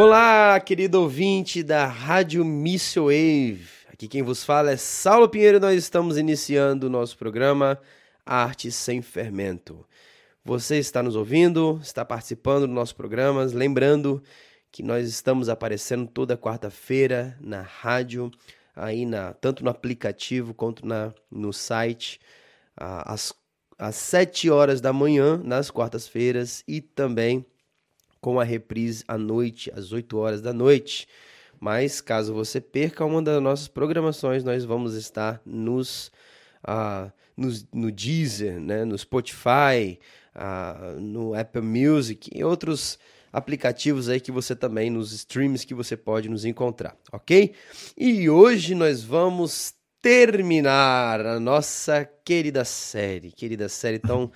Olá, 0.00 0.60
querido 0.60 1.00
ouvinte 1.02 1.60
da 1.60 1.84
Rádio 1.84 2.44
Missile 2.44 3.06
Wave. 3.06 3.68
Aqui 3.92 4.06
quem 4.06 4.22
vos 4.22 4.44
fala 4.44 4.70
é 4.70 4.76
Saulo 4.76 5.28
Pinheiro 5.28 5.56
e 5.56 5.60
nós 5.60 5.76
estamos 5.76 6.16
iniciando 6.16 6.86
o 6.86 6.88
nosso 6.88 7.18
programa 7.18 7.80
Arte 8.24 8.70
Sem 8.70 9.02
Fermento. 9.02 9.84
Você 10.44 10.78
está 10.78 11.02
nos 11.02 11.16
ouvindo, 11.16 11.80
está 11.82 12.04
participando 12.04 12.64
dos 12.64 12.76
nossos 12.76 12.92
programas, 12.92 13.52
lembrando 13.52 14.22
que 14.70 14.84
nós 14.84 15.08
estamos 15.08 15.48
aparecendo 15.48 16.06
toda 16.06 16.38
quarta-feira 16.38 17.36
na 17.40 17.62
rádio, 17.62 18.30
aí 18.76 19.04
na, 19.04 19.32
tanto 19.32 19.64
no 19.64 19.70
aplicativo 19.70 20.54
quanto 20.54 20.86
na, 20.86 21.12
no 21.28 21.52
site, 21.52 22.20
às, 22.76 23.34
7 23.90 24.48
horas 24.48 24.80
da 24.80 24.92
manhã, 24.92 25.42
nas 25.42 25.72
quartas-feiras, 25.72 26.62
e 26.68 26.80
também 26.80 27.44
com 28.20 28.40
a 28.40 28.44
reprise 28.44 29.04
à 29.06 29.16
noite, 29.16 29.70
às 29.74 29.92
8 29.92 30.16
horas 30.18 30.40
da 30.40 30.52
noite. 30.52 31.06
Mas 31.60 32.00
caso 32.00 32.32
você 32.32 32.60
perca 32.60 33.04
uma 33.04 33.20
das 33.20 33.42
nossas 33.42 33.68
programações, 33.68 34.44
nós 34.44 34.64
vamos 34.64 34.94
estar 34.94 35.40
nos, 35.44 36.12
uh, 36.66 37.10
nos 37.36 37.66
no 37.72 37.90
Deezer, 37.90 38.60
né, 38.60 38.84
no 38.84 38.96
Spotify, 38.96 39.98
uh, 40.36 41.00
no 41.00 41.34
Apple 41.34 41.62
Music 41.62 42.30
e 42.32 42.44
outros 42.44 42.98
aplicativos 43.32 44.08
aí 44.08 44.20
que 44.20 44.30
você 44.30 44.54
também, 44.54 44.90
nos 44.90 45.12
streams 45.12 45.66
que 45.66 45.74
você 45.74 45.96
pode 45.96 46.28
nos 46.28 46.44
encontrar, 46.44 46.96
ok? 47.12 47.54
E 47.96 48.30
hoje 48.30 48.74
nós 48.74 49.02
vamos 49.02 49.74
terminar 50.00 51.24
a 51.26 51.40
nossa 51.40 52.08
querida 52.24 52.64
série, 52.64 53.32
querida 53.32 53.68
série 53.68 53.98
tão, 53.98 54.30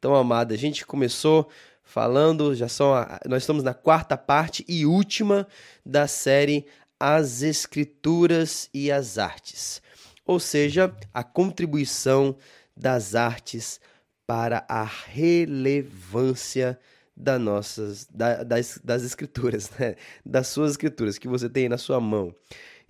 tão 0.00 0.14
amada. 0.14 0.54
A 0.54 0.58
gente 0.58 0.86
começou 0.86 1.48
falando, 1.86 2.54
já 2.54 2.68
são 2.68 2.92
a, 2.92 3.20
nós 3.26 3.44
estamos 3.44 3.62
na 3.62 3.72
quarta 3.72 4.18
parte 4.18 4.64
e 4.68 4.84
última 4.84 5.46
da 5.84 6.06
série 6.08 6.66
As 6.98 7.42
Escrituras 7.42 8.68
e 8.74 8.90
as 8.90 9.16
Artes, 9.16 9.80
ou 10.26 10.40
seja, 10.40 10.94
a 11.14 11.22
contribuição 11.22 12.36
das 12.76 13.14
artes 13.14 13.80
para 14.26 14.66
a 14.68 14.82
relevância 14.82 16.78
das 17.16 17.40
nossas 17.40 18.06
da, 18.12 18.42
das, 18.42 18.78
das 18.84 19.02
escrituras, 19.04 19.70
né? 19.78 19.94
das 20.24 20.48
suas 20.48 20.72
escrituras 20.72 21.16
que 21.16 21.28
você 21.28 21.48
tem 21.48 21.68
na 21.68 21.78
sua 21.78 22.00
mão. 22.00 22.34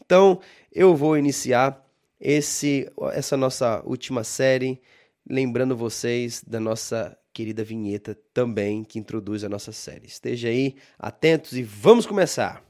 Então, 0.05 0.41
eu 0.73 0.97
vou 0.97 1.17
iniciar 1.17 1.85
esse 2.19 2.91
essa 3.13 3.37
nossa 3.37 3.83
última 3.85 4.25
série, 4.25 4.81
lembrando 5.29 5.77
vocês 5.77 6.43
da 6.45 6.59
nossa 6.59 7.17
querida 7.37 7.63
vinheta 7.63 8.17
também 8.33 8.83
que 8.83 8.99
introduz 8.99 9.45
a 9.45 9.49
nossa 9.49 9.71
série. 9.71 10.07
Esteja 10.07 10.49
aí 10.49 10.75
atentos 10.99 11.53
e 11.53 11.63
vamos 11.63 12.07
começar. 12.07 12.65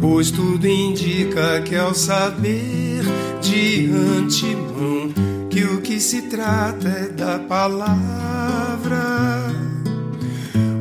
Pois 0.00 0.30
tudo 0.30 0.68
indica 0.68 1.60
que 1.62 1.74
ao 1.74 1.92
saber 1.92 3.02
de 3.42 3.90
antemão 3.90 5.12
que 5.50 5.64
o 5.64 5.80
que 5.80 5.98
se 5.98 6.22
trata 6.28 6.88
é 6.88 7.08
da 7.08 7.40
palavra, 7.40 9.02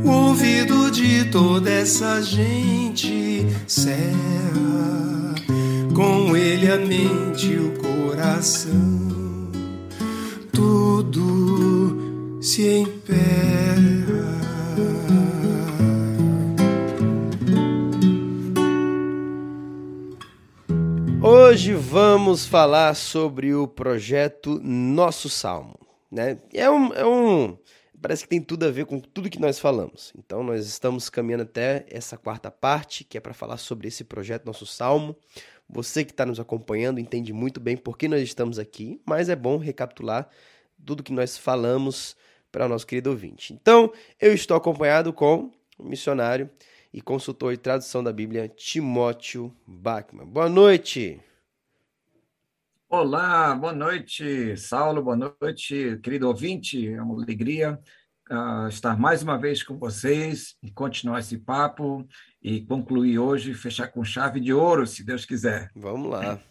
o 0.05 0.09
ouvido 0.11 0.91
de 0.91 1.25
toda 1.31 1.71
essa 1.71 2.21
gente 2.21 3.47
cerra, 3.65 5.33
com 5.95 6.37
ele 6.37 6.71
a 6.71 6.77
mente 6.77 7.47
e 7.47 7.57
o 7.57 7.73
coração. 7.79 9.16
Se 12.57 12.79
emperra. 12.79 13.77
Hoje 21.21 21.75
vamos 21.75 22.47
falar 22.47 22.95
sobre 22.95 23.53
o 23.53 23.67
projeto 23.67 24.59
Nosso 24.63 25.29
Salmo. 25.29 25.77
Né? 26.09 26.39
É, 26.51 26.67
um, 26.67 26.91
é 26.95 27.05
um. 27.05 27.59
Parece 28.01 28.23
que 28.23 28.29
tem 28.29 28.41
tudo 28.41 28.65
a 28.65 28.71
ver 28.71 28.87
com 28.87 28.99
tudo 28.99 29.29
que 29.29 29.39
nós 29.39 29.59
falamos. 29.59 30.11
Então, 30.17 30.41
nós 30.41 30.65
estamos 30.65 31.11
caminhando 31.11 31.43
até 31.43 31.85
essa 31.91 32.17
quarta 32.17 32.49
parte, 32.49 33.03
que 33.03 33.19
é 33.19 33.21
para 33.21 33.35
falar 33.35 33.57
sobre 33.57 33.87
esse 33.87 34.03
projeto 34.03 34.47
Nosso 34.47 34.65
Salmo. 34.65 35.15
Você 35.69 36.03
que 36.03 36.09
está 36.11 36.25
nos 36.25 36.39
acompanhando 36.39 36.99
entende 36.99 37.31
muito 37.31 37.59
bem 37.59 37.77
por 37.77 37.99
que 37.99 38.07
nós 38.07 38.23
estamos 38.23 38.57
aqui, 38.57 38.99
mas 39.05 39.29
é 39.29 39.35
bom 39.35 39.57
recapitular 39.57 40.27
tudo 40.83 41.03
que 41.03 41.11
nós 41.11 41.37
falamos 41.37 42.15
para 42.51 42.65
o 42.65 42.69
nosso 42.69 42.87
querido 42.87 43.09
ouvinte. 43.09 43.53
Então, 43.53 43.91
eu 44.19 44.33
estou 44.33 44.57
acompanhado 44.57 45.13
com 45.13 45.51
o 45.77 45.83
missionário 45.83 46.49
e 46.93 47.01
consultor 47.01 47.51
de 47.51 47.59
tradução 47.59 48.03
da 48.03 48.11
Bíblia, 48.11 48.47
Timóteo 48.47 49.55
Bachmann. 49.65 50.25
Boa 50.25 50.49
noite! 50.49 51.21
Olá, 52.89 53.53
boa 53.53 53.73
noite, 53.73 54.55
Saulo, 54.55 55.03
boa 55.03 55.35
noite, 55.41 55.99
querido 56.01 56.25
ouvinte. 56.25 56.87
É 56.87 57.01
uma 57.01 57.21
alegria 57.21 57.77
uh, 58.31 58.69
estar 58.69 58.97
mais 58.97 59.21
uma 59.21 59.37
vez 59.37 59.61
com 59.61 59.77
vocês 59.77 60.55
e 60.63 60.71
continuar 60.71 61.19
esse 61.19 61.37
papo 61.37 62.07
e 62.41 62.61
concluir 62.61 63.19
hoje, 63.19 63.53
fechar 63.53 63.89
com 63.89 64.05
chave 64.05 64.39
de 64.39 64.53
ouro, 64.53 64.87
se 64.87 65.03
Deus 65.03 65.25
quiser. 65.25 65.69
Vamos 65.75 66.09
lá. 66.09 66.41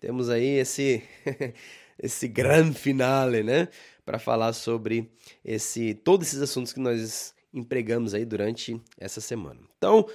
Temos 0.00 0.30
aí 0.30 0.58
esse 0.58 1.02
esse 1.98 2.28
grande 2.28 2.78
finale, 2.78 3.42
né? 3.42 3.68
para 4.04 4.18
falar 4.18 4.52
sobre 4.52 5.10
esse 5.44 5.94
todos 5.94 6.28
esses 6.28 6.42
assuntos 6.42 6.72
que 6.72 6.80
nós 6.80 7.34
empregamos 7.52 8.14
aí 8.14 8.24
durante 8.24 8.80
essa 8.98 9.20
semana. 9.20 9.60
Então, 9.76 10.08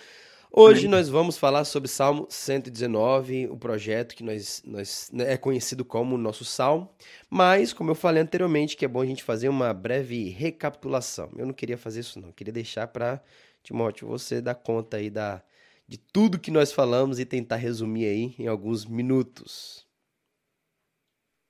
hoje 0.52 0.88
nós 0.88 1.08
vamos 1.08 1.38
falar 1.38 1.64
sobre 1.66 1.88
Salmo 1.88 2.26
119, 2.30 3.48
o 3.48 3.58
projeto 3.58 4.16
que 4.16 4.24
nós, 4.24 4.64
nós 4.66 5.10
né, 5.14 5.34
é 5.34 5.38
conhecido 5.38 5.86
como 5.86 6.18
nosso 6.18 6.44
Salmo, 6.44 6.90
mas 7.30 7.74
como 7.74 7.92
eu 7.92 7.96
falei 7.96 8.22
anteriormente, 8.22 8.76
que 8.76 8.86
é 8.86 8.88
bom 8.88 9.02
a 9.02 9.06
gente 9.06 9.24
fazer 9.24 9.50
uma 9.50 9.74
breve 9.74 10.30
recapitulação. 10.30 11.30
Eu 11.38 11.46
não 11.46 11.54
queria 11.54 11.78
fazer 11.78 12.00
isso 12.02 12.20
não, 12.20 12.30
eu 12.30 12.34
queria 12.34 12.54
deixar 12.54 12.88
para 12.88 13.22
Timóteo 13.64 14.08
você 14.08 14.42
dar 14.42 14.56
conta 14.56 14.98
aí 14.98 15.10
da 15.10 15.42
de 15.90 15.98
tudo 15.98 16.38
que 16.38 16.52
nós 16.52 16.74
falamos 16.74 17.18
e 17.18 17.24
tentar 17.24 17.56
resumir 17.56 18.08
aí 18.08 18.36
em 18.38 18.48
alguns 18.48 18.86
minutos. 18.86 19.87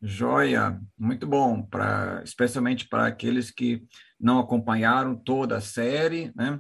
Joia, 0.02 0.80
muito 0.98 1.26
bom, 1.26 1.64
pra, 1.64 2.22
especialmente 2.24 2.88
para 2.88 3.08
aqueles 3.08 3.50
que 3.50 3.84
não 4.20 4.40
acompanharam 4.40 5.16
toda 5.16 5.58
a 5.58 5.62
série, 5.62 6.32
né? 6.36 6.60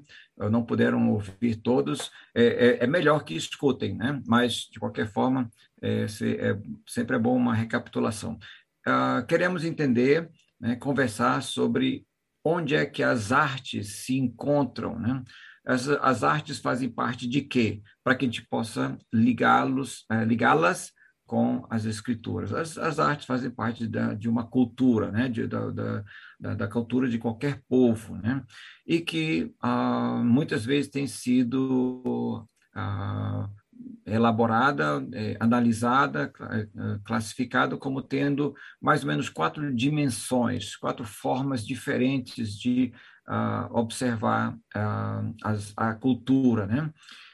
não 0.51 0.63
puderam 0.65 1.11
ouvir 1.11 1.55
todos, 1.57 2.11
é, 2.35 2.43
é, 2.45 2.83
é 2.83 2.87
melhor 2.87 3.23
que 3.23 3.35
escutem, 3.35 3.95
né? 3.95 4.21
mas, 4.25 4.67
de 4.71 4.79
qualquer 4.79 5.11
forma, 5.11 5.49
é, 5.81 6.07
se, 6.07 6.35
é 6.37 6.59
sempre 6.87 7.15
é 7.15 7.19
bom 7.19 7.35
uma 7.35 7.53
recapitulação. 7.53 8.39
Uh, 8.87 9.25
queremos 9.27 9.63
entender, 9.63 10.29
né, 10.59 10.75
conversar 10.75 11.43
sobre 11.43 12.07
onde 12.43 12.73
é 12.73 12.85
que 12.85 13.03
as 13.03 13.31
artes 13.31 14.05
se 14.05 14.17
encontram, 14.17 14.97
né? 14.97 15.21
As, 15.65 15.89
as 15.89 16.23
artes 16.23 16.59
fazem 16.59 16.89
parte 16.89 17.27
de 17.27 17.41
quê? 17.41 17.81
Para 18.01 18.15
que 18.15 18.23
a 18.23 18.27
gente 18.27 18.47
possa 18.47 18.97
uh, 18.97 20.23
ligá-las 20.23 20.93
com 21.27 21.65
as 21.69 21.85
escrituras. 21.85 22.53
As, 22.53 22.77
as 22.77 22.99
artes 22.99 23.25
fazem 23.25 23.51
parte 23.51 23.85
da, 23.85 24.13
de 24.13 24.29
uma 24.29 24.47
cultura, 24.47 25.11
né? 25.11 25.27
De, 25.27 25.45
da, 25.45 25.69
da, 26.39 26.55
da, 26.55 26.67
cultura 26.67 27.09
de 27.09 27.17
qualquer 27.17 27.61
povo, 27.67 28.15
né? 28.15 28.43
e 28.85 29.01
que 29.01 29.53
ah, 29.61 30.21
muitas 30.23 30.63
vezes 30.63 30.89
tem 30.89 31.05
sido 31.05 32.47
ah, 32.73 33.49
elaborada, 34.05 35.05
eh, 35.13 35.35
analisada, 35.39 36.31
eh, 36.51 36.67
classificada 37.03 37.75
como 37.75 38.01
tendo 38.01 38.55
mais 38.81 39.01
ou 39.01 39.07
menos 39.07 39.29
quatro 39.29 39.75
dimensões, 39.75 40.75
quatro 40.77 41.03
formas 41.05 41.65
diferentes 41.65 42.57
de 42.57 42.93
ah, 43.27 43.67
observar 43.71 44.57
as, 45.43 45.73
a 45.75 45.93
cultura. 45.93 46.65
Né? 46.65 46.89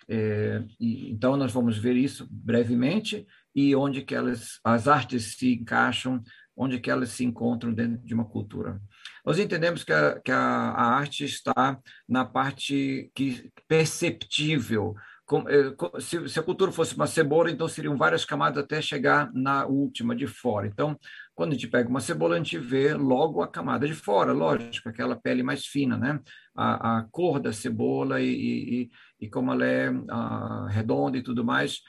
É, 0.07 0.63
e, 0.79 1.11
então, 1.11 1.37
nós 1.37 1.51
vamos 1.51 1.77
ver 1.77 1.95
isso 1.95 2.27
brevemente 2.29 3.25
e 3.55 3.75
onde 3.75 4.01
que 4.01 4.15
elas, 4.15 4.59
as 4.63 4.87
artes 4.87 5.35
se 5.37 5.53
encaixam, 5.53 6.21
onde 6.55 6.79
que 6.79 6.89
elas 6.89 7.09
se 7.09 7.23
encontram 7.23 7.73
dentro 7.73 8.05
de 8.05 8.13
uma 8.13 8.25
cultura. 8.25 8.79
Nós 9.25 9.39
entendemos 9.39 9.83
que 9.83 9.93
a, 9.93 10.19
que 10.19 10.31
a, 10.31 10.37
a 10.37 10.85
arte 10.95 11.25
está 11.25 11.79
na 12.07 12.25
parte 12.25 13.11
que 13.15 13.51
perceptível. 13.67 14.95
Eh, 15.47 16.01
se, 16.01 16.29
se 16.29 16.39
a 16.39 16.43
cultura 16.43 16.71
fosse 16.71 16.95
uma 16.95 17.07
cebola, 17.07 17.49
então 17.49 17.67
seriam 17.67 17.97
várias 17.97 18.25
camadas 18.25 18.63
até 18.63 18.81
chegar 18.81 19.31
na 19.33 19.65
última 19.65 20.15
de 20.15 20.27
fora. 20.27 20.67
Então, 20.67 20.99
quando 21.33 21.51
a 21.51 21.53
gente 21.53 21.67
pega 21.67 21.89
uma 21.89 22.01
cebola, 22.01 22.35
a 22.35 22.37
gente 22.37 22.57
vê 22.59 22.93
logo 22.93 23.41
a 23.41 23.47
camada 23.47 23.87
de 23.87 23.93
fora, 23.95 24.31
lógico, 24.31 24.89
aquela 24.89 25.15
pele 25.15 25.41
mais 25.41 25.65
fina, 25.65 25.97
né? 25.97 26.19
A, 26.55 26.99
a 26.99 27.03
cor 27.09 27.39
da 27.39 27.51
cebola 27.53 28.21
e, 28.21 28.27
e, 28.27 28.91
e 29.21 29.29
como 29.29 29.51
ela 29.51 29.65
é 29.65 29.89
a, 30.09 30.67
redonda 30.69 31.17
e 31.17 31.23
tudo 31.23 31.43
mais. 31.43 31.79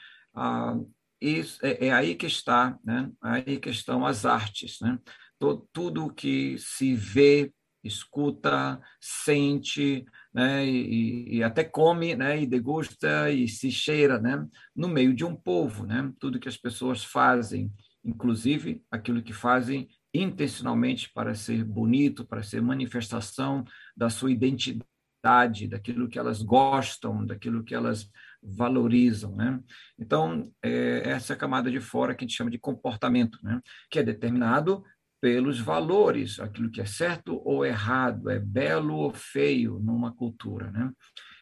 Isso, 1.19 1.65
é, 1.65 1.87
é, 1.87 1.93
aí 1.93 2.15
que 2.15 2.25
está, 2.25 2.77
né? 2.83 3.11
Aí 3.21 3.59
que 3.59 3.69
estão 3.69 4.05
as 4.05 4.25
artes, 4.25 4.77
né? 4.81 4.99
Todo, 5.39 5.67
tudo 5.71 6.13
que 6.13 6.57
se 6.57 6.93
vê 6.93 7.53
escuta, 7.85 8.81
sente, 8.99 10.05
né, 10.33 10.65
e, 10.65 11.37
e, 11.37 11.43
até 11.43 11.63
come, 11.63 12.15
né, 12.15 12.41
e 12.41 12.47
degusta 12.47 13.29
e 13.29 13.47
se 13.47 13.71
cheira, 13.71 14.19
né, 14.19 14.45
no 14.75 14.87
meio 14.87 15.13
de 15.13 15.23
um 15.23 15.35
povo, 15.35 15.85
né, 15.85 16.11
tudo 16.19 16.39
que 16.39 16.49
as 16.49 16.57
pessoas 16.57 17.03
fazem, 17.03 17.71
inclusive 18.03 18.83
aquilo 18.89 19.21
que 19.21 19.33
fazem 19.33 19.87
intencionalmente 20.13 21.11
para 21.13 21.35
ser 21.35 21.63
bonito, 21.63 22.25
para 22.25 22.41
ser 22.41 22.61
manifestação 22.61 23.63
da 23.95 24.09
sua 24.09 24.31
identidade, 24.31 25.67
daquilo 25.67 26.07
que 26.07 26.19
elas 26.19 26.41
gostam, 26.41 27.25
daquilo 27.25 27.63
que 27.63 27.73
elas 27.73 28.09
valorizam, 28.45 29.35
né? 29.35 29.59
Então, 29.97 30.51
é 30.63 31.09
essa 31.09 31.35
camada 31.35 31.71
de 31.71 31.79
fora 31.79 32.13
que 32.13 32.23
a 32.23 32.27
gente 32.27 32.37
chama 32.37 32.51
de 32.51 32.59
comportamento, 32.59 33.39
né? 33.43 33.61
Que 33.89 33.99
é 33.99 34.03
determinado 34.03 34.83
pelos 35.21 35.59
valores, 35.59 36.39
aquilo 36.39 36.69
que 36.69 36.81
é 36.81 36.85
certo 36.85 37.41
ou 37.43 37.65
errado, 37.65 38.29
é 38.29 38.39
belo 38.39 38.95
ou 38.95 39.13
feio 39.13 39.79
numa 39.79 40.13
cultura, 40.13 40.69
né? 40.71 40.91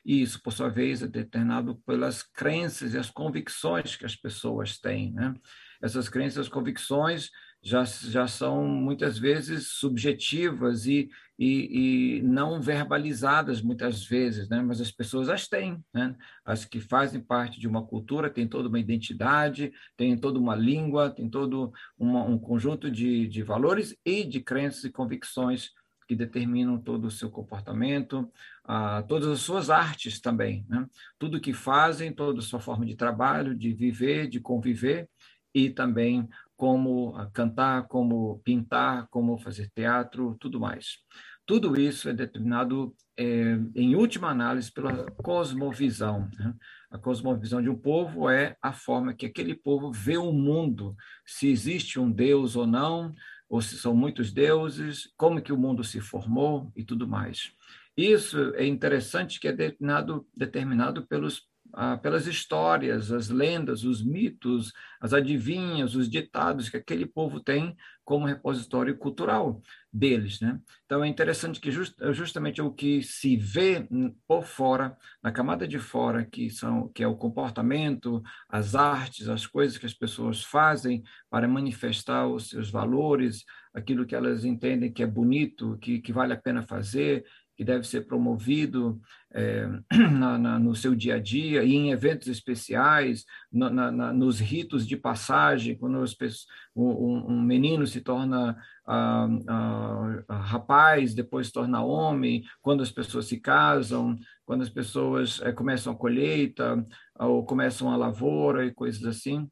E 0.06 0.22
isso, 0.22 0.42
por 0.42 0.52
sua 0.52 0.70
vez, 0.70 1.02
é 1.02 1.08
determinado 1.08 1.76
pelas 1.86 2.24
crenças 2.24 2.94
e 2.94 2.98
as 2.98 3.10
convicções 3.10 3.96
que 3.96 4.06
as 4.06 4.16
pessoas 4.16 4.78
têm, 4.78 5.14
né? 5.14 5.34
Essas 5.82 6.08
crenças 6.08 6.48
convicções 6.48 7.30
já, 7.64 7.86
já 7.86 8.28
são 8.28 8.68
muitas 8.68 9.18
vezes 9.18 9.70
subjetivas 9.70 10.86
e, 10.86 11.10
e, 11.40 12.18
e, 12.18 12.22
não 12.22 12.62
verbalizadas 12.62 13.62
muitas 13.62 14.04
vezes, 14.04 14.50
né? 14.50 14.62
mas 14.62 14.82
as 14.82 14.92
pessoas 14.92 15.30
as 15.30 15.48
têm. 15.48 15.82
Né? 15.94 16.14
As 16.44 16.66
que 16.66 16.82
fazem 16.82 17.22
parte 17.22 17.62
de 17.62 17.68
uma 17.68 17.82
cultura 17.86 18.30
têm 18.30 18.46
toda 18.46 18.68
uma 18.68 18.80
identidade, 18.80 19.72
têm 19.96 20.18
toda 20.18 20.38
uma 20.38 20.56
língua, 20.56 21.10
têm 21.10 21.30
todo 21.30 21.72
uma, 21.98 22.26
um 22.26 22.38
conjunto 22.38 22.92
de, 22.92 23.28
de 23.30 23.42
valores 23.42 23.96
e 24.06 24.26
de 24.26 24.42
crenças 24.42 24.84
e 24.84 24.92
convicções 24.92 25.72
que 26.06 26.18
determinam 26.18 26.78
todo 26.78 27.06
o 27.06 27.12
seu 27.12 27.32
comportamento, 27.32 28.30
ah, 28.66 29.06
todas 29.08 29.30
as 29.30 29.40
suas 29.40 29.70
artes 29.70 30.20
também. 30.20 30.66
Né? 30.68 30.86
Tudo 31.18 31.40
que 31.40 31.54
fazem, 31.54 32.12
toda 32.12 32.40
a 32.40 32.44
sua 32.44 32.60
forma 32.60 32.86
de 32.86 32.98
trabalho, 32.98 33.56
de 33.56 33.72
viver, 33.72 34.28
de 34.28 34.42
conviver, 34.42 35.08
e 35.54 35.70
também 35.70 36.28
como 36.56 37.14
cantar, 37.32 37.88
como 37.88 38.40
pintar, 38.40 39.08
como 39.10 39.38
fazer 39.38 39.70
teatro, 39.74 40.36
tudo 40.40 40.60
mais. 40.60 40.98
Tudo 41.46 41.80
isso 41.80 42.08
é 42.08 42.14
determinado, 42.14 42.96
é, 43.18 43.58
em 43.76 43.96
última 43.96 44.30
análise, 44.30 44.72
pela 44.72 45.12
cosmovisão. 45.12 46.30
Né? 46.40 46.54
A 46.90 46.98
cosmovisão 46.98 47.62
de 47.62 47.70
um 47.70 47.76
povo 47.76 48.30
é 48.30 48.56
a 48.62 48.72
forma 48.72 49.14
que 49.14 49.26
aquele 49.26 49.54
povo 49.54 49.92
vê 49.92 50.18
o 50.18 50.32
mundo, 50.32 50.96
se 51.26 51.50
existe 51.50 52.00
um 52.00 52.10
Deus 52.10 52.56
ou 52.56 52.66
não, 52.66 53.14
ou 53.50 53.62
se 53.62 53.78
são 53.78 53.94
muitos 53.94 54.32
deuses, 54.32 55.12
como 55.18 55.42
que 55.42 55.52
o 55.52 55.58
mundo 55.58 55.84
se 55.84 56.00
formou 56.00 56.72
e 56.76 56.84
tudo 56.84 57.08
mais. 57.08 57.52
Isso 57.96 58.54
é 58.56 58.66
interessante 58.66 59.40
que 59.40 59.48
é 59.48 59.52
determinado, 59.52 60.26
determinado 60.36 61.06
pelos 61.06 61.48
ah, 61.74 61.98
pelas 61.98 62.28
histórias, 62.28 63.12
as 63.12 63.30
lendas, 63.30 63.84
os 63.84 64.04
mitos, 64.04 64.72
as 65.02 65.12
adivinhas, 65.12 65.96
os 65.96 66.08
ditados 66.08 66.70
que 66.70 66.78
aquele 66.78 67.06
povo 67.06 67.40
tem 67.40 67.76
como 68.06 68.26
repositório 68.26 68.98
cultural 68.98 69.62
deles. 69.92 70.40
Né? 70.40 70.60
Então 70.86 71.04
é 71.04 71.08
interessante 71.08 71.60
que 71.60 71.72
just, 71.72 71.96
justamente 72.12 72.62
o 72.62 72.72
que 72.72 73.02
se 73.02 73.36
vê 73.36 73.88
por 74.28 74.44
fora, 74.46 74.96
na 75.22 75.32
camada 75.32 75.68
de 75.68 75.80
fora, 75.80 76.24
que, 76.26 76.50
são, 76.50 76.90
que 76.90 77.04
é 77.04 77.08
o 77.08 77.18
comportamento, 77.18 78.22
as 78.48 78.76
artes, 78.76 79.28
as 79.28 79.48
coisas 79.48 79.78
que 79.78 79.86
as 79.86 79.94
pessoas 79.94 80.44
fazem 80.44 81.04
para 81.30 81.48
manifestar 81.48 82.28
os 82.28 82.50
seus 82.50 82.70
valores, 82.70 83.44
aquilo 83.74 84.06
que 84.06 84.16
elas 84.16 84.46
entendem 84.46 84.92
que 84.92 85.02
é 85.02 85.08
bonito, 85.08 85.78
que, 85.80 86.00
que 86.00 86.14
vale 86.14 86.34
a 86.34 86.42
pena 86.42 86.62
fazer, 86.62 87.26
que 87.64 87.66
deve 87.66 87.88
ser 87.88 88.06
promovido 88.06 89.00
é, 89.34 89.66
na, 90.12 90.38
na, 90.38 90.60
no 90.60 90.76
seu 90.76 90.94
dia 90.94 91.16
a 91.16 91.20
dia 91.20 91.64
e 91.64 91.74
em 91.74 91.92
eventos 91.92 92.28
especiais, 92.28 93.26
na, 93.50 94.12
nos 94.12 94.40
ritos 94.40 94.86
de 94.86 94.98
passagem, 94.98 95.78
quando 95.78 96.04
pessoas, 96.14 96.46
um, 96.76 97.34
um, 97.34 97.42
menino 97.42 97.88
se 97.88 98.02
torna 98.02 98.58
ah, 98.86 99.28
ah, 99.48 100.24
ah, 100.28 100.38
rapaz, 100.42 101.14
depois 101.14 101.48
se 101.48 101.54
torna 101.54 101.82
homem, 101.82 102.44
quando 102.62 102.84
as 102.84 102.92
pessoas 102.92 103.28
se 103.28 103.40
casam, 103.40 104.20
quando 104.46 104.62
as 104.62 104.70
pessoas 104.70 105.40
é, 105.42 105.54
começam 105.54 105.94
a 105.94 105.96
colheita 105.96 106.86
ou 107.18 107.46
começam 107.46 107.90
a 107.90 107.96
lavoura 107.96 108.66
e 108.66 108.74
coisas 108.74 109.06
assim 109.06 109.50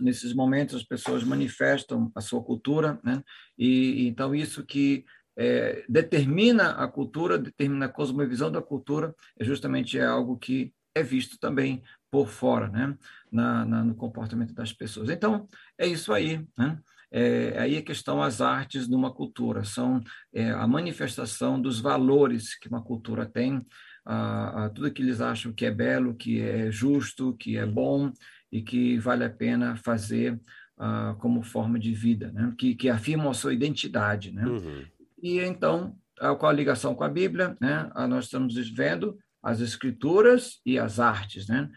nesses 0.00 0.34
momentos 0.34 0.74
as 0.74 0.82
pessoas 0.82 1.22
manifestam 1.22 2.10
a 2.14 2.20
sua 2.20 2.42
cultura, 2.42 2.98
né? 3.04 3.22
E 3.56 4.06
então 4.08 4.34
isso 4.34 4.64
que 4.64 5.04
é, 5.36 5.84
determina 5.88 6.70
a 6.70 6.88
cultura, 6.88 7.38
determina 7.38 7.86
a 7.86 7.90
cosmovisão 7.90 8.50
da 8.50 8.62
cultura, 8.62 9.14
é 9.38 9.44
justamente 9.44 9.98
é 9.98 10.04
algo 10.04 10.38
que 10.38 10.72
é 10.94 11.02
visto 11.02 11.38
também 11.38 11.82
por 12.10 12.28
fora, 12.28 12.68
né? 12.68 12.96
Na, 13.30 13.64
na, 13.64 13.84
no 13.84 13.94
comportamento 13.94 14.54
das 14.54 14.72
pessoas. 14.72 15.10
Então, 15.10 15.46
é 15.76 15.86
isso 15.86 16.12
aí, 16.12 16.44
né? 16.56 16.78
É, 17.10 17.58
aí 17.58 17.76
a 17.76 17.82
questão 17.82 18.22
as 18.22 18.40
artes 18.40 18.88
numa 18.88 19.12
cultura 19.12 19.64
são 19.64 20.02
é, 20.34 20.50
a 20.50 20.66
manifestação 20.66 21.60
dos 21.60 21.80
valores 21.80 22.58
que 22.58 22.68
uma 22.68 22.82
cultura 22.82 23.24
tem, 23.24 23.64
a, 24.04 24.64
a, 24.64 24.70
tudo 24.70 24.90
que 24.90 25.02
eles 25.02 25.20
acham 25.20 25.52
que 25.52 25.64
é 25.66 25.70
belo, 25.70 26.14
que 26.14 26.40
é 26.40 26.70
justo, 26.70 27.34
que 27.34 27.56
é 27.56 27.66
bom 27.66 28.12
e 28.50 28.62
que 28.62 28.98
vale 28.98 29.24
a 29.24 29.30
pena 29.30 29.76
fazer 29.76 30.34
uh, 30.78 31.16
como 31.18 31.42
forma 31.42 31.78
de 31.78 31.92
vida, 31.92 32.30
né? 32.32 32.54
que, 32.56 32.74
que 32.74 32.88
afirmam 32.88 33.30
a 33.30 33.34
sua 33.34 33.52
identidade. 33.52 34.32
Né? 34.32 34.46
Uhum. 34.46 34.84
E 35.22 35.38
então, 35.40 35.96
qual 36.18 36.46
a 36.46 36.52
ligação 36.52 36.94
com 36.94 37.04
a 37.04 37.08
Bíblia? 37.08 37.56
Né? 37.60 37.90
Nós 38.08 38.24
estamos 38.24 38.54
vendo 38.70 39.18
as 39.42 39.60
escrituras 39.60 40.60
e 40.64 40.78
as 40.78 40.98
artes. 40.98 41.48
Né? 41.48 41.70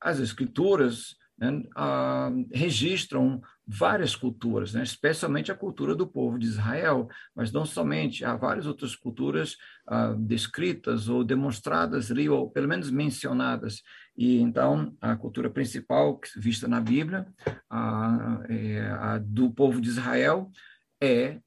As 0.00 0.18
escrituras 0.18 1.16
né, 1.36 1.62
ah, 1.76 2.30
registram 2.52 3.40
várias 3.66 4.14
culturas, 4.14 4.74
né, 4.74 4.82
especialmente 4.82 5.50
a 5.50 5.54
cultura 5.54 5.94
do 5.94 6.06
povo 6.06 6.38
de 6.38 6.46
Israel, 6.46 7.08
mas 7.34 7.50
não 7.50 7.64
somente, 7.64 8.24
há 8.24 8.36
várias 8.36 8.66
outras 8.66 8.94
culturas 8.94 9.56
ah, 9.86 10.14
descritas 10.18 11.08
ou 11.08 11.24
demonstradas 11.24 12.10
ou 12.10 12.50
pelo 12.50 12.68
menos 12.68 12.90
mencionadas. 12.90 13.82
E 14.16 14.38
então, 14.38 14.96
a 15.00 15.16
cultura 15.16 15.50
principal 15.50 16.20
vista 16.36 16.68
na 16.68 16.80
Bíblia, 16.80 17.26
a, 17.68 18.40
é, 18.48 18.80
a 18.90 19.18
do 19.18 19.50
povo 19.50 19.80
de 19.80 19.88
Israel, 19.88 20.50
é 21.00 21.40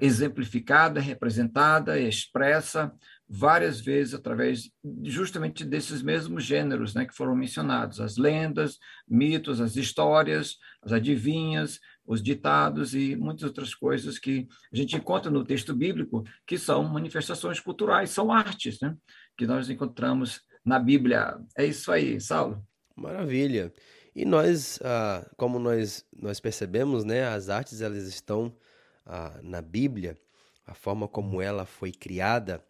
exemplificada, 0.00 1.00
representada, 1.00 1.98
expressa 1.98 2.92
várias 3.28 3.80
vezes 3.80 4.12
através 4.12 4.70
justamente 5.04 5.64
desses 5.64 6.02
mesmos 6.02 6.44
gêneros 6.44 6.94
né, 6.94 7.06
que 7.06 7.14
foram 7.14 7.34
mencionados, 7.34 7.98
as 7.98 8.18
lendas, 8.18 8.78
mitos, 9.08 9.60
as 9.60 9.74
histórias, 9.76 10.58
as 10.82 10.92
adivinhas, 10.92 11.80
os 12.04 12.22
ditados 12.22 12.94
e 12.94 13.16
muitas 13.16 13.44
outras 13.44 13.74
coisas 13.74 14.18
que 14.18 14.46
a 14.70 14.76
gente 14.76 14.96
encontra 14.96 15.30
no 15.30 15.44
texto 15.44 15.74
bíblico, 15.74 16.24
que 16.46 16.58
são 16.58 16.84
manifestações 16.84 17.58
culturais, 17.58 18.10
são 18.10 18.30
artes, 18.30 18.78
né, 18.80 18.94
que 19.36 19.46
nós 19.46 19.70
encontramos 19.70 20.42
na 20.64 20.78
Bíblia. 20.78 21.38
É 21.56 21.64
isso 21.64 21.90
aí, 21.90 22.20
Saulo. 22.20 22.62
Maravilha. 22.94 23.72
E 24.14 24.26
nós, 24.26 24.78
ah, 24.84 25.26
como 25.38 25.58
nós, 25.58 26.04
nós 26.14 26.38
percebemos, 26.38 27.02
né, 27.02 27.26
as 27.26 27.48
artes 27.48 27.80
elas 27.80 28.06
estão 28.06 28.54
na 29.42 29.60
Bíblia, 29.60 30.18
a 30.66 30.74
forma 30.74 31.08
como 31.08 31.40
ela 31.40 31.66
foi 31.66 31.92
criada, 31.92 32.64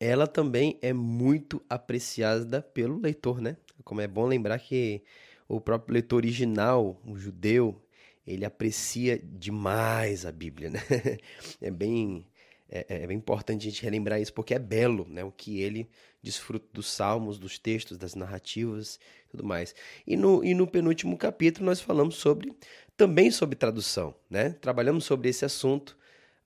ela 0.00 0.26
também 0.26 0.78
é 0.82 0.92
muito 0.92 1.62
apreciada 1.68 2.60
pelo 2.60 3.00
leitor, 3.00 3.40
né? 3.40 3.56
Como 3.84 4.00
é 4.00 4.06
bom 4.06 4.26
lembrar 4.26 4.58
que 4.58 5.02
o 5.48 5.60
próprio 5.60 5.94
leitor 5.94 6.16
original, 6.16 7.00
o 7.06 7.16
judeu, 7.16 7.80
ele 8.26 8.44
aprecia 8.44 9.18
demais 9.18 10.24
a 10.26 10.32
Bíblia, 10.32 10.70
né? 10.70 10.80
É 11.60 11.70
bem, 11.70 12.26
é, 12.68 13.02
é, 13.02 13.06
bem 13.06 13.16
importante 13.16 13.66
a 13.66 13.70
gente 13.70 13.82
relembrar 13.82 14.20
isso, 14.20 14.32
porque 14.32 14.54
é 14.54 14.58
belo, 14.58 15.06
né? 15.08 15.22
O 15.24 15.30
que 15.30 15.60
ele 15.60 15.88
desfruta 16.24 16.66
dos 16.72 16.86
salmos, 16.86 17.38
dos 17.38 17.58
textos, 17.58 17.96
das 17.96 18.14
narrativas 18.14 18.98
tudo 19.34 19.44
mais. 19.44 19.74
E 20.06 20.16
no, 20.16 20.44
e 20.44 20.54
no 20.54 20.66
penúltimo 20.66 21.16
capítulo 21.18 21.66
nós 21.66 21.80
falamos 21.80 22.14
sobre 22.16 22.52
também 22.96 23.30
sobre 23.30 23.56
tradução, 23.56 24.14
né? 24.30 24.50
Trabalhamos 24.50 25.04
sobre 25.04 25.28
esse 25.28 25.44
assunto, 25.44 25.96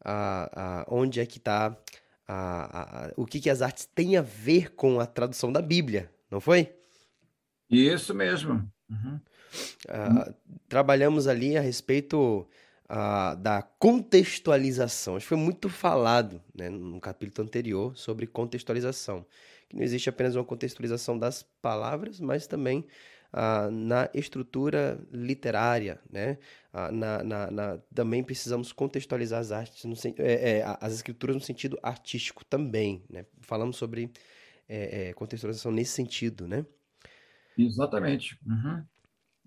a, 0.01 0.81
a, 0.81 0.87
onde 0.89 1.21
é 1.21 1.27
que 1.27 1.37
está 1.37 1.77
o 3.17 3.25
que, 3.25 3.41
que 3.41 3.49
as 3.49 3.63
artes 3.63 3.87
têm 3.87 4.19
a 4.19 4.23
ver 4.23 4.75
com 4.75 5.01
a 5.01 5.07
tradução 5.07 5.51
da 5.51 5.63
Bíblia, 5.63 6.11
não 6.31 6.41
foi? 6.41 6.75
Isso 7.71 8.15
mesmo. 8.15 8.71
Uhum. 8.91 9.21
Uh, 9.87 10.35
trabalhamos 10.69 11.27
ali 11.27 11.57
a 11.57 11.63
respeito 11.63 12.47
uh, 12.85 13.37
da 13.37 13.63
contextualização. 13.63 15.17
Acho 15.17 15.25
que 15.25 15.29
foi 15.29 15.39
muito 15.39 15.71
falado 15.71 16.43
né, 16.55 16.69
no 16.69 17.01
capítulo 17.01 17.47
anterior 17.47 17.97
sobre 17.97 18.27
contextualização. 18.27 19.25
Que 19.69 19.77
não 19.77 19.83
existe 19.83 20.09
apenas 20.09 20.35
uma 20.35 20.45
contextualização 20.45 21.19
das 21.19 21.43
palavras, 21.61 22.21
mas 22.21 22.47
também 22.47 22.87
ah, 23.33 23.71
na 23.71 24.09
estrutura 24.15 24.99
literária, 25.13 26.01
né? 26.11 26.39
Ah, 26.73 26.91
na, 26.91 27.23
na, 27.23 27.51
na, 27.51 27.79
também 27.95 28.25
precisamos 28.25 28.73
contextualizar 28.73 29.41
as 29.41 29.53
artes, 29.53 29.85
no, 29.85 29.95
é, 30.19 30.59
é, 30.59 30.65
as 30.81 30.95
escrituras 30.95 31.37
no 31.37 31.43
sentido 31.43 31.79
artístico 31.83 32.45
também, 32.45 33.05
né? 33.11 33.27
Falamos 33.41 33.77
sobre 33.77 34.11
é, 34.69 35.09
é 35.09 35.13
contextualização 35.13 35.71
nesse 35.71 35.93
sentido, 35.93 36.49
né? 36.49 36.65
Exatamente. 37.57 38.39
Uhum. 38.47 38.85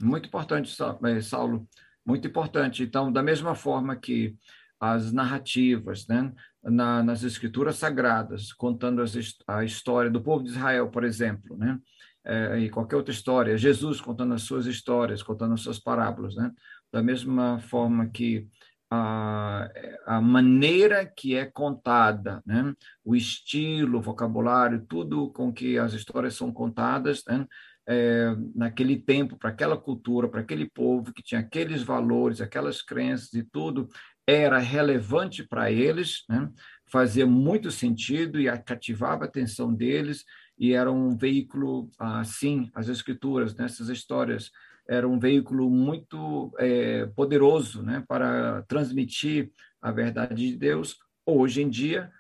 Muito 0.02 0.28
importante, 0.28 0.76
é, 1.06 1.22
Saulo. 1.22 1.68
Muito 2.06 2.28
importante. 2.28 2.84
Então, 2.84 3.12
da 3.12 3.24
mesma 3.24 3.56
forma 3.56 3.96
que 3.96 4.36
as 4.80 5.14
narrativas, 5.14 6.08
né? 6.08 6.34
Na, 6.64 7.02
nas 7.02 7.24
escrituras 7.24 7.78
sagradas, 7.78 8.54
contando 8.54 9.02
as, 9.02 9.16
a 9.48 9.64
história 9.64 10.12
do 10.12 10.22
povo 10.22 10.44
de 10.44 10.52
Israel, 10.52 10.90
por 10.90 11.04
exemplo, 11.04 11.58
né? 11.58 11.80
é, 12.26 12.60
e 12.60 12.70
qualquer 12.70 12.96
outra 12.96 13.14
história, 13.14 13.58
Jesus 13.58 14.00
contando 14.00 14.34
as 14.34 14.44
suas 14.44 14.66
histórias, 14.66 15.24
contando 15.24 15.54
as 15.54 15.62
suas 15.62 15.80
parábolas, 15.80 16.36
né? 16.36 16.52
Da 16.92 17.02
mesma 17.02 17.60
forma 17.60 18.08
que 18.10 18.48
a, 18.90 19.70
a 20.06 20.22
maneira 20.22 21.06
que 21.06 21.36
é 21.36 21.46
contada, 21.46 22.42
né? 22.46 22.74
O 23.04 23.16
estilo, 23.16 24.00
o 24.00 24.02
vocabulário, 24.02 24.86
tudo 24.88 25.32
com 25.32 25.52
que 25.52 25.78
as 25.78 25.94
histórias 25.94 26.36
são 26.36 26.52
contadas, 26.52 27.24
né? 27.28 27.48
É, 27.88 28.36
naquele 28.54 28.96
tempo, 28.96 29.38
para 29.38 29.50
aquela 29.50 29.76
cultura, 29.76 30.30
para 30.30 30.42
aquele 30.42 30.70
povo 30.70 31.12
que 31.12 31.24
tinha 31.24 31.42
aqueles 31.42 31.82
valores, 31.82 32.40
aquelas 32.40 32.82
crenças 32.82 33.34
e 33.34 33.44
tudo, 33.44 33.90
era 34.32 34.60
relevante 34.60 35.44
para 35.44 35.72
eles, 35.72 36.24
né? 36.30 36.50
fazia 36.88 37.26
muito 37.26 37.72
sentido 37.72 38.40
e 38.40 38.46
cativava 38.60 39.24
a 39.24 39.28
atenção 39.28 39.74
deles, 39.74 40.26
e 40.58 40.74
era 40.74 40.92
um 40.92 41.18
veículo, 41.18 41.90
assim, 41.98 42.70
as 42.76 42.88
escrituras, 42.90 43.56
nessas 43.56 43.88
né, 43.88 43.94
histórias, 43.94 44.52
era 44.88 45.08
um 45.08 45.18
veículo 45.18 45.70
muito 45.70 46.54
é, 46.60 47.06
poderoso 47.08 47.82
né, 47.82 48.04
para 48.08 48.62
transmitir 48.64 49.52
a 49.82 49.92
verdade 49.92 50.50
de 50.50 50.58
Deus. 50.58 50.98
Hoje 51.26 51.62
em 51.62 51.70
dia, 51.70 52.12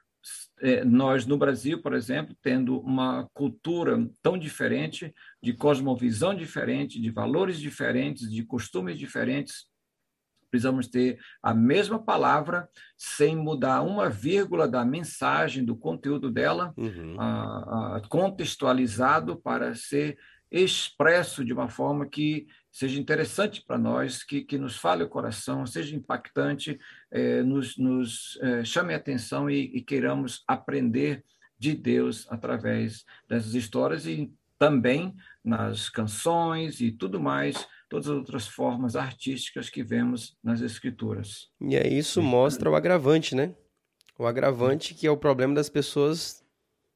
é, 0.61 0.85
nós 0.85 1.25
no 1.25 1.37
Brasil, 1.37 1.81
por 1.81 1.93
exemplo, 1.93 2.35
tendo 2.41 2.79
uma 2.79 3.27
cultura 3.33 4.07
tão 4.21 4.37
diferente, 4.37 5.13
de 5.43 5.53
cosmovisão 5.53 6.33
diferente, 6.33 7.01
de 7.01 7.09
valores 7.09 7.59
diferentes, 7.59 8.31
de 8.31 8.43
costumes 8.43 8.97
diferentes, 8.97 9.65
precisamos 10.51 10.87
ter 10.87 11.17
a 11.41 11.53
mesma 11.53 11.97
palavra 11.97 12.67
sem 12.97 13.35
mudar 13.35 13.81
uma 13.81 14.09
vírgula 14.09 14.67
da 14.67 14.83
mensagem, 14.83 15.63
do 15.63 15.75
conteúdo 15.75 16.29
dela, 16.29 16.73
uhum. 16.77 17.15
a, 17.17 17.95
a, 17.97 18.01
contextualizado 18.09 19.37
para 19.37 19.73
ser 19.73 20.17
expresso 20.51 21.45
de 21.45 21.53
uma 21.53 21.69
forma 21.69 22.05
que 22.05 22.45
seja 22.69 22.99
interessante 22.99 23.63
para 23.65 23.77
nós, 23.77 24.21
que, 24.23 24.41
que 24.41 24.57
nos 24.57 24.75
fale 24.75 25.03
o 25.03 25.09
coração, 25.09 25.65
seja 25.65 25.95
impactante, 25.95 26.77
eh, 27.09 27.41
nos, 27.41 27.77
nos 27.77 28.37
eh, 28.41 28.63
chame 28.63 28.93
a 28.93 28.97
atenção 28.97 29.49
e, 29.49 29.71
e 29.73 29.81
queiramos 29.81 30.43
aprender 30.45 31.23
de 31.57 31.73
Deus 31.73 32.27
através 32.29 33.05
dessas 33.29 33.53
histórias 33.55 34.05
e 34.05 34.33
também 34.57 35.15
nas 35.43 35.89
canções 35.89 36.81
e 36.81 36.91
tudo 36.91 37.19
mais 37.19 37.67
todas 37.91 38.07
as 38.07 38.15
outras 38.15 38.47
formas 38.47 38.95
artísticas 38.95 39.69
que 39.69 39.83
vemos 39.83 40.37
nas 40.41 40.61
escrituras. 40.61 41.49
E 41.59 41.75
aí 41.75 41.97
isso 41.97 42.21
mostra 42.21 42.71
o 42.71 42.75
agravante, 42.75 43.35
né? 43.35 43.53
O 44.17 44.25
agravante 44.25 44.93
que 44.93 45.05
é 45.05 45.11
o 45.11 45.17
problema 45.17 45.53
das 45.53 45.67
pessoas 45.67 46.41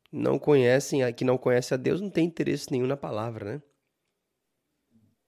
não 0.09 0.39
conhecem, 0.39 1.01
que 1.13 1.25
não 1.25 1.37
conhecem 1.37 1.75
a 1.75 1.77
Deus, 1.77 1.99
não 1.99 2.09
tem 2.09 2.25
interesse 2.25 2.71
nenhum 2.71 2.87
na 2.87 2.95
palavra, 2.95 3.55
né? 3.55 3.61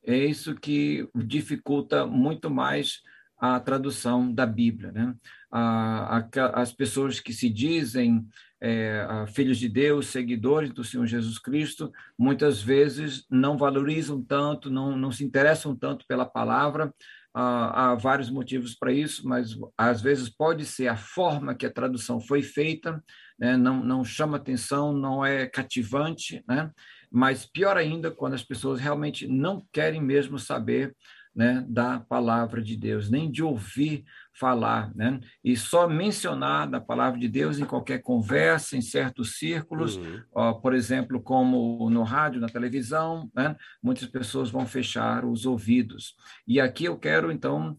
É 0.05 0.15
isso 0.15 0.55
que 0.55 1.05
dificulta 1.13 2.07
muito 2.07 2.49
mais 2.49 3.01
a 3.37 3.59
tradução 3.59 4.33
da 4.33 4.45
Bíblia, 4.45 4.93
né? 4.93 5.13
as 5.51 6.71
pessoas 6.71 7.19
que 7.19 7.33
se 7.33 7.49
dizem 7.49 8.25
é, 8.61 9.25
filhos 9.27 9.57
de 9.57 9.69
Deus, 9.69 10.07
seguidores 10.07 10.71
do 10.71 10.83
Senhor 10.83 11.05
Jesus 11.05 11.37
Cristo, 11.37 11.91
muitas 12.17 12.61
vezes 12.61 13.25
não 13.29 13.57
valorizam 13.57 14.21
tanto, 14.21 14.69
não, 14.69 14.97
não 14.97 15.11
se 15.11 15.23
interessam 15.23 15.75
tanto 15.75 16.05
pela 16.07 16.25
palavra. 16.25 16.93
há 17.33 17.95
vários 17.95 18.29
motivos 18.29 18.73
para 18.73 18.91
isso, 18.91 19.27
mas 19.27 19.55
às 19.77 20.01
vezes 20.01 20.29
pode 20.29 20.65
ser 20.65 20.87
a 20.87 20.97
forma 20.97 21.53
que 21.53 21.65
a 21.65 21.73
tradução 21.73 22.19
foi 22.19 22.41
feita, 22.41 23.03
né? 23.39 23.55
não, 23.55 23.83
não 23.83 24.03
chama 24.03 24.37
atenção, 24.37 24.91
não 24.91 25.23
é 25.23 25.45
cativante, 25.45 26.43
né? 26.47 26.71
mas 27.11 27.45
pior 27.45 27.77
ainda 27.77 28.09
quando 28.09 28.33
as 28.33 28.43
pessoas 28.43 28.79
realmente 28.79 29.27
não 29.27 29.65
querem 29.71 30.01
mesmo 30.01 30.39
saber 30.39 30.95
né, 31.37 31.63
da 31.69 31.99
palavra 31.99 32.59
de 32.63 32.75
Deus, 32.75 33.11
nem 33.11 33.29
de 33.29 33.43
ouvir 33.43 34.03
falar, 34.39 34.93
né? 34.95 35.19
E 35.43 35.57
só 35.57 35.87
mencionar 35.87 36.69
da 36.69 36.79
palavra 36.79 37.19
de 37.19 37.27
Deus 37.27 37.59
em 37.59 37.65
qualquer 37.65 38.01
conversa, 38.01 38.77
em 38.77 38.81
certos 38.81 39.37
círculos, 39.37 39.97
uhum. 39.97 40.21
ó, 40.33 40.53
por 40.53 40.73
exemplo, 40.73 41.21
como 41.21 41.89
no 41.89 42.03
rádio, 42.03 42.39
na 42.39 42.47
televisão, 42.47 43.29
né? 43.35 43.55
Muitas 43.81 44.07
pessoas 44.07 44.49
vão 44.49 44.65
fechar 44.65 45.25
os 45.25 45.45
ouvidos. 45.45 46.15
E 46.47 46.59
aqui 46.59 46.85
eu 46.85 46.97
quero 46.97 47.31
então 47.31 47.77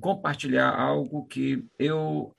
compartilhar 0.00 0.70
algo 0.70 1.26
que 1.26 1.64
eu 1.78 2.34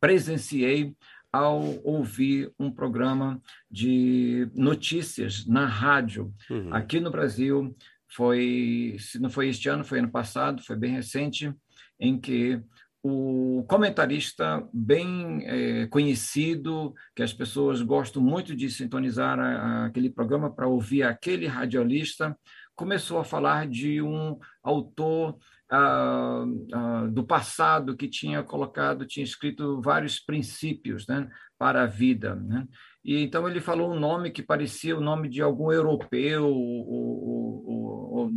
presenciei 0.00 0.94
ao 1.32 1.62
ouvir 1.84 2.50
um 2.58 2.70
programa 2.70 3.40
de 3.70 4.48
notícias 4.54 5.46
na 5.46 5.66
rádio 5.66 6.32
uhum. 6.48 6.72
aqui 6.72 6.98
no 7.00 7.10
Brasil 7.10 7.76
foi, 8.10 8.96
se 8.98 9.18
não 9.18 9.28
foi 9.28 9.48
este 9.48 9.68
ano, 9.68 9.84
foi 9.84 9.98
ano 9.98 10.10
passado, 10.10 10.62
foi 10.62 10.76
bem 10.76 10.92
recente, 10.92 11.52
em 11.98 12.18
que 12.18 12.62
o 13.02 13.64
comentarista 13.68 14.66
bem 14.72 15.42
é, 15.46 15.86
conhecido, 15.86 16.94
que 17.14 17.22
as 17.22 17.32
pessoas 17.32 17.80
gostam 17.80 18.22
muito 18.22 18.54
de 18.54 18.68
sintonizar 18.70 19.38
a, 19.38 19.44
a, 19.44 19.86
aquele 19.86 20.10
programa 20.10 20.50
para 20.52 20.66
ouvir 20.66 21.04
aquele 21.04 21.46
radialista, 21.46 22.36
começou 22.74 23.18
a 23.18 23.24
falar 23.24 23.66
de 23.66 24.02
um 24.02 24.38
autor 24.62 25.36
ah, 25.70 26.44
ah, 26.72 27.06
do 27.10 27.24
passado 27.24 27.96
que 27.96 28.08
tinha 28.08 28.42
colocado, 28.42 29.06
tinha 29.06 29.24
escrito 29.24 29.82
vários 29.82 30.18
princípios 30.18 31.06
né, 31.06 31.28
para 31.58 31.82
a 31.82 31.86
vida. 31.86 32.34
Né? 32.34 32.66
E 33.04 33.22
então 33.22 33.48
ele 33.48 33.60
falou 33.60 33.92
um 33.92 33.98
nome 33.98 34.30
que 34.30 34.42
parecia 34.42 34.96
o 34.96 35.00
nome 35.00 35.28
de 35.28 35.40
algum 35.40 35.72
europeu 35.72 36.46
ou, 36.46 37.18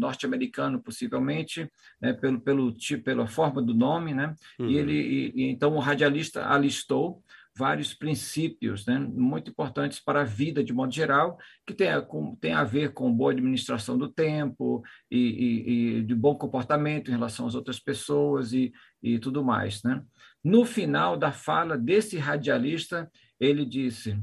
norte-americano, 0.01 0.81
possivelmente, 0.81 1.69
né, 2.01 2.13
pelo, 2.13 2.41
pelo 2.41 2.71
tipo, 2.71 3.03
pela 3.03 3.27
forma 3.27 3.61
do 3.61 3.73
nome, 3.73 4.13
né? 4.13 4.35
Uhum. 4.59 4.67
E 4.67 4.77
ele, 4.77 4.93
e, 4.93 5.31
e, 5.35 5.51
então 5.51 5.75
o 5.75 5.79
radialista 5.79 6.47
alistou 6.47 7.23
vários 7.57 7.93
princípios, 7.93 8.85
né, 8.85 8.97
muito 8.97 9.51
importantes 9.51 9.99
para 9.99 10.21
a 10.21 10.25
vida 10.25 10.63
de 10.63 10.71
modo 10.71 10.93
geral, 10.93 11.37
que 11.67 11.73
tem 11.73 11.89
a, 11.89 12.01
com, 12.01 12.35
tem 12.35 12.53
a 12.53 12.63
ver 12.63 12.93
com 12.93 13.13
boa 13.13 13.31
administração 13.31 13.97
do 13.97 14.07
tempo 14.07 14.81
e, 15.09 15.17
e, 15.19 15.97
e 15.97 16.03
de 16.03 16.15
bom 16.15 16.33
comportamento 16.35 17.09
em 17.09 17.11
relação 17.11 17.45
às 17.45 17.55
outras 17.55 17.79
pessoas 17.79 18.53
e, 18.53 18.71
e 19.03 19.19
tudo 19.19 19.43
mais, 19.43 19.83
né? 19.83 20.01
No 20.43 20.65
final 20.65 21.15
da 21.15 21.31
fala 21.31 21.77
desse 21.77 22.17
radialista, 22.17 23.11
ele 23.39 23.63
disse 23.63 24.17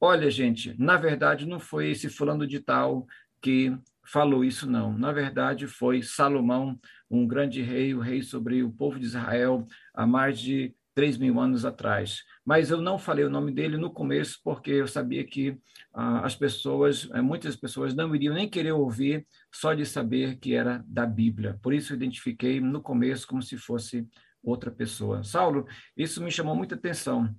Olha, 0.00 0.30
gente, 0.30 0.74
na 0.78 0.96
verdade 0.96 1.46
não 1.46 1.58
foi 1.58 1.90
esse 1.90 2.08
fulano 2.08 2.46
de 2.46 2.60
tal 2.60 3.06
que 3.40 3.76
falou 4.04 4.44
isso, 4.44 4.68
não. 4.68 4.96
Na 4.96 5.12
verdade 5.12 5.66
foi 5.66 6.02
Salomão, 6.02 6.78
um 7.10 7.26
grande 7.26 7.62
rei, 7.62 7.94
o 7.94 8.00
rei 8.00 8.22
sobre 8.22 8.62
o 8.62 8.72
povo 8.72 8.98
de 8.98 9.06
Israel 9.06 9.66
há 9.94 10.06
mais 10.06 10.38
de 10.38 10.74
três 10.94 11.18
mil 11.18 11.40
anos 11.40 11.64
atrás. 11.64 12.22
Mas 12.44 12.70
eu 12.70 12.80
não 12.80 12.98
falei 12.98 13.24
o 13.24 13.30
nome 13.30 13.52
dele 13.52 13.76
no 13.76 13.90
começo 13.90 14.40
porque 14.44 14.70
eu 14.70 14.86
sabia 14.86 15.24
que 15.24 15.58
ah, 15.92 16.20
as 16.24 16.36
pessoas, 16.36 17.08
eh, 17.12 17.20
muitas 17.20 17.56
pessoas 17.56 17.94
não 17.94 18.14
iriam 18.14 18.34
nem 18.34 18.48
querer 18.48 18.72
ouvir 18.72 19.26
só 19.52 19.74
de 19.74 19.84
saber 19.84 20.38
que 20.38 20.54
era 20.54 20.84
da 20.86 21.04
Bíblia. 21.04 21.58
Por 21.62 21.74
isso 21.74 21.92
eu 21.92 21.96
identifiquei 21.96 22.60
no 22.60 22.80
começo 22.80 23.26
como 23.26 23.42
se 23.42 23.56
fosse 23.56 24.06
outra 24.42 24.70
pessoa. 24.70 25.24
Saulo, 25.24 25.66
isso 25.96 26.22
me 26.22 26.30
chamou 26.30 26.54
muita 26.54 26.74
atenção 26.74 27.34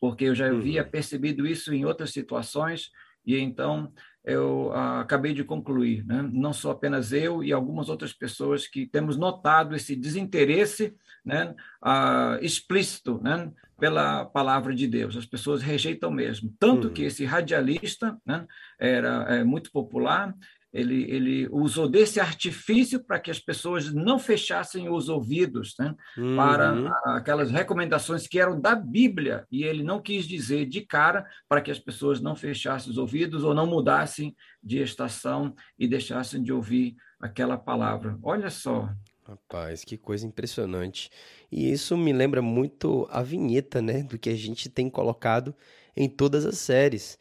porque 0.00 0.24
eu 0.24 0.34
já 0.34 0.48
havia 0.48 0.82
uhum. 0.82 0.90
percebido 0.90 1.46
isso 1.46 1.72
em 1.72 1.84
outras 1.84 2.10
situações, 2.10 2.90
e 3.24 3.36
então 3.38 3.92
eu 4.24 4.72
ah, 4.72 5.00
acabei 5.00 5.32
de 5.32 5.44
concluir, 5.44 6.04
né? 6.04 6.28
não 6.32 6.52
sou 6.52 6.72
apenas 6.72 7.12
eu 7.12 7.44
e 7.44 7.52
algumas 7.52 7.88
outras 7.88 8.12
pessoas 8.12 8.66
que 8.66 8.84
temos 8.84 9.16
notado 9.16 9.74
esse 9.74 9.94
desinteresse 9.94 10.96
né, 11.24 11.54
ah, 11.80 12.36
explícito 12.42 13.20
né, 13.22 13.52
pela 13.78 14.24
palavra 14.24 14.74
de 14.74 14.86
Deus. 14.86 15.16
As 15.16 15.26
pessoas 15.26 15.62
rejeitam 15.62 16.10
mesmo. 16.10 16.52
Tanto 16.58 16.88
uhum. 16.88 16.92
que 16.92 17.02
esse 17.02 17.24
radialista 17.24 18.16
né, 18.26 18.46
era 18.78 19.24
é, 19.34 19.44
muito 19.44 19.70
popular, 19.70 20.34
ele, 20.76 21.10
ele 21.10 21.48
usou 21.50 21.88
desse 21.88 22.20
artifício 22.20 23.02
para 23.02 23.18
que 23.18 23.30
as 23.30 23.38
pessoas 23.38 23.92
não 23.92 24.18
fechassem 24.18 24.88
os 24.90 25.08
ouvidos 25.08 25.74
né, 25.78 25.94
uhum. 26.18 26.36
para 26.36 27.16
aquelas 27.16 27.50
recomendações 27.50 28.26
que 28.26 28.38
eram 28.38 28.60
da 28.60 28.74
Bíblia, 28.74 29.46
e 29.50 29.64
ele 29.64 29.82
não 29.82 30.00
quis 30.00 30.26
dizer 30.26 30.66
de 30.66 30.82
cara 30.82 31.26
para 31.48 31.62
que 31.62 31.70
as 31.70 31.78
pessoas 31.78 32.20
não 32.20 32.36
fechassem 32.36 32.90
os 32.90 32.98
ouvidos 32.98 33.42
ou 33.42 33.54
não 33.54 33.66
mudassem 33.66 34.36
de 34.62 34.78
estação 34.82 35.54
e 35.78 35.88
deixassem 35.88 36.42
de 36.42 36.52
ouvir 36.52 36.94
aquela 37.18 37.56
palavra. 37.56 38.18
Olha 38.22 38.50
só. 38.50 38.88
Rapaz, 39.24 39.82
que 39.82 39.96
coisa 39.96 40.26
impressionante. 40.26 41.10
E 41.50 41.72
isso 41.72 41.96
me 41.96 42.12
lembra 42.12 42.42
muito 42.42 43.08
a 43.10 43.22
vinheta, 43.22 43.80
né, 43.80 44.02
do 44.02 44.18
que 44.18 44.28
a 44.28 44.36
gente 44.36 44.68
tem 44.68 44.90
colocado 44.90 45.54
em 45.96 46.08
todas 46.08 46.44
as 46.44 46.58
séries. 46.58 47.18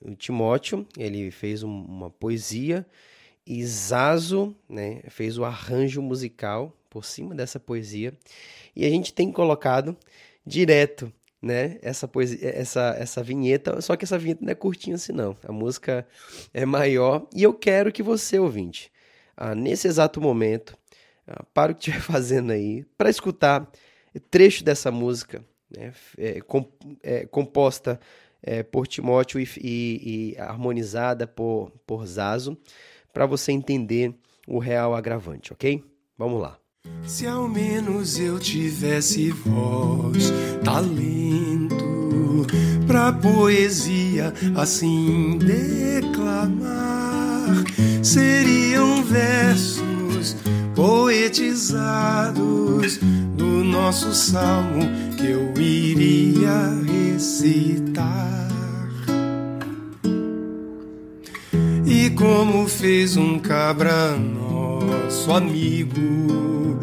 O 0.00 0.14
Timóteo, 0.14 0.86
ele 0.98 1.30
fez 1.30 1.62
um, 1.62 1.70
uma 1.70 2.10
poesia 2.10 2.84
e 3.46 3.64
Zazo, 3.64 4.56
né, 4.68 5.02
fez 5.08 5.38
o 5.38 5.44
arranjo 5.44 6.02
musical 6.02 6.76
por 6.90 7.04
cima 7.04 7.34
dessa 7.34 7.60
poesia. 7.60 8.12
E 8.74 8.84
a 8.84 8.90
gente 8.90 9.12
tem 9.12 9.30
colocado 9.30 9.96
direto, 10.44 11.12
né, 11.40 11.78
essa 11.80 12.08
poesia, 12.08 12.38
essa 12.42 12.96
essa 12.98 13.22
vinheta, 13.22 13.80
só 13.80 13.94
que 13.94 14.04
essa 14.04 14.18
vinheta 14.18 14.44
não 14.44 14.50
é 14.50 14.54
curtinha 14.54 14.96
assim 14.96 15.12
não. 15.12 15.36
A 15.46 15.52
música 15.52 16.06
é 16.52 16.64
maior 16.66 17.26
e 17.32 17.42
eu 17.44 17.54
quero 17.54 17.92
que 17.92 18.02
você, 18.02 18.38
ouvinte, 18.38 18.90
ah, 19.36 19.54
nesse 19.54 19.86
exato 19.86 20.20
momento, 20.20 20.76
ah, 21.26 21.44
para 21.54 21.70
o 21.70 21.74
que 21.74 21.88
estiver 21.88 22.00
fazendo 22.12 22.52
aí, 22.52 22.84
para 22.98 23.10
escutar 23.10 23.70
trecho 24.30 24.64
dessa 24.64 24.90
música, 24.90 25.44
né, 25.70 25.92
é, 26.18 26.40
é, 27.02 27.26
composta 27.26 28.00
é, 28.46 28.62
por 28.62 28.86
Timóteo 28.86 29.40
e, 29.40 29.48
e, 29.60 30.32
e, 30.34 30.40
harmonizada 30.40 31.26
por, 31.26 31.72
por 31.84 32.06
Zazo, 32.06 32.56
para 33.12 33.26
você 33.26 33.50
entender 33.50 34.14
o 34.46 34.60
real 34.60 34.94
agravante, 34.94 35.52
ok? 35.52 35.84
Vamos 36.16 36.40
lá. 36.40 36.56
Se 37.04 37.26
ao 37.26 37.48
menos 37.48 38.16
eu 38.18 38.38
tivesse 38.38 39.32
voz, 39.32 40.32
talento, 40.64 42.46
pra 42.86 43.12
poesia 43.12 44.32
assim 44.56 45.36
declamar, 45.38 46.66
seriam 48.02 49.02
versos 49.02 50.36
poetizados 50.76 52.36
do 53.36 53.64
nosso 53.64 54.14
salmo 54.14 55.05
que 55.16 55.26
eu 55.30 55.52
iria 55.58 56.70
recitar. 56.84 58.48
E 61.86 62.10
como 62.10 62.68
fez 62.68 63.16
um 63.16 63.38
cabra 63.38 64.16
nosso 64.16 65.32
amigo, 65.32 66.78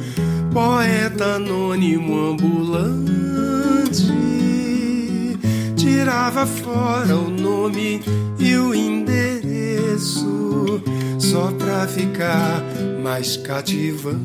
poeta 0.51 1.35
anônimo 1.35 2.31
ambulante, 2.31 4.11
tirava 5.75 6.45
fora 6.45 7.15
o 7.15 7.29
nome 7.29 8.01
e 8.39 8.55
o 8.55 8.73
endereço 8.73 10.23
só 11.19 11.51
pra 11.51 11.87
ficar 11.87 12.63
mais 13.03 13.37
cativante. 13.37 14.23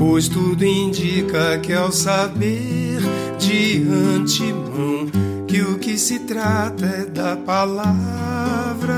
Pois 0.00 0.28
tudo 0.28 0.64
indica 0.64 1.58
que 1.58 1.74
ao 1.74 1.92
saber 1.92 3.02
de 3.38 3.86
antemão 3.86 5.06
que 5.46 5.60
o 5.60 5.78
que 5.78 5.98
se 5.98 6.20
trata 6.20 6.86
é 6.86 7.04
da 7.04 7.36
palavra, 7.36 8.96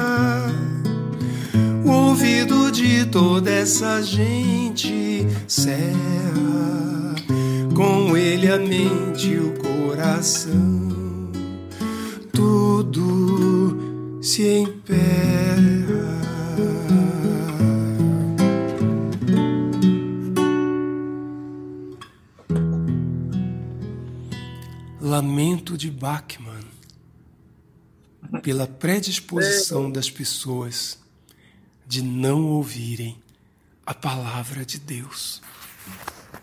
o 1.85 1.91
ouvido 1.91 2.71
de 2.71 3.05
toda 3.07 3.51
essa 3.51 4.01
gente 4.01 5.27
serra, 5.49 7.17
com 7.75 8.17
ele 8.17 8.49
a 8.49 8.59
mente 8.59 9.27
e 9.27 9.39
o 9.39 9.55
coração, 9.59 11.33
tudo 12.33 14.21
se 14.23 14.47
emperra. 14.47 16.22
Lamento 25.63 25.79
de 25.79 25.91
Bachmann 25.91 26.65
pela 28.43 28.67
predisposição 28.67 29.91
das 29.91 30.11
pessoas 30.11 31.01
de 31.87 32.03
não 32.03 32.51
ouvirem 32.51 33.17
a 33.87 33.95
palavra 33.95 34.65
de 34.65 34.79
Deus. 34.81 35.41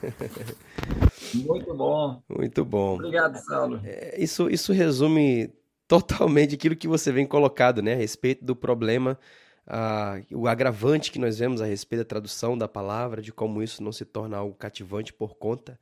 Muito 1.33 1.73
bom. 1.75 2.21
Muito 2.29 2.65
bom. 2.65 2.95
Obrigado, 2.95 3.37
Saulo. 3.39 3.81
É, 3.83 4.15
isso, 4.21 4.49
isso 4.49 4.71
resume 4.71 5.53
totalmente 5.87 6.55
aquilo 6.55 6.75
que 6.75 6.87
você 6.87 7.11
vem 7.11 7.25
colocado, 7.25 7.81
né, 7.81 7.93
a 7.93 7.97
respeito 7.97 8.45
do 8.45 8.55
problema, 8.55 9.19
uh, 9.67 10.37
o 10.37 10.47
agravante 10.47 11.11
que 11.11 11.19
nós 11.19 11.39
vemos 11.39 11.61
a 11.61 11.65
respeito 11.65 12.01
da 12.01 12.05
tradução 12.05 12.57
da 12.57 12.67
palavra, 12.67 13.21
de 13.21 13.33
como 13.33 13.61
isso 13.61 13.83
não 13.83 13.91
se 13.91 14.05
torna 14.05 14.37
algo 14.37 14.55
cativante 14.55 15.11
por 15.11 15.35
conta 15.35 15.77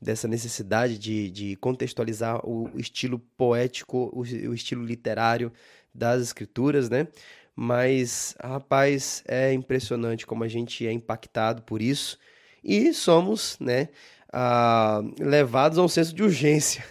dessa 0.00 0.28
necessidade 0.28 0.98
de, 0.98 1.30
de 1.30 1.56
contextualizar 1.56 2.40
o 2.46 2.70
estilo 2.74 3.18
poético, 3.36 4.10
o, 4.12 4.20
o 4.20 4.54
estilo 4.54 4.84
literário 4.84 5.52
das 5.94 6.22
escrituras, 6.22 6.88
né? 6.88 7.08
Mas, 7.54 8.34
rapaz, 8.42 9.22
é 9.26 9.52
impressionante 9.52 10.26
como 10.26 10.42
a 10.42 10.48
gente 10.48 10.86
é 10.86 10.92
impactado 10.92 11.62
por 11.62 11.82
isso 11.82 12.18
e 12.64 12.94
somos, 12.94 13.58
né, 13.60 13.88
ah, 14.32 15.02
levados 15.18 15.78
a 15.78 15.82
um 15.82 15.88
senso 15.88 16.14
de 16.14 16.22
urgência 16.22 16.84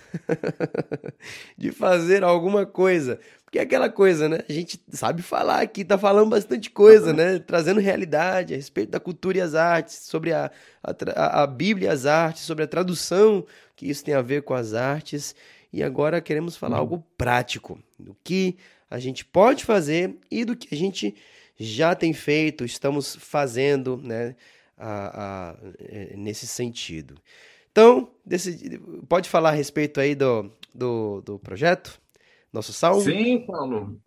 de 1.57 1.71
fazer 1.71 2.23
alguma 2.23 2.65
coisa. 2.65 3.19
Porque 3.51 3.59
é 3.59 3.63
aquela 3.63 3.89
coisa, 3.89 4.29
né? 4.29 4.45
A 4.47 4.53
gente 4.53 4.81
sabe 4.93 5.21
falar 5.21 5.59
aqui, 5.59 5.83
tá 5.83 5.97
falando 5.97 6.29
bastante 6.29 6.69
coisa, 6.69 7.11
né? 7.11 7.37
Trazendo 7.37 7.81
realidade 7.81 8.53
a 8.53 8.55
respeito 8.55 8.91
da 8.91 8.99
cultura 8.99 9.39
e 9.39 9.41
as 9.41 9.55
artes, 9.55 9.95
sobre 10.03 10.31
a, 10.31 10.49
a, 10.81 11.43
a 11.43 11.47
Bíblia 11.47 11.89
e 11.89 11.91
as 11.91 12.05
artes, 12.05 12.43
sobre 12.43 12.63
a 12.63 12.67
tradução, 12.67 13.45
que 13.75 13.89
isso 13.89 14.05
tem 14.05 14.13
a 14.13 14.21
ver 14.21 14.43
com 14.43 14.53
as 14.53 14.73
artes. 14.73 15.35
E 15.73 15.83
agora 15.83 16.21
queremos 16.21 16.55
falar 16.55 16.77
uhum. 16.77 16.81
algo 16.81 17.05
prático, 17.17 17.77
do 17.99 18.15
que 18.23 18.55
a 18.89 18.99
gente 18.99 19.25
pode 19.25 19.65
fazer 19.65 20.15
e 20.31 20.45
do 20.45 20.55
que 20.55 20.73
a 20.73 20.77
gente 20.77 21.13
já 21.59 21.93
tem 21.93 22.13
feito, 22.13 22.63
estamos 22.63 23.17
fazendo, 23.17 23.99
né? 24.01 24.33
A, 24.77 25.51
a, 25.51 25.55
é, 25.77 26.15
nesse 26.15 26.47
sentido. 26.47 27.17
Então, 27.69 28.09
desse, 28.25 28.79
pode 29.09 29.27
falar 29.27 29.49
a 29.49 29.53
respeito 29.53 29.99
aí 29.99 30.15
do, 30.15 30.49
do, 30.73 31.21
do 31.21 31.37
projeto? 31.37 32.00
Nosso 32.51 32.73
salmo? 32.73 33.01
Sim, 33.01 33.45
Paulo. 33.45 34.01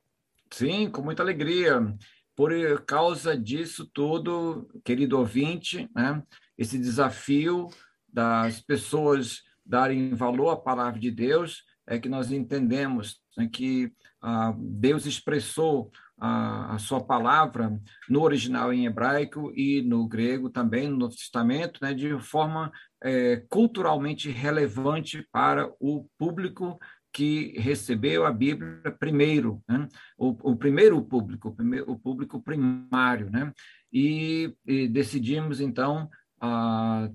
Sim, 0.50 0.90
com 0.90 1.02
muita 1.02 1.22
alegria. 1.22 1.94
Por 2.36 2.52
causa 2.84 3.36
disso 3.36 3.88
tudo, 3.92 4.68
querido 4.84 5.18
ouvinte, 5.18 5.88
né, 5.94 6.22
esse 6.58 6.78
desafio 6.78 7.68
das 8.08 8.60
pessoas 8.60 9.42
darem 9.64 10.14
valor 10.14 10.50
à 10.50 10.56
palavra 10.56 11.00
de 11.00 11.10
Deus, 11.10 11.64
é 11.86 11.98
que 11.98 12.08
nós 12.08 12.30
entendemos 12.30 13.20
né, 13.36 13.48
que 13.52 13.92
ah, 14.20 14.54
Deus 14.56 15.06
expressou 15.06 15.90
a, 16.18 16.74
a, 16.74 16.78
sua 16.78 17.04
palavra 17.04 17.78
no 18.08 18.22
original 18.22 18.72
em 18.72 18.86
hebraico 18.86 19.52
e 19.54 19.82
no 19.82 20.06
grego 20.06 20.48
também, 20.48 20.88
no 20.88 20.96
Novo 20.96 21.16
Testamento, 21.16 21.80
né, 21.82 21.92
de 21.92 22.18
forma 22.20 22.72
é, 23.02 23.44
culturalmente 23.48 24.30
relevante 24.30 25.26
para 25.32 25.70
o 25.80 26.06
público 26.16 26.78
que 27.14 27.56
recebeu 27.60 28.26
a 28.26 28.32
Bíblia 28.32 28.90
primeiro, 28.98 29.62
né? 29.68 29.86
o, 30.18 30.50
o, 30.50 30.56
primeiro 30.56 31.00
público, 31.00 31.48
o, 31.48 31.54
primeiro, 31.54 31.88
o 31.88 31.96
público 31.96 32.42
primário, 32.42 33.30
né? 33.30 33.52
E, 33.92 34.52
e 34.66 34.88
decidimos 34.88 35.60
então 35.60 36.10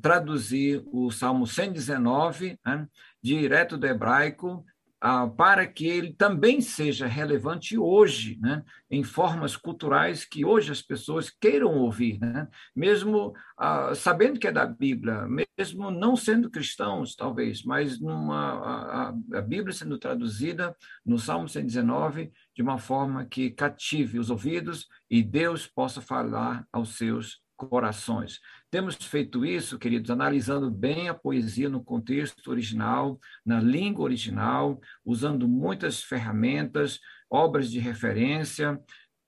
traduzir 0.02 0.82
o 0.92 1.12
Salmo 1.12 1.46
119, 1.46 2.58
né? 2.66 2.88
direto 3.22 3.78
do 3.78 3.86
hebraico 3.86 4.66
ah, 5.02 5.28
para 5.28 5.66
que 5.66 5.88
ele 5.88 6.14
também 6.14 6.60
seja 6.60 7.08
relevante 7.08 7.78
hoje, 7.78 8.38
né, 8.42 8.64
em 8.92 9.04
formas 9.04 9.56
culturais 9.56 10.26
que 10.26 10.44
hoje 10.44 10.72
as 10.72 10.82
pessoas 10.82 11.30
queiram 11.30 11.74
ouvir, 11.76 12.20
né, 12.20 12.48
mesmo 12.76 13.34
ah, 13.58 13.94
sabendo 13.96 14.40
que 14.40 14.48
é 14.48 14.52
da 14.52 14.66
Bíblia, 14.66 15.26
mesmo 15.58 15.90
não 15.90 16.16
sendo 16.16 16.50
cristãos, 16.50 17.16
talvez, 17.16 17.64
mas 17.64 18.00
numa, 18.00 19.14
a, 19.32 19.38
a 19.38 19.42
Bíblia 19.42 19.74
sendo 19.74 19.98
traduzida 19.98 20.76
no 21.06 21.18
Salmo 21.18 21.48
119 21.48 22.32
de 22.56 22.62
uma 22.62 22.78
forma 22.78 23.26
que 23.26 23.52
cative 23.52 24.20
os 24.20 24.30
ouvidos 24.30 24.88
e 25.10 25.24
Deus 25.24 25.66
possa 25.66 26.02
falar 26.02 26.66
aos 26.72 26.98
seus 26.98 27.42
corações. 27.67 28.39
Temos 28.72 28.95
feito 28.95 29.45
isso, 29.45 29.78
queridos, 29.78 30.10
analisando 30.10 30.72
bem 30.72 31.10
a 31.10 31.13
poesia 31.13 31.67
no 31.67 31.84
contexto 31.84 32.50
original, 32.50 33.19
na 33.45 33.60
língua 33.60 34.06
original, 34.06 34.80
usando 35.04 35.48
muitas 35.48 36.02
ferramentas, 36.02 37.00
obras 37.30 37.69
de 37.69 37.80
referência, 37.80 38.80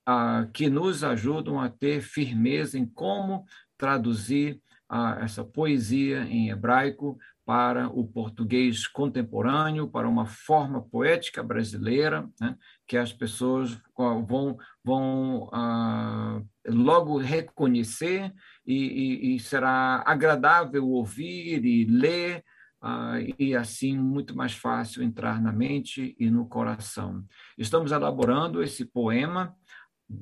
ah, 0.05 0.47
que 0.53 0.69
nos 0.69 1.03
ajudam 1.03 1.59
a 1.59 1.69
ter 1.69 2.01
firmeza 2.01 2.77
em 2.77 2.85
como 2.85 3.45
traduzir 3.77 4.61
ah, 4.87 5.19
essa 5.21 5.43
poesia 5.43 6.23
em 6.23 6.49
hebraico 6.49 7.17
para 7.45 7.89
o 7.89 8.07
português 8.07 8.87
contemporâneo, 8.87 9.89
para 9.89 10.07
uma 10.07 10.25
forma 10.25 10.81
poética 10.81 11.43
brasileira, 11.43 12.29
né, 12.39 12.55
que 12.87 12.95
as 12.95 13.11
pessoas 13.11 13.77
vão, 13.97 14.57
vão 14.83 15.49
ah, 15.51 16.41
logo 16.67 17.17
reconhecer 17.17 18.33
e, 18.65 18.75
e, 18.75 19.35
e, 19.35 19.39
será 19.39 20.03
agradável 20.05 20.87
ouvir 20.87 21.65
e 21.65 21.85
ler, 21.85 22.43
ah, 22.81 23.17
e 23.37 23.55
assim 23.55 23.97
muito 23.97 24.35
mais 24.35 24.53
fácil 24.53 25.03
entrar 25.03 25.41
na 25.41 25.51
mente 25.51 26.15
e 26.19 26.29
no 26.29 26.47
coração. 26.47 27.23
Estamos 27.57 27.91
elaborando 27.91 28.61
esse 28.61 28.85
poema 28.85 29.55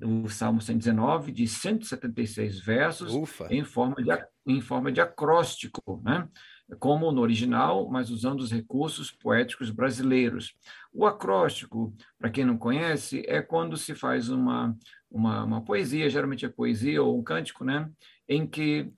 o 0.03 0.29
Salmo 0.29 0.61
119, 0.61 1.31
de 1.31 1.47
176 1.47 2.59
versos, 2.59 3.11
em 3.49 3.63
forma, 3.63 3.95
de, 3.95 4.25
em 4.45 4.61
forma 4.61 4.91
de 4.91 5.01
acróstico, 5.01 6.01
né? 6.03 6.27
Como 6.77 7.11
no 7.11 7.21
original, 7.21 7.89
mas 7.89 8.09
usando 8.09 8.41
os 8.41 8.51
recursos 8.51 9.11
poéticos 9.11 9.71
brasileiros. 9.71 10.53
O 10.93 11.05
acróstico, 11.05 11.95
para 12.17 12.29
quem 12.29 12.45
não 12.45 12.57
conhece, 12.57 13.23
é 13.27 13.41
quando 13.41 13.77
se 13.77 13.95
faz 13.95 14.29
uma, 14.29 14.75
uma, 15.09 15.43
uma, 15.43 15.61
poesia, 15.63 16.09
geralmente 16.09 16.45
é 16.45 16.49
poesia 16.49 17.01
ou 17.01 17.17
um 17.17 17.23
cântico, 17.23 17.63
né? 17.63 17.89
em 18.27 18.45
que 18.45 18.91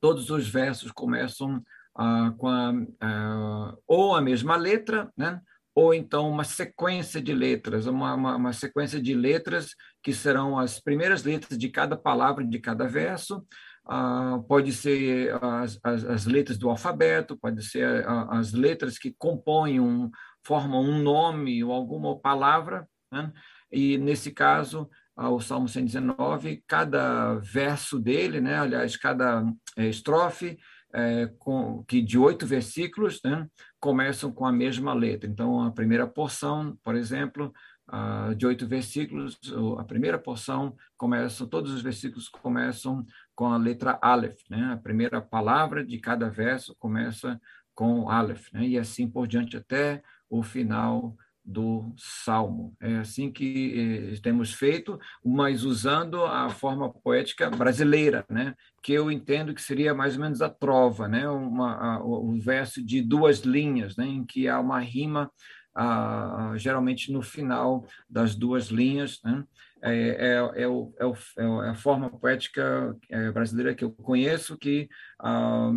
todos 0.00 0.30
os 0.30 0.48
versos 0.48 0.90
começam 0.90 1.62
ah, 1.94 2.34
com 2.36 2.48
a, 2.48 2.72
ah, 3.00 3.76
ou 3.86 4.14
a 4.14 4.20
mesma 4.20 4.56
letra, 4.56 5.10
né? 5.16 5.40
ou 5.74 5.94
então 5.94 6.28
uma 6.28 6.44
sequência 6.44 7.20
de 7.20 7.32
letras, 7.32 7.86
uma, 7.86 8.14
uma, 8.14 8.36
uma, 8.36 8.52
sequência 8.52 9.00
de 9.00 9.14
letras 9.14 9.74
que 10.02 10.12
serão 10.12 10.58
as 10.58 10.78
primeiras 10.78 11.24
letras 11.24 11.58
de 11.58 11.68
cada 11.70 11.96
palavra, 11.96 12.44
de 12.44 12.58
cada 12.58 12.86
verso, 12.86 13.42
ah, 13.84 14.40
pode 14.46 14.72
ser 14.72 15.32
as, 15.42 15.78
as, 15.82 16.04
as, 16.04 16.26
letras 16.26 16.56
do 16.56 16.70
alfabeto, 16.70 17.36
pode 17.36 17.64
ser 17.64 18.06
as 18.30 18.52
letras 18.52 18.98
que 18.98 19.14
compõem, 19.18 19.80
um, 19.80 20.10
formam 20.44 20.82
um 20.82 21.02
nome 21.02 21.62
ou 21.64 21.72
alguma 21.72 22.18
palavra, 22.18 22.86
né? 23.10 23.32
e 23.70 23.98
nesse 23.98 24.30
caso, 24.30 24.88
ah, 25.16 25.30
o 25.30 25.40
Salmo 25.40 25.68
119, 25.68 26.62
cada 26.66 27.34
verso 27.34 27.98
dele, 27.98 28.40
né? 28.40 28.58
aliás, 28.58 28.96
cada 28.96 29.44
é, 29.76 29.86
estrofe, 29.88 30.58
é, 30.94 31.26
com, 31.38 31.82
que 31.84 32.02
de 32.02 32.18
oito 32.18 32.46
versículos 32.46 33.18
né, 33.24 33.46
começam 33.80 34.30
com 34.30 34.46
a 34.46 34.52
mesma 34.52 34.92
letra. 34.92 35.28
Então, 35.28 35.62
a 35.62 35.70
primeira 35.70 36.06
porção, 36.06 36.76
por 36.84 36.94
exemplo, 36.94 37.52
uh, 37.90 38.34
de 38.34 38.46
oito 38.46 38.66
versículos, 38.66 39.38
a 39.78 39.84
primeira 39.84 40.18
porção 40.18 40.76
começa, 40.96 41.46
todos 41.46 41.72
os 41.72 41.82
versículos 41.82 42.28
começam 42.28 43.04
com 43.34 43.46
a 43.46 43.56
letra 43.56 43.98
Aleph, 44.02 44.40
né? 44.48 44.72
A 44.72 44.76
primeira 44.76 45.20
palavra 45.20 45.84
de 45.84 45.98
cada 45.98 46.28
verso 46.28 46.74
começa 46.78 47.40
com 47.74 48.08
Aleph, 48.08 48.52
né? 48.52 48.66
E 48.66 48.78
assim 48.78 49.08
por 49.08 49.26
diante 49.26 49.56
até 49.56 50.02
o 50.28 50.42
final 50.42 51.16
do 51.44 51.92
Salmo. 51.96 52.74
É 52.80 52.98
assim 52.98 53.30
que 53.30 54.12
eh, 54.14 54.20
temos 54.22 54.54
feito, 54.54 54.98
mas 55.24 55.64
usando 55.64 56.24
a 56.24 56.48
forma 56.50 56.92
poética 56.92 57.50
brasileira, 57.50 58.24
né? 58.30 58.54
que 58.82 58.92
eu 58.92 59.10
entendo 59.10 59.54
que 59.54 59.60
seria 59.62 59.94
mais 59.94 60.14
ou 60.14 60.22
menos 60.22 60.40
a 60.40 60.48
trova, 60.48 61.08
né? 61.08 61.28
uma, 61.28 61.96
a, 61.96 62.04
o 62.04 62.38
verso 62.38 62.84
de 62.84 63.02
duas 63.02 63.40
linhas, 63.40 63.96
né? 63.96 64.06
em 64.06 64.24
que 64.24 64.48
há 64.48 64.60
uma 64.60 64.78
rima, 64.78 65.30
ah, 65.74 66.52
geralmente 66.56 67.10
no 67.10 67.22
final 67.22 67.86
das 68.08 68.34
duas 68.34 68.66
linhas, 68.66 69.20
né? 69.24 69.44
É, 69.84 69.92
é, 69.92 70.62
é, 70.62 70.68
o, 70.68 70.94
é, 70.96 71.04
o, 71.04 71.14
é, 71.62 71.68
a 71.70 71.74
forma 71.74 72.08
poética 72.08 72.96
é, 73.10 73.32
brasileira 73.32 73.74
que 73.74 73.82
eu 73.82 73.90
conheço 73.90 74.56
que 74.56 74.88
ah, 75.20 75.72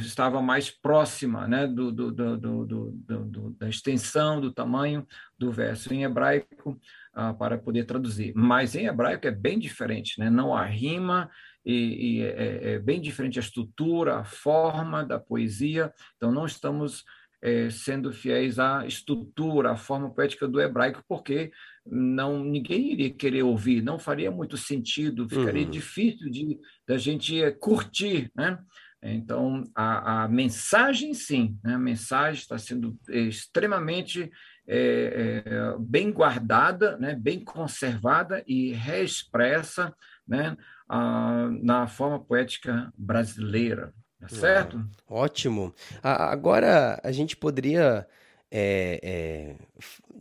estava 0.00 0.42
mais 0.42 0.70
próxima 0.70 1.48
né, 1.48 1.66
do, 1.66 1.90
do, 1.90 2.12
do, 2.12 2.36
do, 2.36 3.56
da 3.58 3.68
extensão, 3.68 4.38
do 4.38 4.52
tamanho 4.52 5.06
do 5.38 5.50
verso 5.50 5.92
em 5.94 6.04
hebraico 6.04 6.78
ah, 7.14 7.32
para 7.32 7.56
poder 7.56 7.84
traduzir. 7.84 8.34
Mas 8.36 8.74
em 8.74 8.86
hebraico 8.86 9.26
é 9.26 9.30
bem 9.30 9.58
diferente, 9.58 10.20
né? 10.20 10.28
não 10.28 10.54
há 10.54 10.64
rima, 10.64 11.30
e, 11.64 12.18
e 12.18 12.22
é, 12.22 12.74
é, 12.74 12.78
bem 12.78 13.00
diferente 13.00 13.38
a 13.38 13.42
estrutura, 13.42 14.18
a 14.18 14.24
forma 14.24 15.04
da 15.04 15.18
poesia, 15.18 15.92
então 16.16 16.30
não 16.32 16.46
estamos 16.46 17.04
é, 17.42 17.70
sendo 17.70 18.12
fiéis 18.12 18.58
à 18.58 18.86
estrutura, 18.86 19.72
à 19.72 19.76
forma 19.76 20.12
poética 20.12 20.48
do 20.48 20.60
hebraico, 20.60 21.04
porque 21.06 21.50
não 21.90 22.42
ninguém 22.44 22.92
iria 22.92 23.10
querer 23.10 23.42
ouvir, 23.42 23.82
não 23.82 23.98
faria 23.98 24.30
muito 24.30 24.56
sentido, 24.56 25.28
ficaria 25.28 25.64
uhum. 25.64 25.70
difícil 25.70 26.30
de 26.30 26.58
da 26.86 26.96
gente 26.96 27.42
eh, 27.42 27.50
curtir, 27.50 28.30
né? 28.34 28.58
Então 29.02 29.64
a, 29.74 30.24
a 30.24 30.28
mensagem 30.28 31.14
sim, 31.14 31.56
né? 31.62 31.74
a 31.74 31.78
mensagem 31.78 32.40
está 32.40 32.58
sendo 32.58 32.98
extremamente 33.08 34.30
é, 34.66 35.42
é, 35.46 35.76
bem 35.78 36.12
guardada, 36.12 36.98
né? 36.98 37.14
Bem 37.14 37.42
conservada 37.42 38.42
e 38.46 38.72
reexpressa, 38.72 39.94
né? 40.26 40.56
Ah, 40.88 41.48
na 41.62 41.86
forma 41.86 42.18
poética 42.18 42.92
brasileira, 42.96 43.92
tá 44.20 44.28
certo? 44.28 44.88
ótimo. 45.08 45.74
agora 46.02 46.98
a 47.04 47.12
gente 47.12 47.36
poderia 47.36 48.06
é, 48.50 49.54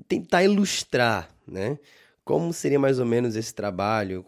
tentar 0.07 0.43
ilustrar, 0.43 1.29
né? 1.51 1.79
Como 2.23 2.51
seria 2.51 2.77
mais 2.77 2.99
ou 2.99 3.05
menos 3.05 3.37
esse 3.37 3.55
trabalho? 3.55 4.23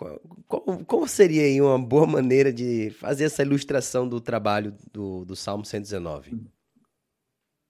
Como, 0.48 1.08
seria 1.08 1.44
aí 1.44 1.62
uma 1.62 1.78
boa 1.78 2.08
maneira 2.08 2.52
de 2.52 2.92
fazer 2.92 3.26
essa 3.26 3.42
ilustração 3.42 4.08
do 4.08 4.22
trabalho 4.22 4.74
do, 4.94 5.26
do 5.26 5.36
Salmo 5.36 5.66
119? 5.66 6.40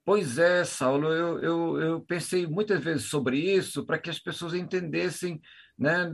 Pois 0.05 0.37
é, 0.37 0.63
Saulo, 0.65 1.07
eu, 1.07 1.39
eu, 1.39 1.81
eu 1.81 2.01
pensei 2.01 2.45
muitas 2.45 2.83
vezes 2.83 3.05
sobre 3.05 3.37
isso 3.37 3.85
para 3.85 3.97
que 3.97 4.09
as 4.09 4.19
pessoas 4.19 4.53
entendessem 4.53 5.41
né? 5.79 6.13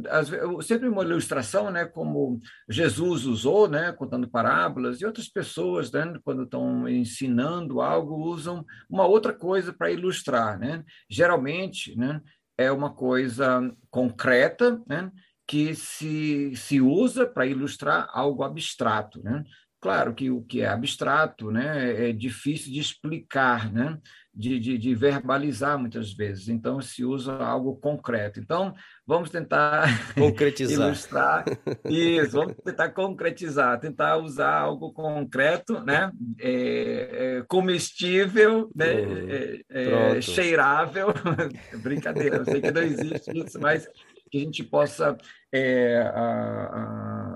sempre 0.62 0.88
uma 0.88 1.04
ilustração, 1.04 1.72
né, 1.72 1.86
como 1.86 2.40
Jesus 2.70 3.26
usou, 3.26 3.68
né, 3.68 3.92
contando 3.92 4.30
parábolas, 4.30 5.02
e 5.02 5.06
outras 5.06 5.28
pessoas, 5.28 5.92
né, 5.92 6.20
quando 6.24 6.44
estão 6.44 6.88
ensinando 6.88 7.82
algo, 7.82 8.16
usam 8.16 8.64
uma 8.88 9.08
outra 9.08 9.34
coisa 9.34 9.74
para 9.74 9.90
ilustrar, 9.90 10.60
né? 10.60 10.84
Geralmente, 11.10 11.98
né, 11.98 12.22
é 12.58 12.72
uma 12.72 12.94
coisa 12.94 13.62
concreta, 13.90 14.82
né, 14.88 15.12
que 15.48 15.76
se, 15.76 16.56
se 16.56 16.82
usa 16.82 17.28
para 17.28 17.46
ilustrar 17.46 18.08
algo 18.12 18.44
abstrato, 18.44 19.22
né? 19.22 19.44
Claro 19.86 20.16
que 20.16 20.32
o 20.32 20.42
que 20.42 20.62
é 20.62 20.68
abstrato 20.68 21.52
né, 21.52 22.10
é 22.10 22.12
difícil 22.12 22.74
de 22.74 22.80
explicar, 22.80 23.72
né? 23.72 24.00
de, 24.34 24.60
de, 24.60 24.78
de, 24.80 24.96
verbalizar 24.96 25.78
muitas 25.78 26.12
vezes. 26.12 26.50
Então, 26.50 26.82
se 26.82 27.06
usa 27.06 27.38
algo 27.38 27.76
concreto. 27.76 28.40
Então, 28.40 28.74
vamos 29.06 29.30
tentar 29.30 29.88
concretizar. 30.18 30.88
ilustrar 30.88 31.46
isso, 31.86 32.32
vamos 32.32 32.56
tentar 32.66 32.90
concretizar, 32.90 33.80
tentar 33.80 34.18
usar 34.18 34.58
algo 34.58 34.92
concreto, 34.92 35.80
né? 35.82 36.12
É, 36.40 37.38
é, 37.38 37.44
comestível, 37.48 38.72
né? 38.76 38.94
Uhum. 38.94 39.28
É, 39.70 40.18
é 40.18 40.22
cheirável. 40.22 41.10
Brincadeira, 41.82 42.38
eu 42.38 42.46
sei 42.46 42.60
que 42.60 42.72
não 42.72 42.82
existe 42.82 43.38
isso, 43.38 43.60
mas 43.62 43.88
que 44.32 44.40
a 44.40 44.42
gente 44.42 44.64
possa 44.64 45.16
é, 45.54 45.98
a, 45.98 46.10
a, 46.12 47.35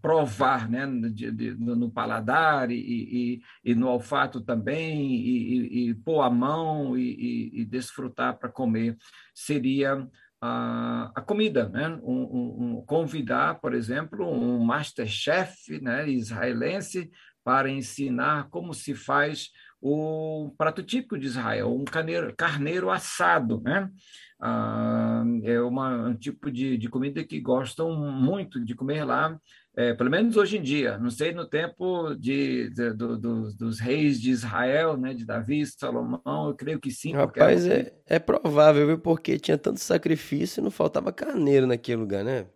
provar 0.00 0.68
né, 0.68 0.86
de, 1.10 1.30
de, 1.30 1.50
no 1.54 1.90
paladar 1.90 2.70
e, 2.70 2.76
e, 2.76 3.42
e, 3.64 3.74
no 3.74 3.88
olfato 3.88 4.40
também, 4.40 5.14
e, 5.14 5.90
e 5.90 5.94
pôr 5.94 6.22
a 6.22 6.30
mão 6.30 6.96
e, 6.96 7.64
desfrutar 7.64 8.38
para 8.38 8.48
comer, 8.48 8.96
seria 9.34 10.06
a, 10.40 11.10
a 11.14 11.20
comida. 11.20 11.68
Né? 11.68 11.88
Um, 12.02 12.78
um, 12.78 12.84
convidar, 12.86 13.60
por 13.60 13.74
exemplo, 13.74 14.26
um 14.26 14.58
masterchef 14.64 15.80
né, 15.80 16.08
israelense 16.08 17.10
para 17.44 17.70
ensinar 17.70 18.48
como 18.50 18.74
se 18.74 18.94
faz 18.94 19.50
o 19.80 20.52
prato 20.58 20.82
típico 20.82 21.18
de 21.18 21.26
Israel, 21.26 21.74
um 21.74 21.84
carneiro, 21.84 22.34
carneiro 22.36 22.90
assado, 22.90 23.60
né? 23.62 23.90
Ah, 24.38 25.22
é 25.42 25.60
uma, 25.60 26.08
um 26.08 26.14
tipo 26.14 26.50
de, 26.50 26.76
de 26.76 26.88
comida 26.88 27.22
que 27.24 27.40
gostam 27.40 27.94
muito 27.94 28.62
de 28.64 28.74
comer 28.74 29.04
lá, 29.04 29.38
é, 29.76 29.94
pelo 29.94 30.10
menos 30.10 30.36
hoje 30.36 30.58
em 30.58 30.62
dia. 30.62 30.98
Não 30.98 31.10
sei 31.10 31.32
no 31.32 31.46
tempo 31.46 32.14
de, 32.14 32.70
de 32.70 32.92
do, 32.92 33.18
do, 33.18 33.52
dos 33.54 33.78
reis 33.78 34.20
de 34.20 34.30
Israel, 34.30 34.96
né, 34.96 35.14
de 35.14 35.24
Davi, 35.24 35.64
Salomão, 35.66 36.48
eu 36.48 36.54
creio 36.54 36.80
que 36.80 36.90
sim. 36.90 37.12
Rapaz, 37.12 37.66
é, 37.66 37.92
é 38.06 38.18
provável, 38.18 38.86
viu? 38.86 38.98
Porque 38.98 39.38
tinha 39.38 39.58
tanto 39.58 39.80
sacrifício 39.80 40.60
e 40.60 40.64
não 40.64 40.70
faltava 40.70 41.12
carneiro 41.12 41.66
naquele 41.66 42.00
lugar, 42.00 42.24
né? 42.24 42.46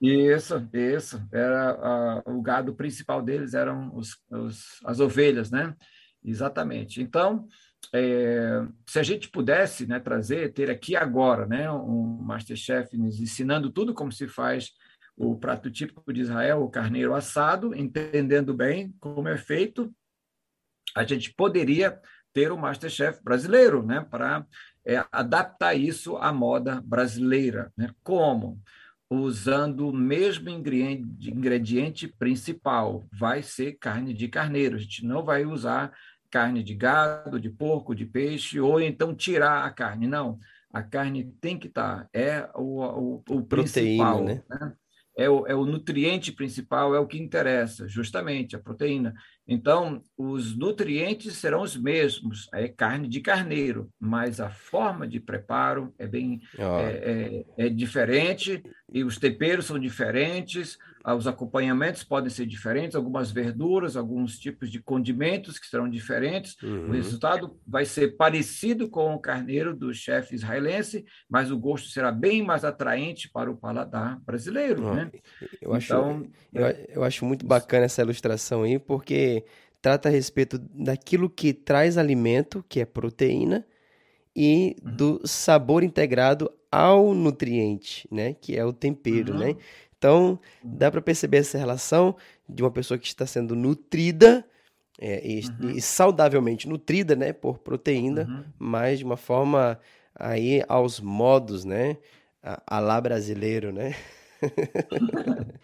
Isso, 0.00 0.66
isso. 0.72 1.22
Era 1.30 2.22
o 2.26 2.40
gado 2.40 2.74
principal 2.74 3.20
deles 3.22 3.52
eram 3.52 3.94
os, 3.94 4.16
os, 4.30 4.80
as 4.84 4.98
ovelhas, 4.98 5.50
né? 5.50 5.74
Exatamente. 6.24 7.00
Então, 7.00 7.46
é, 7.92 8.62
se 8.86 8.98
a 8.98 9.02
gente 9.02 9.28
pudesse 9.28 9.86
né, 9.86 9.98
trazer, 9.98 10.52
ter 10.52 10.70
aqui 10.70 10.94
agora, 10.94 11.46
né, 11.46 11.70
um 11.70 12.18
Masterchef 12.22 12.96
nos 12.96 13.20
ensinando 13.20 13.70
tudo 13.70 13.94
como 13.94 14.12
se 14.12 14.28
faz 14.28 14.72
o 15.16 15.36
prato 15.36 15.70
típico 15.70 16.12
de 16.12 16.20
Israel, 16.20 16.62
o 16.62 16.70
carneiro 16.70 17.14
assado, 17.14 17.74
entendendo 17.74 18.54
bem 18.54 18.94
como 19.00 19.28
é 19.28 19.36
feito, 19.36 19.92
a 20.96 21.04
gente 21.04 21.32
poderia 21.34 22.00
ter 22.32 22.52
o 22.52 22.58
Masterchef 22.58 23.22
brasileiro, 23.22 23.84
né, 23.84 24.06
para 24.08 24.46
é, 24.86 25.04
adaptar 25.10 25.74
isso 25.74 26.16
à 26.16 26.32
moda 26.32 26.80
brasileira. 26.80 27.72
Né? 27.76 27.92
Como? 28.02 28.60
Usando 29.10 29.88
o 29.88 29.92
mesmo 29.92 30.48
ingrediente, 30.48 31.30
ingrediente 31.30 32.06
principal, 32.06 33.04
vai 33.12 33.42
ser 33.42 33.72
carne 33.72 34.14
de 34.14 34.28
carneiro. 34.28 34.76
A 34.76 34.78
gente 34.78 35.04
não 35.04 35.24
vai 35.24 35.44
usar 35.44 35.92
carne 36.30 36.62
de 36.62 36.74
gado, 36.74 37.40
de 37.40 37.50
porco, 37.50 37.94
de 37.94 38.06
peixe, 38.06 38.60
ou 38.60 38.80
então 38.80 39.14
tirar 39.14 39.64
a 39.64 39.70
carne. 39.70 40.06
Não, 40.06 40.38
a 40.72 40.82
carne 40.82 41.32
tem 41.40 41.58
que 41.58 41.66
estar, 41.66 42.08
é 42.12 42.48
o, 42.54 42.80
o, 42.82 43.14
o 43.28 43.42
Proteína, 43.42 44.04
principal. 44.04 44.24
Né? 44.24 44.42
Né? 44.48 44.72
é 45.20 45.28
o, 45.28 45.46
é 45.46 45.54
o 45.54 45.66
nutriente 45.66 46.32
principal, 46.32 46.94
é 46.94 46.98
o 46.98 47.06
que 47.06 47.18
interessa, 47.18 47.86
justamente, 47.86 48.56
a 48.56 48.58
proteína. 48.58 49.14
Então, 49.46 50.02
os 50.16 50.56
nutrientes 50.56 51.34
serão 51.34 51.60
os 51.60 51.76
mesmos, 51.76 52.48
é 52.54 52.68
carne 52.68 53.06
de 53.06 53.20
carneiro, 53.20 53.90
mas 54.00 54.40
a 54.40 54.48
forma 54.48 55.06
de 55.06 55.20
preparo 55.20 55.92
é 55.98 56.06
bem 56.06 56.40
oh. 56.58 56.78
é, 56.80 57.44
é, 57.58 57.66
é, 57.66 57.68
diferente 57.68 58.62
e 58.90 59.04
os 59.04 59.18
temperos 59.18 59.66
são 59.66 59.78
diferentes, 59.78 60.78
os 61.06 61.26
acompanhamentos 61.26 62.04
podem 62.04 62.28
ser 62.28 62.46
diferentes, 62.46 62.94
algumas 62.94 63.30
verduras, 63.30 63.96
alguns 63.96 64.38
tipos 64.38 64.70
de 64.70 64.82
condimentos 64.82 65.58
que 65.58 65.66
serão 65.66 65.88
diferentes. 65.88 66.56
Uhum. 66.62 66.88
O 66.88 66.92
resultado 66.92 67.58
vai 67.66 67.84
ser 67.84 68.16
parecido 68.16 68.88
com 68.88 69.14
o 69.14 69.18
carneiro 69.18 69.74
do 69.74 69.94
chefe 69.94 70.34
israelense, 70.34 71.04
mas 71.28 71.50
o 71.50 71.58
gosto 71.58 71.88
será 71.88 72.12
bem 72.12 72.42
mais 72.42 72.64
atraente 72.64 73.30
para 73.30 73.50
o 73.50 73.56
paladar 73.56 74.20
brasileiro. 74.20 74.86
Oh. 74.86 74.94
Né? 74.94 75.10
Eu, 75.60 75.72
acho, 75.72 75.92
então, 75.92 76.26
eu, 76.52 76.66
eu 76.88 77.04
acho 77.04 77.24
muito 77.24 77.46
bacana 77.46 77.86
essa 77.86 78.02
ilustração 78.02 78.62
aí, 78.62 78.78
porque 78.78 79.44
trata 79.80 80.08
a 80.08 80.12
respeito 80.12 80.58
daquilo 80.58 81.30
que 81.30 81.54
traz 81.54 81.96
alimento, 81.96 82.64
que 82.68 82.80
é 82.80 82.84
proteína, 82.84 83.64
e 84.36 84.76
uhum. 84.84 84.96
do 84.96 85.20
sabor 85.26 85.82
integrado 85.82 86.50
ao 86.70 87.14
nutriente, 87.14 88.06
né? 88.10 88.34
Que 88.34 88.56
é 88.56 88.64
o 88.64 88.72
tempero, 88.72 89.34
né? 89.34 89.48
uhum. 89.48 89.54
né? 89.54 89.60
Então, 90.00 90.40
dá 90.64 90.90
para 90.90 91.02
perceber 91.02 91.36
essa 91.36 91.58
relação 91.58 92.16
de 92.48 92.62
uma 92.62 92.70
pessoa 92.70 92.96
que 92.96 93.06
está 93.06 93.26
sendo 93.26 93.54
nutrida 93.54 94.42
é, 94.98 95.20
e, 95.22 95.46
uhum. 95.46 95.70
e, 95.72 95.80
saudavelmente 95.82 96.66
nutrida, 96.66 97.14
né? 97.14 97.34
Por 97.34 97.58
proteína, 97.58 98.22
uhum. 98.22 98.44
mas 98.58 99.00
de 99.00 99.04
uma 99.04 99.18
forma 99.18 99.78
aí 100.14 100.64
aos 100.66 101.00
modos, 101.00 101.66
né? 101.66 101.98
A, 102.42 102.78
a 102.78 102.80
lá 102.80 102.98
brasileiro, 102.98 103.72
né? 103.72 103.94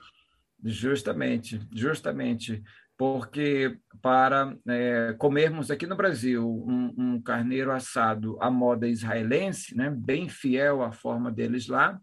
justamente, 0.63 1.59
justamente 1.75 2.63
porque 2.99 3.79
para 4.03 4.55
é, 4.69 5.15
comermos 5.17 5.71
aqui 5.71 5.87
no 5.87 5.97
Brasil 5.97 6.47
um, 6.47 6.95
um, 6.99 7.23
carneiro 7.23 7.73
assado 7.73 8.37
à 8.39 8.51
moda 8.51 8.87
israelense, 8.87 9.75
né, 9.75 9.91
bem 9.91 10.29
fiel 10.29 10.83
à 10.83 10.93
forma 10.93 11.31
deles 11.31 11.69
lá, 11.69 11.99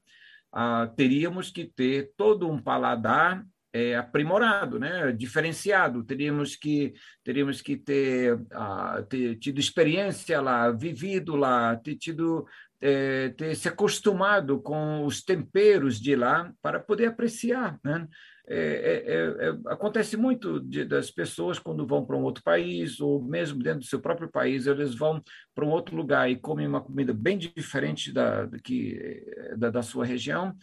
ah, 0.54 0.88
teríamos 0.96 1.50
que 1.50 1.66
ter 1.66 2.12
todo 2.16 2.50
um 2.50 2.62
paladar 2.62 3.44
é, 3.74 3.96
aprimorado, 3.96 4.80
né, 4.80 5.12
diferenciado. 5.12 6.04
Teríamos 6.04 6.56
que 6.56 6.94
teríamos 7.24 7.62
que 7.62 7.76
ter, 7.76 8.40
ah, 8.52 9.04
ter 9.10 9.36
tido 9.38 9.60
experiência 9.60 10.40
lá, 10.40 10.70
vivido 10.70 11.36
lá, 11.36 11.76
ter 11.76 11.96
tido 11.96 12.46
é, 12.80 13.30
ter 13.30 13.56
se 13.56 13.70
acostumado 13.70 14.62
com 14.62 15.06
os 15.06 15.24
temperos 15.24 16.00
de 16.00 16.16
lá 16.16 16.52
para 16.62 16.82
poder 16.82 17.08
apreciar, 17.08 17.80
né? 17.84 18.08
É, 18.46 18.58
é, 18.58 19.14
é, 19.14 19.50
é, 19.50 19.58
acontece 19.68 20.18
muito 20.18 20.60
de, 20.60 20.84
das 20.84 21.10
pessoas 21.10 21.58
quando 21.58 21.88
vão 21.88 22.06
para 22.06 22.18
um 22.18 22.24
outro 22.24 22.44
país, 22.44 23.00
ou 23.00 23.24
mesmo 23.24 23.64
dentro 23.64 23.80
do 23.80 23.86
seu 23.86 24.02
próprio 24.02 24.30
país, 24.30 24.68
eles 24.68 24.94
vão 24.94 25.24
para 25.56 25.66
um 25.66 25.70
outro 25.70 25.96
lugar 25.96 26.30
e 26.30 26.36
comem 26.36 26.68
uma 26.68 26.82
comida 26.82 27.14
bem 27.14 27.38
diferente 27.38 28.12
da, 28.12 28.50
que, 28.62 29.26
da, 29.58 29.70
da 29.70 29.82
sua 29.82 30.06
região 30.06 30.54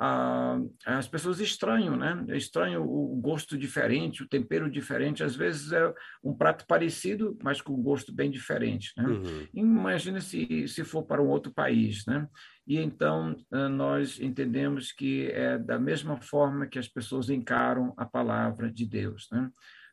ah, 0.00 0.60
as 0.86 1.08
pessoas 1.08 1.40
estranham, 1.40 1.96
né? 1.96 2.24
Estranham 2.36 2.84
o 2.84 3.16
gosto 3.16 3.58
diferente, 3.58 4.22
o 4.22 4.28
tempero 4.28 4.70
diferente. 4.70 5.24
Às 5.24 5.34
vezes 5.34 5.72
é 5.72 5.92
um 6.22 6.32
prato 6.32 6.64
parecido, 6.68 7.36
mas 7.42 7.60
com 7.60 7.72
um 7.72 7.82
gosto 7.82 8.14
bem 8.14 8.30
diferente, 8.30 8.92
né? 8.96 9.04
Uhum. 9.04 9.46
Imagina 9.52 10.20
se, 10.20 10.68
se 10.68 10.84
for 10.84 11.02
para 11.02 11.20
um 11.20 11.26
outro 11.26 11.52
país, 11.52 12.06
né? 12.06 12.28
E 12.64 12.78
então 12.78 13.36
ah, 13.50 13.68
nós 13.68 14.20
entendemos 14.20 14.92
que 14.92 15.32
é 15.32 15.58
da 15.58 15.80
mesma 15.80 16.20
forma 16.20 16.68
que 16.68 16.78
as 16.78 16.86
pessoas 16.86 17.28
encaram 17.28 17.92
a 17.96 18.06
palavra 18.06 18.70
de 18.70 18.86
Deus, 18.86 19.26
né? 19.32 19.50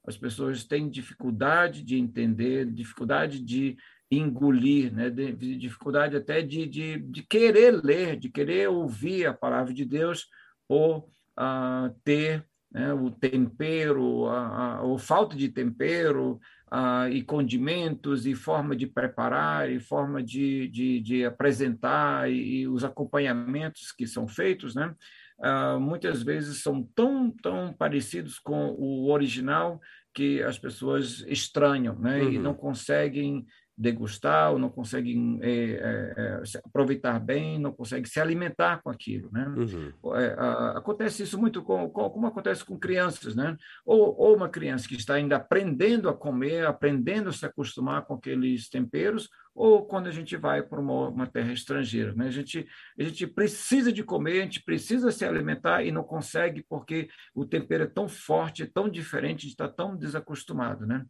As 0.07 0.15
pessoas 0.15 0.63
têm 0.63 0.87
dificuldade 0.87 1.83
de 1.83 1.97
entender, 1.97 2.71
dificuldade 2.71 3.43
de 3.43 3.75
engolir, 4.17 4.93
né? 4.93 5.09
De, 5.09 5.31
de 5.31 5.57
dificuldade 5.57 6.15
até 6.15 6.41
de, 6.41 6.65
de, 6.65 6.97
de, 6.97 7.23
querer 7.23 7.83
ler, 7.83 8.17
de 8.17 8.29
querer 8.29 8.69
ouvir 8.69 9.25
a 9.25 9.33
palavra 9.33 9.73
de 9.73 9.85
Deus 9.85 10.27
ou 10.67 11.09
uh, 11.37 11.93
ter 12.03 12.45
né, 12.71 12.93
o 12.93 13.09
tempero, 13.09 14.27
a, 14.27 14.75
a, 14.77 14.81
ou 14.81 14.97
falta 14.97 15.35
de 15.35 15.47
tempero, 15.49 16.39
uh, 16.71 17.07
e 17.09 17.21
condimentos, 17.21 18.25
e 18.25 18.35
forma 18.35 18.75
de 18.75 18.85
preparar, 18.85 19.71
e 19.71 19.79
forma 19.79 20.21
de, 20.21 20.67
de, 20.67 20.99
de 20.99 21.25
apresentar, 21.25 22.29
e, 22.29 22.61
e, 22.61 22.67
os 22.67 22.83
acompanhamentos 22.83 23.91
que 23.91 24.05
são 24.05 24.27
feitos, 24.27 24.75
né? 24.75 24.93
Uh, 25.37 25.79
muitas 25.79 26.23
vezes 26.23 26.63
são 26.63 26.83
tão, 26.95 27.29
tão 27.29 27.73
parecidos 27.73 28.39
com 28.39 28.69
o 28.77 29.11
original 29.11 29.81
que 30.13 30.41
as 30.41 30.57
pessoas 30.57 31.25
estranham 31.27 31.99
né? 31.99 32.21
Uhum. 32.21 32.31
e 32.31 32.39
não 32.39 32.53
conseguem 32.53 33.45
degustar, 33.77 34.51
ou 34.51 34.59
não 34.59 34.69
conseguem 34.69 35.39
é, 35.41 35.49
é, 35.49 36.13
é 36.17 36.41
aproveitar 36.63 37.19
bem, 37.19 37.59
não 37.59 37.73
conseguem 37.73 38.05
se 38.05 38.19
alimentar 38.19 38.81
com 38.81 38.89
aquilo, 38.89 39.29
né? 39.31 39.45
Uhum. 39.47 40.15
É, 40.15 40.35
a, 40.37 40.77
acontece 40.77 41.23
isso 41.23 41.37
muito 41.37 41.61
com, 41.61 41.89
com, 41.89 42.09
como 42.09 42.27
acontece 42.27 42.63
com 42.63 42.79
crianças, 42.79 43.35
né? 43.35 43.55
Ou, 43.85 44.15
ou 44.17 44.35
uma 44.35 44.49
criança 44.49 44.87
que 44.87 44.95
está 44.95 45.15
ainda 45.15 45.35
aprendendo 45.35 46.09
a 46.09 46.13
comer, 46.13 46.65
aprendendo 46.65 47.29
a 47.29 47.33
se 47.33 47.45
acostumar 47.45 48.05
com 48.05 48.13
aqueles 48.13 48.69
temperos, 48.69 49.29
ou 49.55 49.85
quando 49.85 50.07
a 50.07 50.11
gente 50.11 50.35
vai 50.35 50.61
para 50.61 50.81
uma, 50.81 51.07
uma, 51.07 51.25
terra 51.25 51.53
estrangeira. 51.53 52.13
Né? 52.13 52.27
A, 52.27 52.31
gente, 52.31 52.67
a 52.99 53.03
gente 53.03 53.25
precisa 53.25 53.91
de 53.91 54.03
comer, 54.03 54.41
a 54.41 54.43
gente 54.43 54.61
precisa 54.61 55.11
se 55.11 55.23
alimentar 55.23 55.81
e 55.81 55.93
não 55.93 56.03
consegue 56.03 56.63
porque 56.67 57.07
o 57.33 57.45
tempero 57.45 57.85
é 57.85 57.87
tão 57.87 58.09
forte, 58.09 58.65
tão 58.65 58.89
diferente, 58.89 59.39
a 59.39 59.41
gente 59.43 59.51
está 59.51 59.69
tão 59.69 59.95
desacostumado. 59.95 60.85
Né? 60.85 61.05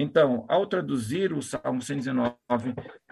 Então, 0.00 0.46
ao 0.48 0.64
traduzir 0.64 1.32
o 1.32 1.42
Salmo 1.42 1.82
119, 1.82 2.36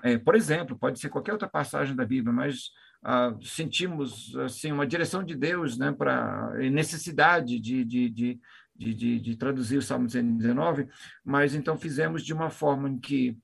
é, 0.05 0.17
por 0.19 0.37
exemplo, 0.37 0.79
pode 0.79 1.01
ser 1.01 1.09
qualquer 1.09 1.33
outra 1.33 1.49
passagem 1.49 1.97
da 1.97 2.07
Bíblia, 2.07 2.33
mas 2.33 2.71
ah, 3.03 3.37
sentimos 3.43 4.37
assim 4.37 4.71
uma 4.71 4.87
direção 4.87 5.25
de 5.25 5.35
Deus 5.35 5.77
né, 5.77 5.91
para 5.91 6.55
necessidade 6.71 7.59
de, 7.59 7.85
de, 7.85 8.09
de, 8.09 8.41
de, 8.77 9.21
de 9.21 9.37
traduzir 9.37 9.79
o 9.79 9.83
Salmo 9.83 10.09
119, 10.09 10.87
mas 11.25 11.57
então 11.57 11.77
fizemos 11.77 12.25
de 12.25 12.33
uma 12.33 12.51
forma 12.51 12.89
em 12.89 13.01
que 13.01 13.37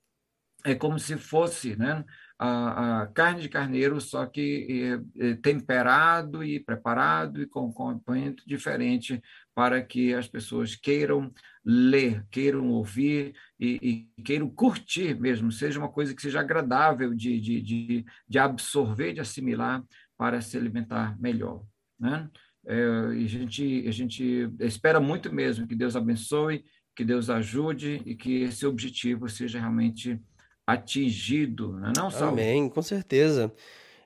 é 0.64 0.76
como 0.76 0.96
se 0.96 1.16
fosse 1.16 1.74
né, 1.74 2.04
a, 2.38 3.02
a 3.02 3.06
carne 3.08 3.42
de 3.42 3.48
carneiro, 3.48 4.00
só 4.00 4.24
que 4.24 5.00
é, 5.18 5.30
é, 5.30 5.34
temperado 5.34 6.44
e 6.44 6.60
preparado 6.60 7.42
e 7.42 7.46
com 7.46 7.72
componente 7.72 8.44
diferente 8.46 9.20
para 9.52 9.82
que 9.82 10.14
as 10.14 10.28
pessoas 10.28 10.76
queiram 10.76 11.32
ler, 11.64 12.26
queiram 12.30 12.70
ouvir 12.70 13.34
e, 13.58 14.08
e, 14.16 14.22
queiram 14.22 14.50
curtir 14.50 15.18
mesmo, 15.18 15.52
seja 15.52 15.78
uma 15.78 15.88
coisa 15.88 16.14
que 16.14 16.22
seja 16.22 16.40
agradável 16.40 17.14
de, 17.14 17.40
de, 17.40 17.60
de, 17.60 18.04
de 18.28 18.38
absorver, 18.38 19.12
de 19.12 19.20
assimilar 19.20 19.82
para 20.16 20.40
se 20.40 20.56
alimentar 20.56 21.16
melhor. 21.20 21.64
Né? 21.98 22.28
É, 22.66 22.76
e 23.14 23.24
a 23.24 23.28
gente, 23.28 23.84
a 23.88 23.92
gente 23.92 24.50
espera 24.60 25.00
muito 25.00 25.32
mesmo 25.32 25.66
que 25.66 25.74
Deus 25.74 25.94
abençoe, 25.94 26.64
que 26.94 27.04
Deus 27.04 27.30
ajude 27.30 28.02
e 28.04 28.14
que 28.14 28.42
esse 28.42 28.66
objetivo 28.66 29.28
seja 29.28 29.58
realmente 29.58 30.20
atingido, 30.66 31.72
não 31.78 31.88
é 31.88 31.92
não, 31.96 32.10
Saulo? 32.10 32.32
Amém, 32.32 32.68
com 32.68 32.82
certeza. 32.82 33.52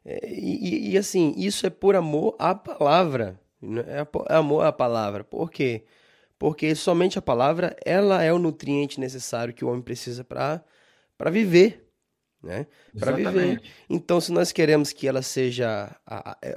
É, 0.04 0.30
e, 0.30 0.92
e, 0.92 0.98
assim, 0.98 1.34
isso 1.36 1.66
é 1.66 1.70
por 1.70 1.96
amor 1.96 2.36
à 2.38 2.54
palavra, 2.54 3.40
né? 3.60 3.82
é 4.28 4.34
amor 4.34 4.64
à 4.64 4.72
palavra. 4.72 5.24
Por 5.24 5.50
quê? 5.50 5.84
Porque 5.84 5.96
somente 6.74 7.18
a 7.18 7.22
palavra, 7.22 7.76
ela 7.84 8.22
é 8.22 8.32
o 8.32 8.38
nutriente 8.38 9.00
necessário 9.00 9.54
que 9.54 9.64
o 9.64 9.68
homem 9.68 9.82
precisa 9.82 10.24
para 10.24 10.62
viver. 11.30 11.88
né? 12.42 12.66
Para 12.98 13.12
viver. 13.12 13.62
Então, 13.88 14.20
se 14.20 14.30
nós 14.32 14.52
queremos 14.52 14.92
que 14.92 15.08
ela 15.08 15.22
seja, 15.22 15.94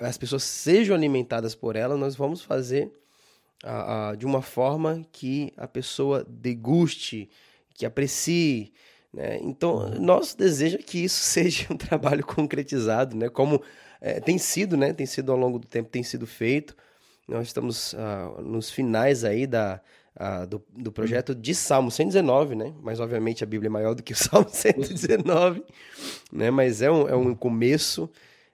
as 0.02 0.18
pessoas 0.18 0.44
sejam 0.44 0.96
alimentadas 0.96 1.56
por 1.56 1.76
ela, 1.76 1.98
nós 1.98 2.16
vamos 2.16 2.42
fazer 2.42 2.92
de 4.18 4.26
uma 4.26 4.42
forma 4.42 5.06
que 5.12 5.52
a 5.58 5.68
pessoa 5.68 6.26
deguste, 6.28 7.30
que 7.74 7.86
aprecie. 7.86 8.72
Né? 9.12 9.40
Então, 9.42 9.90
nosso 10.00 10.38
desejo 10.38 10.78
é 10.78 10.82
que 10.82 11.04
isso 11.04 11.20
seja 11.24 11.68
um 11.72 11.78
trabalho 11.78 12.26
concretizado, 12.26 13.16
né? 13.18 13.30
Como 13.30 13.62
é, 14.00 14.20
tem 14.20 14.38
sido, 14.38 14.78
né? 14.78 14.94
Tem 14.94 15.06
sido 15.06 15.32
ao 15.32 15.38
longo 15.38 15.60
do 15.60 15.68
tempo, 15.68 15.90
tem 15.90 16.04
sido 16.04 16.28
feito. 16.28 16.76
Nós 17.30 17.48
estamos 17.48 17.94
ah, 17.94 18.42
nos 18.42 18.72
finais 18.72 19.24
aí 19.24 19.46
da, 19.46 19.80
ah, 20.16 20.46
do, 20.46 20.64
do 20.76 20.92
projeto 20.92 21.36
de 21.36 21.54
Salmo 21.54 21.92
119, 21.92 22.56
né? 22.56 22.74
Mas 22.82 23.00
obviamente 23.00 23.44
a 23.44 23.48
Bíblia 23.48 23.68
é 23.68 23.70
maior 23.70 23.94
do 23.94 24.02
que 24.02 24.14
o 24.14 24.16
Salmo 24.18 24.50
119, 24.50 25.64
né? 26.32 26.50
Mas 26.50 26.82
é 26.82 26.90
um, 26.90 27.08
é 27.08 27.16
um 27.16 27.36
começo, 27.36 28.10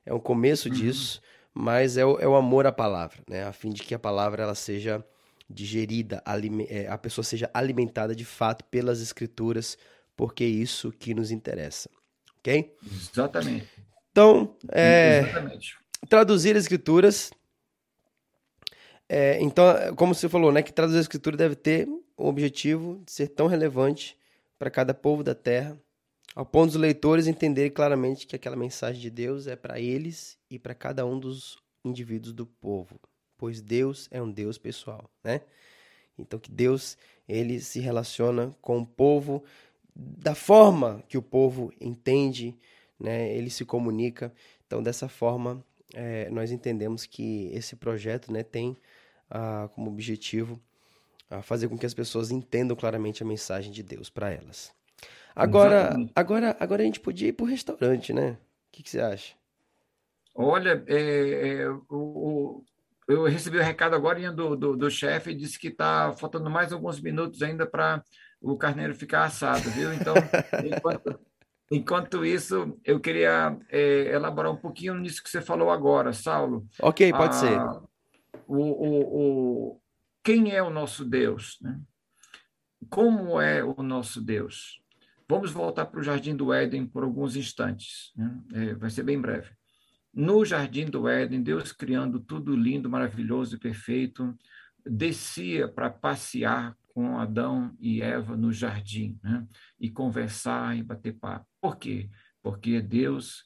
é 0.05 0.13
um 0.13 0.19
começo 0.19 0.67
uhum. 0.67 0.75
disso, 0.75 1.21
mas 1.53 1.95
é 1.95 2.05
o, 2.05 2.19
é 2.19 2.27
o 2.27 2.35
amor 2.35 2.67
à 2.67 2.71
palavra, 2.71 3.19
né? 3.29 3.45
A 3.45 3.53
fim 3.53 3.69
de 3.69 3.81
que 3.81 3.95
a 3.95 3.99
palavra 3.99 4.43
ela 4.43 4.55
seja 4.55 5.03
digerida, 5.49 6.21
é, 6.69 6.88
a 6.88 6.97
pessoa 6.97 7.23
seja 7.23 7.49
alimentada 7.53 8.13
de 8.15 8.25
fato 8.25 8.65
pelas 8.65 8.99
escrituras, 8.99 9.77
porque 10.17 10.43
é 10.43 10.47
isso 10.47 10.91
que 10.91 11.13
nos 11.13 11.31
interessa, 11.31 11.89
ok? 12.39 12.75
Exatamente. 13.11 13.67
Então, 14.11 14.55
é, 14.71 15.19
Exatamente. 15.19 15.77
traduzir 16.09 16.57
as 16.57 16.63
escrituras 16.63 17.31
é, 19.08 19.39
então, 19.41 19.65
como 19.96 20.15
você 20.15 20.28
falou, 20.28 20.52
né, 20.52 20.63
que 20.63 20.74
traduzir 20.74 20.98
a 20.98 21.02
escritura 21.02 21.38
deve 21.38 21.56
ter 21.56 21.88
o 22.18 22.28
objetivo 22.28 23.02
de 23.06 23.12
ser 23.12 23.28
tão 23.28 23.48
relevante 23.48 24.18
para 24.58 24.72
cada 24.72 24.94
povo 24.94 25.24
da 25.24 25.36
terra, 25.36 25.78
ao 26.36 26.46
ponto 26.46 26.72
dos 26.72 26.82
leitores 26.82 27.28
entenderem 27.28 27.72
claramente 27.72 28.26
que 28.26 28.36
aquela 28.36 28.56
mensagem 28.56 29.02
de 29.02 29.10
Deus 29.10 29.48
é 29.48 29.56
para 29.56 29.80
eles 29.80 30.38
e 30.50 30.58
para 30.58 30.74
cada 30.74 31.06
um 31.06 31.20
dos 31.20 31.58
indivíduos 31.84 32.34
do 32.34 32.46
povo, 32.46 33.00
pois 33.38 33.62
Deus 33.62 34.08
é 34.12 34.22
um 34.22 34.32
Deus 34.32 34.58
pessoal, 34.58 35.10
né? 35.24 35.41
Então 36.18 36.39
que 36.39 36.52
Deus 36.52 36.98
ele 37.28 37.60
se 37.60 37.80
relaciona 37.80 38.56
com 38.62 38.80
o 38.80 38.86
povo 38.86 39.44
da 39.96 40.36
forma 40.36 41.04
que 41.08 41.18
o 41.18 41.22
povo 41.22 41.72
entende, 41.80 42.56
né? 43.00 43.34
Ele 43.34 43.50
se 43.50 43.63
comunica. 43.63 44.34
Então 44.65 44.82
dessa 44.82 45.08
forma 45.08 45.63
é, 45.94 46.30
nós 46.30 46.52
entendemos 46.52 47.06
que 47.06 47.50
esse 47.54 47.76
projeto, 47.76 48.32
né, 48.32 48.44
tem 48.44 48.76
ah, 49.29 49.69
como 49.73 49.89
objetivo 49.89 50.61
a 51.29 51.41
fazer 51.41 51.67
com 51.67 51.77
que 51.77 51.85
as 51.85 51.93
pessoas 51.93 52.31
entendam 52.31 52.75
claramente 52.75 53.23
a 53.23 53.25
mensagem 53.25 53.71
de 53.71 53.83
Deus 53.83 54.09
para 54.09 54.31
elas. 54.31 54.73
Agora, 55.35 55.95
agora, 56.15 56.55
agora 56.59 56.81
a 56.81 56.85
gente 56.85 56.99
podia 56.99 57.27
ir 57.27 57.33
para 57.33 57.43
o 57.43 57.49
restaurante, 57.49 58.13
né? 58.13 58.31
O 58.31 58.71
que, 58.71 58.83
que 58.83 58.89
você 58.89 59.01
acha? 59.01 59.35
Olha, 60.33 60.83
é, 60.88 61.59
é, 61.59 61.69
o, 61.89 62.63
eu 63.07 63.25
recebi 63.25 63.57
o 63.57 63.63
recado 63.63 63.95
agora 63.95 64.31
do, 64.31 64.55
do, 64.55 64.77
do 64.77 64.89
chefe 64.89 65.31
e 65.31 65.35
disse 65.35 65.59
que 65.59 65.69
está 65.69 66.13
faltando 66.13 66.49
mais 66.49 66.71
alguns 66.71 67.01
minutos 67.01 67.41
ainda 67.41 67.65
para 67.65 68.03
o 68.41 68.57
carneiro 68.57 68.95
ficar 68.95 69.25
assado, 69.25 69.69
viu? 69.71 69.93
Então, 69.93 70.13
enquanto, 70.63 71.19
enquanto 71.71 72.25
isso, 72.25 72.77
eu 72.83 72.99
queria 72.99 73.57
é, 73.69 74.13
elaborar 74.13 74.51
um 74.51 74.57
pouquinho 74.57 74.95
nisso 74.95 75.23
que 75.23 75.29
você 75.29 75.41
falou 75.41 75.69
agora, 75.69 76.13
Saulo. 76.13 76.65
Ok, 76.81 77.11
pode 77.11 77.35
ah, 77.35 77.39
ser 77.39 77.59
o, 78.47 78.58
o, 78.58 79.71
o, 79.71 79.81
quem 80.23 80.51
é 80.51 80.62
o 80.62 80.69
nosso 80.69 81.05
Deus? 81.05 81.58
Né? 81.62 81.79
Como 82.89 83.39
é 83.39 83.63
o 83.63 83.81
nosso 83.81 84.21
Deus? 84.21 84.81
Vamos 85.27 85.51
voltar 85.51 85.86
para 85.88 85.99
o 85.99 86.03
Jardim 86.03 86.36
do 86.36 86.53
Éden 86.53 86.86
por 86.86 87.03
alguns 87.03 87.36
instantes, 87.36 88.12
né? 88.15 88.39
é, 88.53 88.75
vai 88.75 88.89
ser 88.89 89.03
bem 89.03 89.19
breve. 89.19 89.49
No 90.13 90.45
Jardim 90.45 90.86
do 90.86 91.10
Éden, 91.10 91.41
Deus 91.41 91.71
criando 91.71 92.19
tudo 92.19 92.55
lindo, 92.55 92.89
maravilhoso 92.89 93.55
e 93.55 93.60
perfeito, 93.60 94.38
descia 94.86 95.67
para 95.67 95.89
passear 95.89 96.77
com 96.95 97.19
Adão 97.19 97.75
e 97.79 98.01
Eva 98.01 98.38
no 98.38 98.53
jardim, 98.53 99.19
né? 99.21 99.45
e 99.77 99.91
conversar 99.91 100.77
e 100.77 100.81
bater 100.81 101.13
papo. 101.13 101.45
Por 101.60 101.75
quê? 101.77 102.10
Porque 102.41 102.81
Deus, 102.81 103.43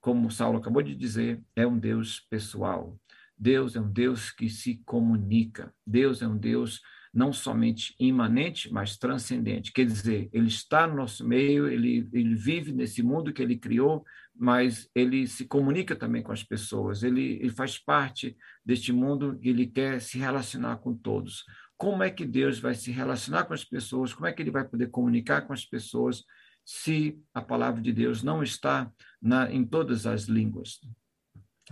como 0.00 0.30
Saulo 0.32 0.58
acabou 0.58 0.82
de 0.82 0.96
dizer, 0.96 1.40
é 1.54 1.64
um 1.64 1.78
Deus 1.78 2.18
pessoal. 2.28 2.98
Deus 3.42 3.74
é 3.74 3.80
um 3.80 3.90
Deus 3.90 4.30
que 4.30 4.48
se 4.48 4.80
comunica. 4.84 5.74
Deus 5.84 6.22
é 6.22 6.28
um 6.28 6.38
Deus 6.38 6.80
não 7.12 7.32
somente 7.32 7.92
imanente, 7.98 8.72
mas 8.72 8.96
transcendente. 8.96 9.72
Quer 9.72 9.84
dizer, 9.84 10.30
ele 10.32 10.46
está 10.46 10.86
no 10.86 10.94
nosso 10.94 11.26
meio, 11.26 11.66
ele, 11.66 12.08
ele 12.12 12.36
vive 12.36 12.70
nesse 12.72 13.02
mundo 13.02 13.32
que 13.32 13.42
ele 13.42 13.56
criou, 13.56 14.04
mas 14.32 14.88
ele 14.94 15.26
se 15.26 15.44
comunica 15.44 15.96
também 15.96 16.22
com 16.22 16.30
as 16.30 16.44
pessoas, 16.44 17.02
ele, 17.02 17.40
ele 17.40 17.50
faz 17.50 17.76
parte 17.76 18.36
deste 18.64 18.92
mundo 18.92 19.36
e 19.42 19.50
ele 19.50 19.66
quer 19.66 20.00
se 20.00 20.18
relacionar 20.18 20.76
com 20.76 20.94
todos. 20.94 21.44
Como 21.76 22.04
é 22.04 22.10
que 22.10 22.24
Deus 22.24 22.60
vai 22.60 22.76
se 22.76 22.92
relacionar 22.92 23.42
com 23.44 23.54
as 23.54 23.64
pessoas? 23.64 24.14
Como 24.14 24.28
é 24.28 24.32
que 24.32 24.40
ele 24.40 24.52
vai 24.52 24.64
poder 24.64 24.88
comunicar 24.88 25.42
com 25.42 25.52
as 25.52 25.64
pessoas 25.64 26.22
se 26.64 27.20
a 27.34 27.42
palavra 27.42 27.82
de 27.82 27.92
Deus 27.92 28.22
não 28.22 28.40
está 28.40 28.88
na, 29.20 29.52
em 29.52 29.64
todas 29.64 30.06
as 30.06 30.26
línguas? 30.26 30.78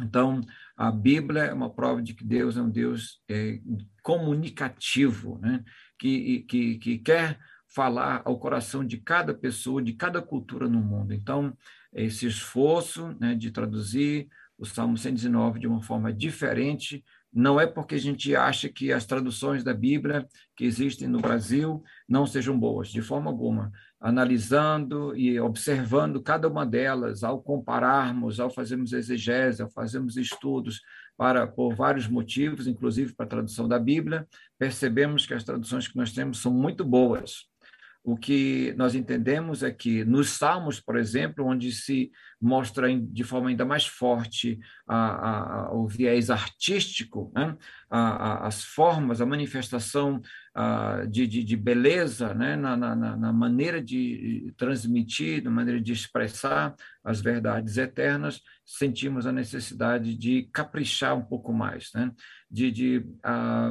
Então, 0.03 0.41
a 0.77 0.91
Bíblia 0.91 1.43
é 1.43 1.53
uma 1.53 1.71
prova 1.71 2.03
de 2.03 2.15
que 2.15 2.25
Deus 2.25 2.57
é 2.57 2.63
um 2.63 2.71
Deus 2.71 3.21
é, 3.29 3.61
comunicativo, 4.03 5.39
né? 5.39 5.65
que, 5.99 6.41
que, 6.49 6.79
que 6.79 6.99
quer 6.99 7.39
falar 7.75 8.23
ao 8.25 8.39
coração 8.39 8.85
de 8.85 8.99
cada 8.99 9.33
pessoa, 9.33 9.83
de 9.83 9.93
cada 9.93 10.21
cultura 10.21 10.69
no 10.69 10.81
mundo. 10.81 11.13
Então, 11.13 11.57
esse 11.93 12.27
esforço 12.27 13.15
né, 13.21 13.35
de 13.35 13.51
traduzir 13.51 14.29
o 14.59 14.65
Salmo 14.65 14.97
119 14.97 15.61
de 15.61 15.67
uma 15.67 15.83
forma 15.83 16.13
diferente 16.13 17.05
não 17.33 17.61
é 17.61 17.67
porque 17.67 17.95
a 17.95 17.99
gente 17.99 18.35
acha 18.35 18.69
que 18.69 18.93
as 18.93 19.07
traduções 19.07 19.63
da 19.63 19.73
Bíblia 19.73 20.27
que 20.57 20.65
existem 20.65 21.07
no 21.07 21.21
Brasil 21.21 21.83
não 22.09 22.27
sejam 22.27 22.59
boas, 22.59 22.89
de 22.89 23.01
forma 23.01 23.31
alguma. 23.31 23.71
Analisando 24.01 25.15
e 25.15 25.39
observando 25.39 26.23
cada 26.23 26.49
uma 26.49 26.65
delas, 26.65 27.23
ao 27.23 27.43
compararmos, 27.43 28.41
ao 28.41 28.51
fazermos 28.51 28.93
exegese, 28.93 29.63
ao 29.63 29.71
fazermos 29.71 30.17
estudos 30.17 30.81
para 31.17 31.47
por 31.47 31.75
vários 31.75 32.09
motivos, 32.09 32.67
inclusive 32.67 33.15
para 33.15 33.27
a 33.27 33.29
tradução 33.29 33.69
da 33.69 33.79
Bíblia, 33.79 34.27
percebemos 34.59 35.27
que 35.27 35.35
as 35.35 35.45
traduções 35.45 35.87
que 35.87 35.97
nós 35.97 36.13
temos 36.13 36.39
são 36.39 36.51
muito 36.51 36.83
boas. 36.83 37.51
O 38.03 38.17
que 38.17 38.73
nós 38.79 38.95
entendemos 38.95 39.63
é 39.63 39.71
que 39.71 40.03
nos 40.07 40.31
Salmos, 40.31 40.81
por 40.81 40.97
exemplo, 40.97 41.45
onde 41.45 41.71
se 41.71 42.11
mostra 42.41 42.89
de 42.99 43.23
forma 43.23 43.51
ainda 43.51 43.67
mais 43.67 43.87
forte 43.87 44.59
a, 44.89 45.67
a, 45.67 45.75
o 45.75 45.87
viés 45.87 46.31
artístico, 46.31 47.31
né? 47.35 47.55
a, 47.91 48.47
as 48.47 48.65
formas, 48.65 49.21
a 49.21 49.27
manifestação 49.27 50.23
de, 51.09 51.27
de, 51.27 51.45
de, 51.45 51.57
beleza 51.57 52.35
né? 52.35 52.57
Na, 52.57 52.77
na, 52.77 52.95
na, 52.95 53.33
maneira 53.33 53.81
de 53.83 54.53
transmitir, 54.57 55.45
na 55.45 55.51
maneira 55.51 55.81
de 55.81 55.93
expressar 55.93 56.75
as 57.05 57.21
verdades 57.21 57.77
eternas, 57.77 58.41
sentimos 58.65 59.27
a 59.27 59.33
necessidade 59.33 60.17
de 60.17 60.43
caprichar 60.53 61.17
um 61.17 61.25
pouco 61.25 61.53
mais, 61.53 61.91
né? 61.95 62.13
de, 62.51 62.71
de 62.73 63.07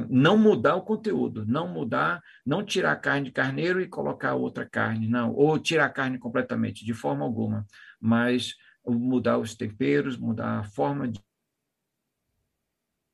não 0.08 0.38
mudar 0.38 0.76
o 0.76 0.82
conteúdo, 0.82 1.44
não 1.46 1.68
mudar, 1.68 2.22
não 2.46 2.64
tirar 2.64 2.92
a 2.92 2.96
carne 2.96 3.26
de 3.26 3.32
carneiro 3.32 3.80
e 3.80 3.86
colocar 3.86 4.34
outra 4.34 4.64
carne, 4.64 5.06
não, 5.06 5.34
ou 5.34 5.58
tirar 5.58 5.84
a 5.84 5.90
carne 5.90 6.18
completamente, 6.18 6.84
de 6.84 6.94
forma 6.94 7.24
alguma 7.24 7.66
mas 8.00 8.54
mudar 8.86 9.38
os 9.38 9.54
temperos, 9.54 10.16
mudar 10.16 10.60
a 10.60 10.64
forma 10.64 11.06
de, 11.06 11.20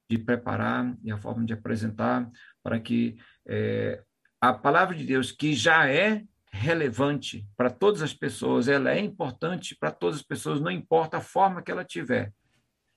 de 0.09 0.19
preparar 0.19 0.97
e 1.03 1.11
a 1.11 1.19
forma 1.19 1.45
de 1.45 1.53
apresentar, 1.53 2.31
para 2.67 2.81
que 2.81 3.17
é, 3.47 4.03
a 4.41 4.53
palavra 4.53 4.97
de 4.97 5.05
Deus, 5.05 5.31
que 5.31 5.55
já 5.55 5.89
é 5.89 6.25
relevante 6.51 7.49
para 7.57 7.71
todas 7.71 8.03
as 8.03 8.13
pessoas, 8.13 8.67
ela 8.67 8.91
é 8.91 8.99
importante 8.99 9.77
para 9.77 9.93
todas 9.93 10.17
as 10.17 10.23
pessoas, 10.23 10.61
não 10.61 10.73
importa 10.73 11.19
a 11.19 11.21
forma 11.21 11.63
que 11.63 11.71
ela 11.71 11.85
tiver, 11.85 12.33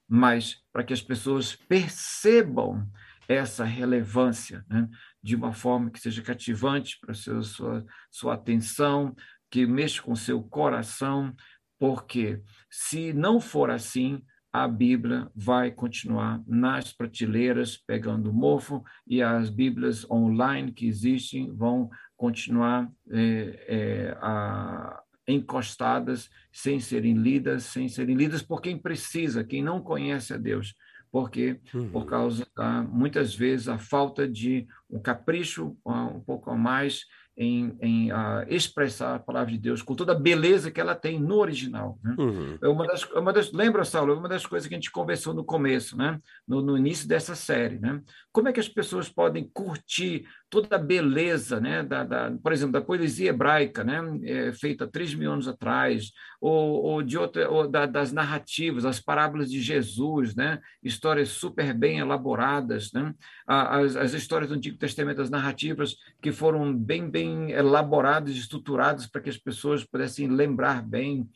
mas 0.08 0.60
para 0.74 0.84
que 0.84 0.92
as 0.92 1.04
pessoas 1.04 1.56
percebam 1.56 2.84
essa 3.28 3.64
relevância 3.64 4.66
né? 4.68 4.90
de 5.22 5.36
uma 5.36 5.54
forma 5.54 5.92
que 5.92 6.00
seja 6.00 6.24
cativante 6.24 6.98
para 7.00 7.14
sua, 7.14 7.44
sua, 7.44 7.86
sua 8.10 8.34
atenção, 8.34 9.16
que 9.52 9.68
mexa 9.68 10.02
com 10.02 10.16
seu 10.16 10.42
coração, 10.42 11.32
porque 11.78 12.42
se 12.72 13.14
não 13.14 13.40
for 13.40 13.70
assim, 13.70 14.20
a 14.52 14.68
Bíblia 14.68 15.30
vai 15.36 15.72
continuar 15.72 16.42
nas 16.48 16.92
prateleiras 16.92 17.78
pegando 17.78 18.34
mofo 18.34 18.84
e 19.06 19.22
as 19.22 19.50
Bíblias 19.50 20.10
online 20.10 20.72
que 20.72 20.88
existem 20.88 21.54
vão 21.54 21.90
continuar 22.18 22.92
é, 23.12 23.66
é, 23.68 24.18
a, 24.22 25.02
encostadas 25.28 26.30
sem 26.52 26.80
serem 26.80 27.14
lidas, 27.14 27.64
sem 27.64 27.88
serem 27.88 28.16
lidas 28.16 28.42
por 28.42 28.62
quem 28.62 28.78
precisa, 28.78 29.44
quem 29.44 29.62
não 29.62 29.82
conhece 29.82 30.34
a 30.34 30.38
Deus. 30.38 30.74
Porque, 31.12 31.60
uhum. 31.74 31.90
por 31.90 32.06
causa 32.06 32.46
da, 32.56 32.84
muitas 32.84 33.34
vezes, 33.34 33.68
a 33.68 33.80
falta 33.80 34.28
de 34.28 34.68
um 34.90 35.00
capricho 35.00 35.76
um 35.86 36.20
pouco 36.20 36.52
a 36.52 36.56
mais 36.56 37.06
em, 37.40 37.74
em 37.82 38.12
uh, 38.12 38.44
expressar 38.50 39.16
a 39.16 39.20
palavra 39.20 39.54
de 39.54 39.58
Deus 39.58 39.82
com 39.82 39.96
toda 39.96 40.12
a 40.12 40.20
beleza 40.20 40.70
que 40.70 40.82
ela 40.82 40.94
tem 40.94 41.18
no 41.18 41.38
original. 41.38 41.98
Né? 42.04 42.14
Uhum. 42.20 42.58
É 42.62 42.68
uma 42.68 42.86
das, 42.86 43.10
é 43.16 43.18
uma 43.18 43.32
das, 43.32 43.54
lembra, 43.54 43.86
Saulo, 43.86 44.14
uma 44.14 44.28
das 44.28 44.46
coisas 44.46 44.68
que 44.68 44.76
a 44.76 44.78
gente 44.78 44.92
conversou 44.92 45.34
no 45.34 45.46
começo, 45.46 45.96
né? 45.96 46.20
no, 46.46 46.62
no 46.62 46.78
início 46.78 47.08
dessa 47.08 47.36
série. 47.36 47.80
Né? 47.80 48.02
Como 48.34 48.50
é 48.50 48.54
que 48.54 48.60
as 48.60 48.68
pessoas 48.68 49.08
podem 49.08 49.50
curtir 49.54 50.26
toda 50.50 50.76
a 50.76 50.80
beleza, 50.80 51.60
né? 51.60 51.84
da, 51.84 52.04
da 52.04 52.32
por 52.42 52.52
exemplo, 52.52 52.74
da 52.74 52.82
poesia 52.82 53.30
hebraica, 53.30 53.84
né? 53.84 54.02
É, 54.24 54.52
feita 54.52 54.88
3 54.88 55.14
mil 55.14 55.32
anos 55.32 55.48
atrás, 55.48 56.12
ou, 56.42 56.84
ou 56.84 57.04
de 57.04 57.18
outra, 57.18 57.50
ou 57.50 57.68
da, 57.68 57.86
das 57.86 58.12
narrativas, 58.12 58.84
as 58.84 59.00
parábolas 59.00 59.52
de 59.52 59.62
Jesus, 59.62 60.36
né? 60.36 60.60
histórias 60.84 61.30
super 61.30 61.74
bem 61.74 62.00
elaboradas, 62.00 62.92
né? 62.92 63.14
as, 63.46 63.96
as 63.96 64.14
histórias 64.14 64.50
do 64.50 64.56
Antigo 64.56 64.78
Testamento, 64.78 65.22
as 65.22 65.30
narrativas 65.30 65.96
que 66.22 66.32
foram 66.32 66.76
bem, 66.76 67.10
bem 67.10 67.52
elaboradas, 67.52 68.36
estruturadas 68.36 69.06
para 69.06 69.22
que 69.22 69.30
as 69.30 69.38
pessoas 69.38 69.86
pudessem 69.86 70.28
lembrar 70.28 70.82
bem. 70.82 71.30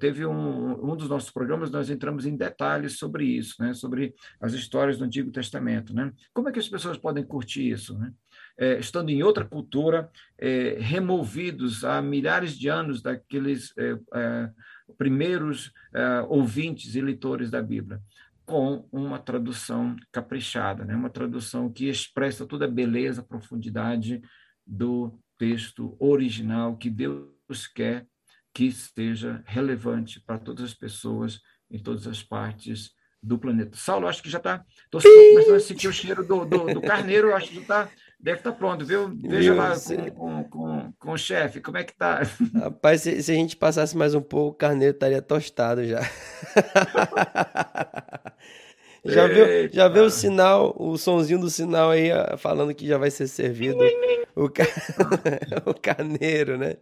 Teve 0.00 0.26
um, 0.26 0.90
um 0.90 0.96
dos 0.96 1.08
nossos 1.08 1.30
programas, 1.30 1.70
nós 1.70 1.90
entramos 1.90 2.26
em 2.26 2.36
detalhes 2.36 2.98
sobre 2.98 3.24
isso, 3.24 3.54
né? 3.60 3.72
sobre 3.74 4.14
as 4.40 4.52
histórias 4.52 4.98
do 4.98 5.04
Antigo 5.04 5.30
Testamento. 5.30 5.94
Né? 5.94 6.10
Como 6.32 6.48
é 6.48 6.52
que 6.52 6.58
as 6.58 6.68
pessoas 6.68 6.98
podem 6.98 7.24
curtir 7.24 7.70
isso? 7.70 7.96
Né? 7.96 8.12
É, 8.58 8.78
estando 8.78 9.10
em 9.10 9.22
outra 9.22 9.44
cultura, 9.44 10.10
é, 10.36 10.76
removidos 10.80 11.84
há 11.84 12.02
milhares 12.02 12.58
de 12.58 12.68
anos 12.68 13.00
daqueles 13.00 13.72
é 13.78 14.50
primeiros 14.96 15.70
ouvintes 16.28 16.94
e 16.94 17.00
leitores 17.02 17.50
da 17.50 17.60
Bíblia, 17.60 18.00
com 18.46 18.88
uma 18.90 19.18
tradução 19.18 19.94
caprichada, 20.10 20.82
né? 20.82 20.96
uma 20.96 21.10
tradução 21.10 21.70
que 21.70 21.90
expressa 21.90 22.46
toda 22.46 22.64
a 22.64 22.70
beleza, 22.70 23.20
a 23.20 23.24
profundidade 23.24 24.22
do 24.66 25.20
texto 25.36 25.94
original 26.00 26.76
que 26.76 26.88
Deus 26.88 27.66
quer 27.74 28.06
que 28.58 28.72
seja 28.72 29.42
relevante 29.46 30.20
para 30.20 30.38
todas 30.38 30.64
as 30.64 30.74
pessoas 30.74 31.40
em 31.70 31.78
todas 31.78 32.06
as 32.06 32.22
partes 32.22 32.90
do 33.22 33.38
planeta. 33.38 33.76
Saulo, 33.76 34.08
acho 34.08 34.22
que 34.22 34.30
já 34.30 34.38
está. 34.38 34.64
Estou 34.84 35.00
começando 35.00 35.54
a 35.54 35.60
sentir 35.60 35.88
o 35.88 35.92
cheiro 35.92 36.26
do, 36.26 36.44
do, 36.44 36.74
do 36.74 36.80
carneiro, 36.80 37.34
acho 37.34 37.48
que 37.48 37.54
já 37.54 37.60
está 37.60 37.90
Deve 38.20 38.38
estar 38.38 38.50
tá 38.50 38.56
pronto, 38.56 38.84
viu? 38.84 39.12
Veja 39.14 39.54
lá 39.54 39.74
com, 39.78 40.10
com, 40.10 40.44
com, 40.44 40.92
com, 40.98 41.12
o 41.12 41.18
chefe, 41.18 41.60
como 41.60 41.76
é 41.76 41.84
que 41.84 41.94
tá? 41.94 42.22
Rapaz, 42.54 43.02
se, 43.02 43.22
se, 43.22 43.30
a 43.30 43.34
gente 43.34 43.56
passasse 43.56 43.96
mais 43.96 44.12
um 44.12 44.20
pouco, 44.20 44.54
o 44.54 44.58
carneiro 44.58 44.92
estaria 44.92 45.22
tostado 45.22 45.86
já. 45.86 46.00
já, 49.04 49.26
viu, 49.28 49.68
já 49.70 49.88
viu 49.88 50.04
o 50.04 50.10
sinal, 50.10 50.74
o 50.76 50.98
sonzinho 50.98 51.38
do 51.38 51.48
sinal 51.48 51.90
aí, 51.90 52.08
falando 52.38 52.74
que 52.74 52.88
já 52.88 52.98
vai 52.98 53.10
ser 53.10 53.28
servido 53.28 53.78
o, 54.34 54.50
car... 54.50 54.66
o 55.64 55.74
carneiro, 55.74 56.58
né? 56.58 56.74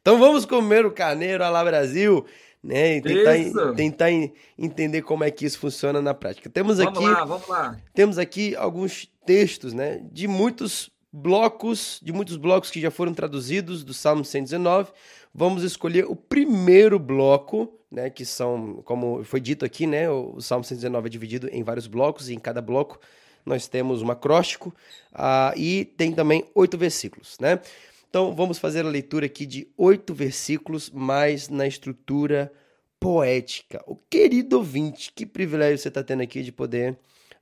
Então 0.00 0.18
vamos 0.18 0.44
comer 0.44 0.84
o 0.84 0.90
carneiro 0.90 1.48
lá 1.48 1.62
Brasil 1.64 2.26
né? 2.62 2.96
E 2.96 3.02
tentar, 3.02 3.74
tentar 3.74 4.06
entender 4.56 5.02
como 5.02 5.24
é 5.24 5.30
que 5.30 5.44
isso 5.44 5.58
funciona 5.58 6.00
na 6.00 6.14
prática. 6.14 6.48
Temos 6.48 6.78
vamos 6.78 6.96
aqui, 6.96 7.08
lá, 7.08 7.24
vamos 7.24 7.48
lá. 7.48 7.76
Temos 7.92 8.18
aqui 8.18 8.54
alguns 8.54 9.11
textos, 9.24 9.72
né? 9.72 10.02
De 10.10 10.26
muitos 10.26 10.90
blocos, 11.12 12.00
de 12.02 12.12
muitos 12.12 12.36
blocos 12.36 12.70
que 12.70 12.80
já 12.80 12.90
foram 12.90 13.12
traduzidos 13.12 13.84
do 13.84 13.92
Salmo 13.92 14.24
119. 14.24 14.92
Vamos 15.34 15.62
escolher 15.62 16.06
o 16.06 16.16
primeiro 16.16 16.98
bloco, 16.98 17.72
né? 17.90 18.10
Que 18.10 18.24
são, 18.24 18.82
como 18.84 19.22
foi 19.24 19.40
dito 19.40 19.64
aqui, 19.64 19.86
né? 19.86 20.08
O 20.10 20.40
Salmo 20.40 20.64
119 20.64 21.06
é 21.06 21.10
dividido 21.10 21.48
em 21.50 21.62
vários 21.62 21.86
blocos 21.86 22.28
e 22.28 22.34
em 22.34 22.38
cada 22.38 22.62
bloco 22.62 22.98
nós 23.44 23.66
temos 23.66 24.02
um 24.02 24.10
acróstico 24.10 24.74
uh, 25.12 25.56
e 25.56 25.84
tem 25.84 26.12
também 26.12 26.44
oito 26.54 26.78
versículos, 26.78 27.36
né? 27.40 27.60
Então 28.08 28.34
vamos 28.34 28.58
fazer 28.58 28.84
a 28.84 28.88
leitura 28.88 29.26
aqui 29.26 29.46
de 29.46 29.68
oito 29.76 30.14
versículos, 30.14 30.90
mais 30.90 31.48
na 31.48 31.66
estrutura 31.66 32.52
poética. 33.00 33.82
O 33.86 33.96
querido 33.96 34.58
ouvinte, 34.58 35.12
que 35.12 35.26
privilégio 35.26 35.78
você 35.78 35.88
está 35.88 36.04
tendo 36.04 36.22
aqui 36.22 36.42
de 36.42 36.52
poder 36.52 36.96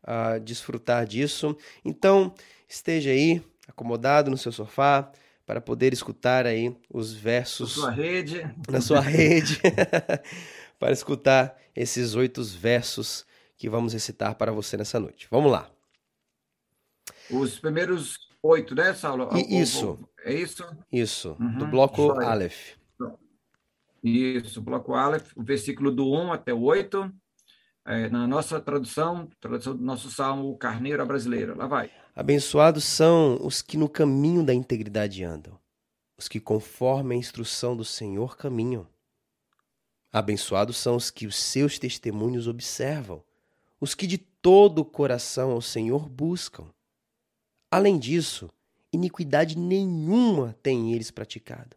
uh, 0.05 0.40
desfrutar 0.40 1.07
disso. 1.07 1.57
Então 1.84 2.34
esteja 2.68 3.11
aí 3.11 3.42
acomodado 3.66 4.30
no 4.30 4.36
seu 4.36 4.53
sofá 4.53 5.11
para 5.46 5.61
poder 5.61 5.92
escutar 5.92 6.46
aí 6.46 6.74
os 6.88 7.12
versos 7.12 7.76
na 7.76 7.82
sua 7.82 7.90
rede, 7.90 8.55
na 8.68 8.80
sua 8.80 9.01
rede, 9.01 9.61
para 10.78 10.92
escutar 10.92 11.59
esses 11.74 12.14
oito 12.14 12.42
versos 12.44 13.26
que 13.57 13.68
vamos 13.68 13.92
recitar 13.92 14.36
para 14.36 14.53
você 14.53 14.76
nessa 14.76 15.01
noite. 15.01 15.26
Vamos 15.30 15.51
lá. 15.51 15.68
Os 17.30 17.59
primeiros 17.59 18.16
oito, 18.42 18.74
né, 18.74 18.94
Saulo? 18.94 19.28
isso. 19.48 19.98
É 20.24 20.34
isso? 20.34 20.64
Isso, 20.92 21.36
uhum. 21.40 21.59
do 21.59 21.66
bloco 21.66 22.12
Aleph. 22.20 22.76
Isso, 24.03 24.62
bloco 24.62 24.94
Aleph, 24.94 25.32
o 25.36 25.42
versículo 25.42 25.90
do 25.90 26.11
1 26.11 26.32
até 26.32 26.55
o 26.55 26.62
8. 26.62 27.12
É, 27.85 28.09
na 28.09 28.26
nossa 28.26 28.61
tradução, 28.61 29.28
tradução 29.41 29.76
do 29.76 29.83
nosso 29.83 30.11
salmo, 30.11 30.57
Carneiro 30.57 31.05
Brasileira. 31.07 31.55
Lá 31.55 31.66
vai. 31.66 31.91
Abençoados 32.14 32.85
são 32.85 33.39
os 33.41 33.62
que 33.62 33.76
no 33.76 33.89
caminho 33.89 34.45
da 34.45 34.53
integridade 34.53 35.24
andam, 35.24 35.59
os 36.18 36.28
que 36.28 36.39
conforme 36.39 37.14
a 37.14 37.18
instrução 37.18 37.76
do 37.76 37.85
Senhor 37.85 38.37
caminham. 38.37 38.87
Abençoados 40.12 40.76
são 40.76 40.97
os 40.97 41.11
que 41.11 41.26
os 41.26 41.37
seus 41.37 41.78
testemunhos 41.78 42.49
observam, 42.49 43.22
os 43.81 43.95
que 43.95 44.07
de 44.07 44.18
todo 44.18 44.81
o 44.81 44.85
coração 44.85 45.53
ao 45.53 45.62
Senhor 45.62 46.09
buscam. 46.09 46.66
Além 47.70 47.99
disso, 47.99 48.51
iniquidade 48.93 49.57
nenhuma 49.57 50.57
têm 50.62 50.93
eles 50.93 51.11
praticado, 51.11 51.76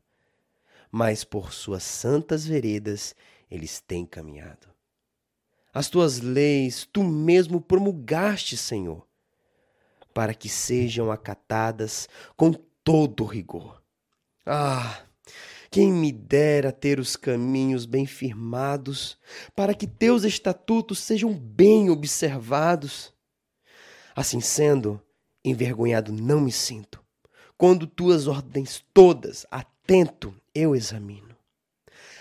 mas 0.92 1.24
por 1.24 1.54
suas 1.54 1.84
santas 1.84 2.46
veredas 2.46 3.16
eles 3.50 3.80
têm 3.80 4.06
caminhado. 4.06 4.73
As 5.74 5.90
tuas 5.90 6.20
leis 6.20 6.88
tu 6.92 7.04
mesmo 7.04 7.60
promulgaste, 7.60 8.56
Senhor, 8.56 9.08
para 10.14 10.34
que 10.36 10.48
sejam 10.48 11.12
acatadas 11.12 12.08
com 12.38 12.54
todo 12.84 13.26
rigor. 13.26 13.82
Ah, 14.46 15.02
quem 15.72 15.92
me 15.92 16.12
dera 16.12 16.72
ter 16.72 17.00
os 17.00 17.16
caminhos 17.16 17.88
bem 17.88 18.06
firmados, 18.06 19.18
para 19.56 19.74
que 19.74 19.88
teus 19.88 20.24
estatutos 20.24 21.00
sejam 21.00 21.34
bem 21.34 21.90
observados. 21.90 23.12
Assim 24.16 24.40
sendo, 24.40 25.02
envergonhado 25.44 26.14
não 26.14 26.40
me 26.40 26.52
sinto, 26.52 27.04
quando 27.58 27.88
tuas 27.88 28.28
ordens 28.28 28.86
todas, 28.94 29.48
atento, 29.50 30.36
eu 30.54 30.76
examino. 30.76 31.33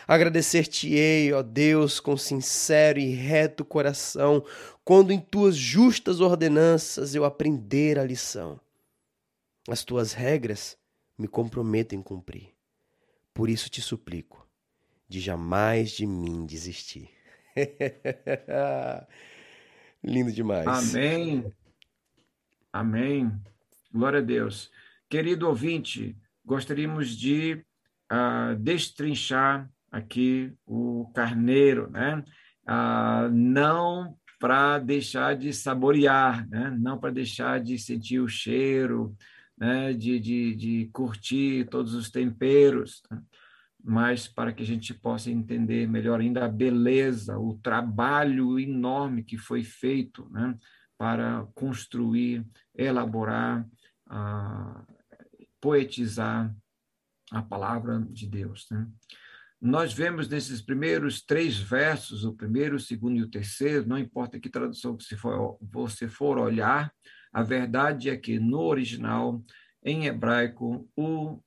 Agradecer-te-ei, 0.07 1.33
ó 1.33 1.43
Deus, 1.43 2.01
com 2.01 2.17
sincero 2.17 2.99
e 2.99 3.15
reto 3.15 3.65
coração, 3.65 4.45
quando 4.85 5.13
em 5.13 5.21
tuas 5.21 5.57
justas 5.57 6.21
ordenanças 6.21 7.15
eu 7.15 7.25
aprender 7.25 7.99
a 7.99 8.05
lição. 8.05 8.61
As 9.69 9.85
tuas 9.85 10.13
regras 10.13 10.77
me 11.17 11.29
comprometo 11.29 11.95
em 11.95 12.03
cumprir. 12.03 12.53
Por 13.33 13.49
isso 13.49 13.71
te 13.71 13.81
suplico, 13.81 14.47
de 15.09 15.21
jamais 15.21 15.93
de 15.93 16.07
mim 16.07 16.45
desistir. 16.45 17.09
Lindo 20.03 20.33
demais. 20.33 20.67
Amém. 20.67 21.53
Amém. 22.73 23.33
Glória 23.93 24.19
a 24.19 24.23
Deus. 24.23 24.71
Querido 25.09 25.47
ouvinte, 25.47 26.17
gostaríamos 26.45 27.17
de 27.17 27.65
uh, 28.11 28.57
destrinchar 28.59 29.71
aqui 29.93 30.53
o 30.67 31.13
carneiro, 31.15 31.91
né? 31.91 32.25
Uh, 32.67 33.29
não 33.31 34.17
para 34.43 34.81
deixar 34.81 35.37
de 35.37 35.53
saborear, 35.53 36.49
né? 36.49 36.77
não 36.77 36.99
para 36.99 37.13
deixar 37.13 37.61
de 37.61 37.79
sentir 37.79 38.19
o 38.19 38.27
cheiro, 38.27 39.17
né? 39.57 39.93
de, 39.93 40.19
de, 40.19 40.57
de 40.57 40.91
curtir 40.93 41.69
todos 41.69 41.95
os 41.95 42.11
temperos, 42.11 43.05
né? 43.09 43.23
mas 43.85 44.27
para 44.27 44.53
que 44.53 44.65
a 44.65 44.67
gente 44.67 44.93
possa 44.95 45.31
entender 45.31 45.87
melhor 45.87 46.19
ainda 46.19 46.45
a 46.45 46.49
beleza, 46.49 47.39
o 47.39 47.57
trabalho 47.59 48.59
enorme 48.59 49.23
que 49.23 49.39
foi 49.39 49.63
feito 49.63 50.29
né? 50.33 50.59
para 50.99 51.47
construir, 51.55 52.45
elaborar, 52.77 53.65
uh, 54.09 54.87
poetizar 55.61 56.53
a 57.31 57.43
palavra 57.43 58.01
de 58.11 58.27
Deus. 58.27 58.67
Né? 58.73 58.89
Nós 59.65 59.93
vemos 59.93 60.29
nesses 60.29 60.61
primeiros 60.61 61.23
três 61.23 61.57
versos, 61.57 62.25
o 62.25 62.35
primeiro, 62.35 62.75
o 62.75 62.81
segundo 62.81 63.17
e 63.17 63.23
o 63.23 63.31
terceiro, 63.31 63.87
não 63.87 63.97
importa 63.97 64.41
que 64.41 64.51
tradução 64.51 64.97
que 64.97 65.05
você 65.61 66.09
for 66.09 66.37
olhar, 66.37 66.93
a 67.33 67.45
verdade 67.45 68.11
é 68.11 68.17
que 68.17 68.41
no 68.41 68.59
original, 68.59 69.41
em 69.85 70.07
hebraico, 70.07 70.91
o 70.97 71.41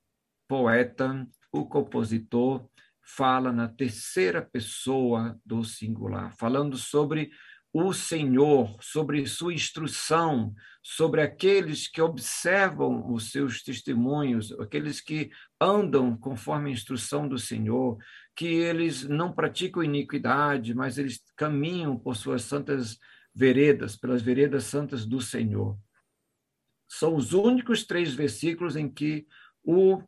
poeta, 0.48 1.28
o 1.52 1.66
compositor, 1.66 2.66
fala 3.04 3.52
na 3.52 3.68
terceira 3.68 4.42
pessoa 4.42 5.38
do 5.46 5.66
singular, 5.66 6.34
falando 6.38 6.78
sobre 6.78 7.32
o 7.74 7.92
Senhor, 7.92 8.78
sobre 8.82 9.28
sua 9.28 9.54
instrução, 9.54 10.56
sobre 10.88 11.20
aqueles 11.20 11.88
que 11.88 12.00
observam 12.00 13.12
os 13.12 13.32
seus 13.32 13.64
testemunhos, 13.64 14.52
aqueles 14.60 15.02
que 15.02 15.32
andam 15.60 16.16
conforme 16.16 16.70
a 16.70 16.74
instrução 16.74 17.28
do 17.28 17.40
Senhor, 17.40 17.98
que 18.36 18.46
eles 18.46 19.04
não 19.04 19.34
praticam 19.34 19.82
iniquidade, 19.82 20.76
mas 20.76 21.00
eles 21.00 21.24
caminham 21.36 21.98
por 21.98 22.16
suas 22.16 22.44
santas 22.44 23.00
veredas, 23.34 23.96
pelas 23.96 24.22
veredas 24.22 24.66
santas 24.66 25.08
do 25.08 25.20
Senhor. 25.20 25.76
São 26.88 27.16
os 27.16 27.34
únicos 27.34 27.84
três 27.84 28.14
versículos 28.14 28.76
em 28.76 28.88
que 28.88 29.26
o 29.64 30.04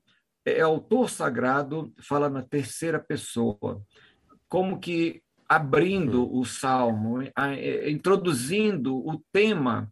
é, 0.45 0.61
autor 0.61 1.09
sagrado 1.09 1.91
fala 1.99 2.29
na 2.29 2.43
terceira 2.43 2.99
pessoa, 2.99 3.83
como 4.47 4.79
que 4.79 5.23
abrindo 5.49 6.31
o 6.31 6.45
salmo, 6.45 7.23
é, 7.23 7.89
introduzindo 7.89 8.95
o 8.95 9.19
tema 9.31 9.91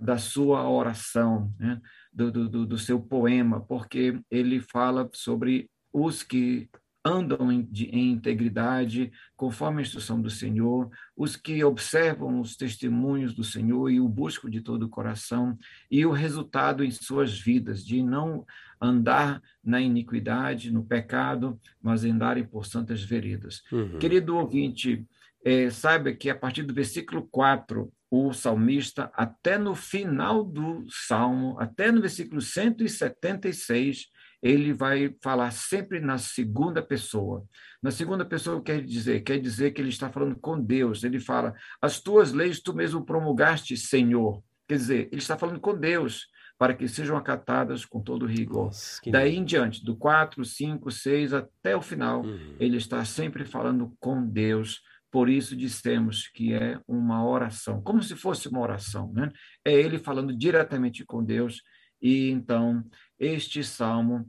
da 0.00 0.18
sua 0.18 0.68
oração, 0.68 1.52
né? 1.58 1.80
do, 2.12 2.30
do, 2.30 2.66
do 2.66 2.78
seu 2.78 3.00
poema, 3.00 3.60
porque 3.60 4.20
ele 4.30 4.60
fala 4.60 5.08
sobre 5.12 5.68
os 5.92 6.22
que 6.22 6.68
andam 7.04 7.50
em, 7.50 7.62
de, 7.62 7.86
em, 7.86 8.12
integridade, 8.12 9.10
conforme 9.36 9.80
a 9.80 9.82
instrução 9.82 10.20
do 10.20 10.30
Senhor, 10.30 10.88
os 11.16 11.34
que 11.34 11.62
observam 11.64 12.40
os 12.40 12.56
testemunhos 12.56 13.34
do 13.34 13.42
Senhor 13.42 13.90
e 13.90 14.00
o 14.00 14.08
buscam 14.08 14.48
de 14.48 14.60
todo 14.60 14.84
o 14.84 14.88
coração, 14.88 15.58
e 15.90 16.06
o 16.06 16.12
resultado 16.12 16.84
em 16.84 16.90
suas 16.90 17.38
vidas, 17.38 17.84
de 17.84 18.02
não 18.02 18.46
andar 18.80 19.42
na 19.64 19.80
iniquidade, 19.80 20.72
no 20.72 20.84
pecado, 20.84 21.58
mas 21.80 22.04
andarem 22.04 22.44
por 22.44 22.66
santas 22.66 23.02
veredas. 23.02 23.62
Uhum. 23.72 23.98
Querido 23.98 24.36
ouvinte, 24.36 25.04
é, 25.44 25.70
saiba 25.70 26.12
que 26.12 26.30
a 26.30 26.36
partir 26.36 26.62
do 26.62 26.72
versículo 26.72 27.26
4, 27.32 27.92
o 28.14 28.30
salmista, 28.34 29.10
até 29.14 29.56
no 29.56 29.74
final 29.74 30.44
do 30.44 30.84
salmo, 30.90 31.58
até 31.58 31.90
no 31.90 32.02
versículo 32.02 32.42
176, 32.42 34.08
ele 34.42 34.74
vai 34.74 35.16
falar 35.22 35.50
sempre 35.50 35.98
na 35.98 36.18
segunda 36.18 36.82
pessoa. 36.82 37.42
Na 37.82 37.90
segunda 37.90 38.22
pessoa, 38.22 38.62
quer 38.62 38.84
dizer? 38.84 39.22
Quer 39.22 39.40
dizer 39.40 39.70
que 39.70 39.80
ele 39.80 39.88
está 39.88 40.10
falando 40.10 40.36
com 40.36 40.60
Deus. 40.60 41.04
Ele 41.04 41.18
fala: 41.18 41.54
As 41.80 42.00
tuas 42.00 42.32
leis 42.32 42.60
tu 42.60 42.74
mesmo 42.74 43.02
promulgaste, 43.02 43.78
Senhor. 43.78 44.42
Quer 44.68 44.76
dizer, 44.76 45.08
ele 45.10 45.22
está 45.22 45.38
falando 45.38 45.58
com 45.58 45.74
Deus, 45.74 46.26
para 46.58 46.74
que 46.74 46.86
sejam 46.88 47.16
acatadas 47.16 47.86
com 47.86 48.02
todo 48.02 48.26
rigor. 48.26 48.66
Nossa, 48.66 49.00
Daí 49.10 49.36
em 49.36 49.44
diante, 49.44 49.82
do 49.82 49.96
4, 49.96 50.44
5, 50.44 50.90
6 50.90 51.32
até 51.32 51.74
o 51.74 51.80
final, 51.80 52.22
uhum. 52.22 52.56
ele 52.60 52.76
está 52.76 53.02
sempre 53.06 53.46
falando 53.46 53.96
com 53.98 54.22
Deus. 54.22 54.82
Por 55.12 55.28
isso 55.28 55.54
dissemos 55.54 56.26
que 56.26 56.54
é 56.54 56.80
uma 56.88 57.22
oração, 57.22 57.82
como 57.82 58.02
se 58.02 58.16
fosse 58.16 58.48
uma 58.48 58.60
oração, 58.60 59.12
né? 59.12 59.30
É 59.62 59.70
ele 59.70 59.98
falando 59.98 60.34
diretamente 60.34 61.04
com 61.04 61.22
Deus 61.22 61.62
e 62.00 62.30
então 62.30 62.82
este 63.20 63.62
salmo, 63.62 64.26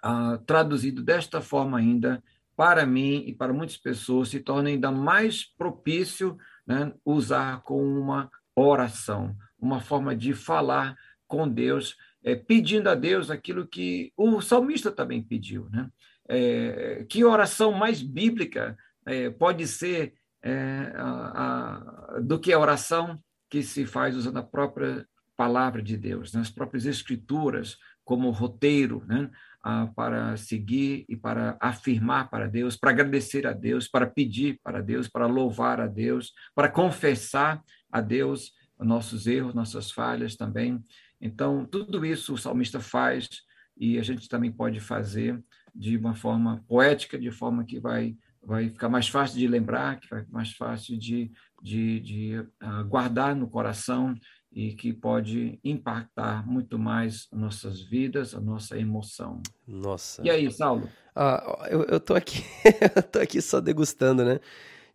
ah, 0.00 0.38
traduzido 0.46 1.02
desta 1.02 1.40
forma 1.40 1.78
ainda, 1.78 2.22
para 2.56 2.86
mim 2.86 3.24
e 3.26 3.34
para 3.34 3.52
muitas 3.52 3.76
pessoas, 3.76 4.28
se 4.28 4.38
torna 4.38 4.68
ainda 4.68 4.92
mais 4.92 5.44
propício 5.44 6.38
né, 6.64 6.92
usar 7.04 7.62
com 7.62 7.84
uma 7.84 8.30
oração, 8.54 9.36
uma 9.58 9.80
forma 9.80 10.14
de 10.14 10.32
falar 10.32 10.96
com 11.26 11.48
Deus, 11.48 11.96
é, 12.22 12.36
pedindo 12.36 12.88
a 12.88 12.94
Deus 12.94 13.30
aquilo 13.30 13.66
que 13.66 14.12
o 14.16 14.40
salmista 14.40 14.92
também 14.92 15.22
pediu. 15.22 15.68
Né? 15.70 15.88
É, 16.28 17.06
que 17.08 17.24
oração 17.24 17.72
mais 17.72 18.00
bíblica 18.00 18.76
é, 19.08 19.30
pode 19.30 19.66
ser 19.66 20.14
é, 20.42 20.92
a, 20.94 22.16
a, 22.16 22.20
do 22.20 22.38
que 22.38 22.52
a 22.52 22.58
oração 22.58 23.18
que 23.50 23.62
se 23.62 23.86
faz 23.86 24.14
usando 24.14 24.36
a 24.36 24.42
própria 24.42 25.06
palavra 25.36 25.82
de 25.82 25.96
Deus, 25.96 26.32
nas 26.32 26.50
próprias 26.50 26.84
escrituras, 26.84 27.76
como 28.04 28.30
roteiro, 28.30 29.04
né? 29.06 29.30
Ah, 29.62 29.88
para 29.94 30.36
seguir 30.36 31.04
e 31.08 31.16
para 31.16 31.56
afirmar 31.60 32.30
para 32.30 32.46
Deus, 32.46 32.76
para 32.76 32.90
agradecer 32.90 33.46
a 33.46 33.52
Deus, 33.52 33.88
para 33.88 34.06
pedir 34.06 34.58
para 34.62 34.80
Deus, 34.80 35.08
para 35.08 35.26
louvar 35.26 35.80
a 35.80 35.86
Deus, 35.86 36.32
para 36.54 36.70
confessar 36.70 37.62
a 37.90 38.00
Deus 38.00 38.52
nossos 38.78 39.26
erros, 39.26 39.54
nossas 39.54 39.90
falhas 39.90 40.36
também. 40.36 40.82
Então, 41.20 41.66
tudo 41.66 42.06
isso 42.06 42.34
o 42.34 42.38
salmista 42.38 42.80
faz 42.80 43.28
e 43.76 43.98
a 43.98 44.02
gente 44.02 44.28
também 44.28 44.50
pode 44.50 44.80
fazer 44.80 45.42
de 45.74 45.96
uma 45.96 46.14
forma 46.14 46.64
poética, 46.66 47.18
de 47.18 47.30
forma 47.30 47.64
que 47.64 47.78
vai, 47.78 48.16
vai 48.42 48.68
ficar 48.68 48.88
mais 48.88 49.08
fácil 49.08 49.38
de 49.38 49.46
lembrar, 49.46 50.00
que 50.00 50.08
vai 50.08 50.24
mais 50.30 50.52
fácil 50.52 50.96
de, 50.98 51.30
de, 51.62 52.00
de 52.00 52.38
uh, 52.38 52.84
guardar 52.86 53.34
no 53.34 53.48
coração 53.48 54.14
e 54.52 54.72
que 54.74 54.92
pode 54.92 55.58
impactar 55.62 56.46
muito 56.46 56.78
mais 56.78 57.28
nossas 57.32 57.80
vidas, 57.80 58.34
a 58.34 58.40
nossa 58.40 58.78
emoção. 58.78 59.42
Nossa. 59.66 60.22
E 60.24 60.30
aí, 60.30 60.50
Saulo? 60.50 60.88
Ah, 61.14 61.68
eu, 61.70 61.82
eu 61.84 62.00
tô 62.00 62.14
aqui, 62.14 62.42
eu 62.96 63.02
tô 63.02 63.18
aqui 63.18 63.42
só 63.42 63.60
degustando, 63.60 64.24
né? 64.24 64.40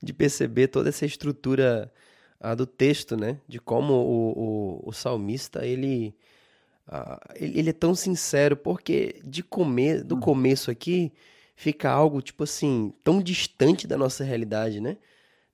De 0.02 0.14
perceber 0.14 0.68
toda 0.68 0.90
essa 0.90 1.06
estrutura 1.06 1.92
ah, 2.40 2.56
do 2.56 2.66
texto, 2.66 3.16
né? 3.16 3.40
De 3.48 3.60
como 3.60 3.94
o, 3.94 4.84
o, 4.86 4.90
o 4.90 4.92
salmista, 4.92 5.66
ele, 5.66 6.16
ah, 6.88 7.20
ele, 7.36 7.60
ele, 7.60 7.70
é 7.70 7.74
tão 7.74 7.94
sincero, 7.94 8.58
porque 8.58 9.22
de 9.24 9.44
comer, 9.44 10.04
do 10.04 10.16
hum. 10.16 10.20
começo 10.20 10.72
aqui 10.72 11.12
fica 11.56 11.90
algo, 11.90 12.22
tipo 12.22 12.44
assim, 12.44 12.94
tão 13.04 13.22
distante 13.22 13.88
da 13.88 13.98
nossa 13.98 14.24
realidade, 14.24 14.80
né? 14.80 14.98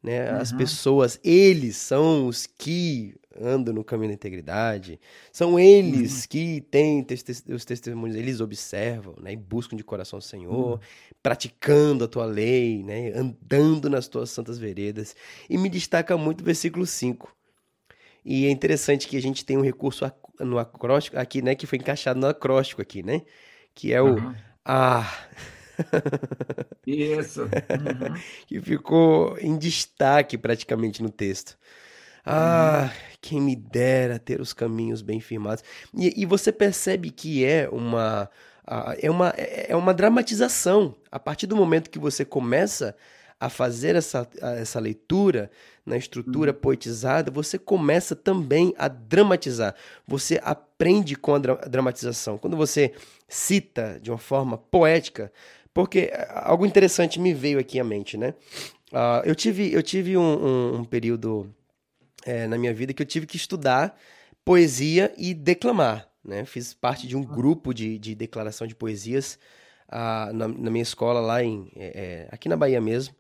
né? 0.02 0.30
As 0.30 0.52
uhum. 0.52 0.58
pessoas, 0.58 1.20
eles 1.24 1.76
são 1.76 2.28
os 2.28 2.48
que 2.48 3.16
andam 3.40 3.74
no 3.74 3.84
caminho 3.84 4.10
da 4.10 4.16
integridade, 4.16 5.00
são 5.32 5.60
eles 5.60 6.24
uhum. 6.24 6.28
que 6.30 6.62
têm 6.62 7.06
os 7.50 7.64
testemunhos, 7.64 8.16
eles 8.16 8.42
observam, 8.42 9.16
né? 9.22 9.34
E 9.34 9.38
buscam 9.38 9.76
de 9.76 9.84
coração 9.84 10.20
o 10.20 10.22
Senhor, 10.22 10.74
uhum. 10.74 10.80
praticando 11.22 12.04
a 12.04 12.08
tua 12.08 12.26
lei, 12.26 12.84
né? 12.84 13.12
Andando 13.14 13.90
nas 13.90 14.08
tuas 14.08 14.30
santas 14.30 14.58
veredas. 14.58 15.16
E 15.50 15.58
me 15.58 15.70
destaca 15.70 16.18
muito 16.18 16.42
o 16.42 16.46
versículo 16.46 16.86
5. 16.86 17.34
E 18.26 18.46
é 18.46 18.50
interessante 18.50 19.08
que 19.08 19.16
a 19.18 19.22
gente 19.22 19.46
tem 19.46 19.58
um 19.58 19.62
recurso 19.62 20.10
no 20.40 20.60
acróstico 20.60 21.18
aqui, 21.18 21.42
né? 21.42 21.56
Que 21.56 21.68
foi 21.68 21.78
encaixado 21.78 22.20
no 22.20 22.28
acróstico 22.28 22.82
aqui, 22.82 23.04
né? 23.04 23.22
Que 23.74 23.94
é 23.94 24.02
o 24.02 24.18
ah. 24.66 25.12
Isso. 26.86 27.44
Uhum. 27.44 28.14
que 28.48 28.62
ficou 28.62 29.38
em 29.40 29.58
destaque 29.58 30.38
praticamente 30.38 31.02
no 31.04 31.10
texto. 31.10 31.58
Ah, 32.26 32.84
uhum. 32.84 33.18
quem 33.22 33.42
me 33.42 33.56
dera 33.56 34.20
ter 34.20 34.42
os 34.42 34.54
caminhos 34.54 35.02
bem 35.02 35.20
firmados. 35.20 35.64
E, 35.96 36.22
e 36.22 36.26
você 36.26 36.52
percebe 36.52 37.10
que 37.10 37.46
é 37.46 37.68
uma, 37.70 38.30
é, 39.02 39.10
uma, 39.10 39.30
é 39.30 39.76
uma 39.76 39.94
dramatização. 39.94 40.96
A 41.12 41.20
partir 41.20 41.48
do 41.48 41.56
momento 41.56 41.90
que 41.90 42.00
você 42.00 42.24
começa 42.26 42.96
a 43.40 43.50
fazer 43.50 43.96
essa, 43.96 44.28
essa 44.42 44.80
leitura 44.80 45.50
na 45.86 45.98
estrutura 45.98 46.52
uhum. 46.52 46.58
poetizada, 46.58 47.32
você 47.32 47.58
começa 47.58 48.16
também 48.16 48.74
a 48.78 48.88
dramatizar. 48.88 49.74
Você 50.06 50.40
aprende 50.44 51.16
com 51.16 51.34
a 51.34 51.40
dramatização. 51.40 52.38
Quando 52.38 52.58
você 52.58 52.94
cita 53.28 53.98
de 54.02 54.12
uma 54.12 54.18
forma 54.18 54.58
poética, 54.58 55.32
porque 55.80 56.12
eh, 56.12 56.28
algo 56.34 56.66
interessante 56.66 57.22
me 57.22 57.34
veio 57.34 57.58
aqui 57.58 57.80
à 57.80 57.86
mente, 57.86 58.18
né? 58.18 58.34
Uh, 58.92 59.24
eu 59.24 59.34
tive, 59.34 59.72
eu 59.72 59.82
tive 59.82 60.18
um, 60.18 60.22
um, 60.22 60.76
um 60.80 60.84
período 60.84 61.50
é, 62.26 62.48
na 62.48 62.58
minha 62.58 62.74
vida 62.74 62.94
que 62.94 63.02
eu 63.02 63.06
tive 63.06 63.26
que 63.26 63.38
estudar 63.38 63.98
poesia 64.44 65.14
e 65.18 65.34
declamar, 65.34 66.10
né? 66.22 66.44
Fiz 66.44 66.74
parte 66.74 67.08
de 67.08 67.16
um 67.16 67.24
grupo 67.24 67.74
de, 67.74 67.98
de 67.98 68.14
declaração 68.14 68.68
de 68.68 68.76
poesias 68.76 69.40
uh, 69.88 70.34
na, 70.34 70.50
na, 70.50 70.70
minha 70.70 70.84
escola 70.84 71.22
lá 71.22 71.42
em, 71.42 71.72
é, 71.78 72.28
aqui 72.30 72.50
na 72.50 72.58
Bahia 72.58 72.82
mesmo. 72.82 73.16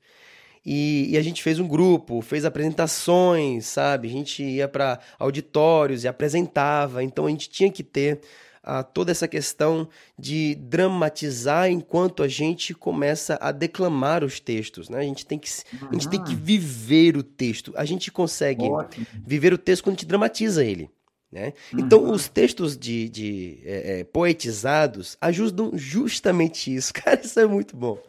E, 0.66 1.12
e, 1.12 1.18
a 1.18 1.22
gente 1.22 1.41
fez 1.41 1.60
um 1.60 1.68
grupo, 1.68 2.22
fez 2.22 2.43
apresentações, 2.43 3.68
sabe? 3.68 4.10
A 4.10 4.12
gente 4.12 4.43
ia 4.43 4.68
para 4.68 4.99
auditórios 5.18 6.03
e 6.03 6.10
apresentava, 6.10 7.01
então 7.01 7.26
a 7.26 7.30
gente 7.30 7.49
tinha 7.49 7.72
que 7.72 7.84
ter 7.84 8.20
a 8.64 8.84
toda 8.84 9.12
essa 9.12 9.28
questão 9.28 9.88
de 10.18 10.55
dramatizar 10.55 11.70
enquanto 11.70 12.24
a 12.24 12.28
gente 12.28 12.74
começa 12.74 13.38
a 13.41 13.51
declamar 13.51 14.24
os 14.24 14.39
textos, 14.39 14.89
né? 14.89 14.99
A 14.99 15.03
gente 15.03 15.26
tem 15.26 15.39
que, 15.39 15.49
a 15.89 15.93
gente 15.93 16.10
tem 16.10 16.24
que 16.24 16.36
viver 16.36 17.18
o 17.18 17.24
texto. 17.24 17.74
A 17.76 17.86
gente 17.86 18.12
consegue 18.12 18.66
Ótimo. 18.66 19.05
viver 19.26 19.53
o 19.53 19.57
texto 19.57 19.84
quando 19.84 19.93
a 19.93 19.97
gente 19.97 20.07
dramatiza 20.07 20.64
ele. 20.64 20.89
Né? 21.32 21.53
Uhum. 21.72 21.80
Então, 21.82 22.12
os 22.12 22.28
textos 22.28 22.76
de, 22.76 23.07
de 23.07 23.60
é, 23.64 23.99
é, 23.99 24.03
poetizados 24.03 25.16
ajudam 25.22 25.72
justamente 25.76 26.74
isso. 26.74 26.91
Cara, 26.95 27.22
isso 27.24 27.39
é 27.39 27.45
muito 27.45 27.78
bom. 27.78 27.99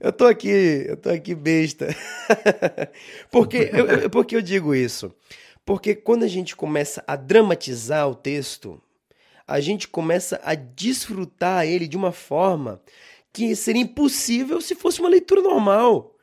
Eu 0.00 0.12
tô 0.12 0.26
aqui, 0.26 0.48
eu 0.48 0.96
tô 0.96 1.08
aqui 1.08 1.34
besta. 1.34 1.88
porque, 3.30 3.70
eu, 3.72 4.10
porque 4.10 4.36
eu 4.36 4.42
digo 4.42 4.74
isso? 4.74 5.14
Porque 5.64 5.94
quando 5.94 6.24
a 6.24 6.28
gente 6.28 6.54
começa 6.54 7.02
a 7.06 7.16
dramatizar 7.16 8.08
o 8.08 8.14
texto, 8.14 8.80
a 9.46 9.60
gente 9.60 9.88
começa 9.88 10.40
a 10.44 10.54
desfrutar 10.54 11.66
ele 11.66 11.86
de 11.86 11.96
uma 11.96 12.12
forma 12.12 12.80
que 13.32 13.54
seria 13.56 13.82
impossível 13.82 14.60
se 14.60 14.74
fosse 14.74 15.00
uma 15.00 15.08
leitura 15.08 15.42
normal. 15.42 16.14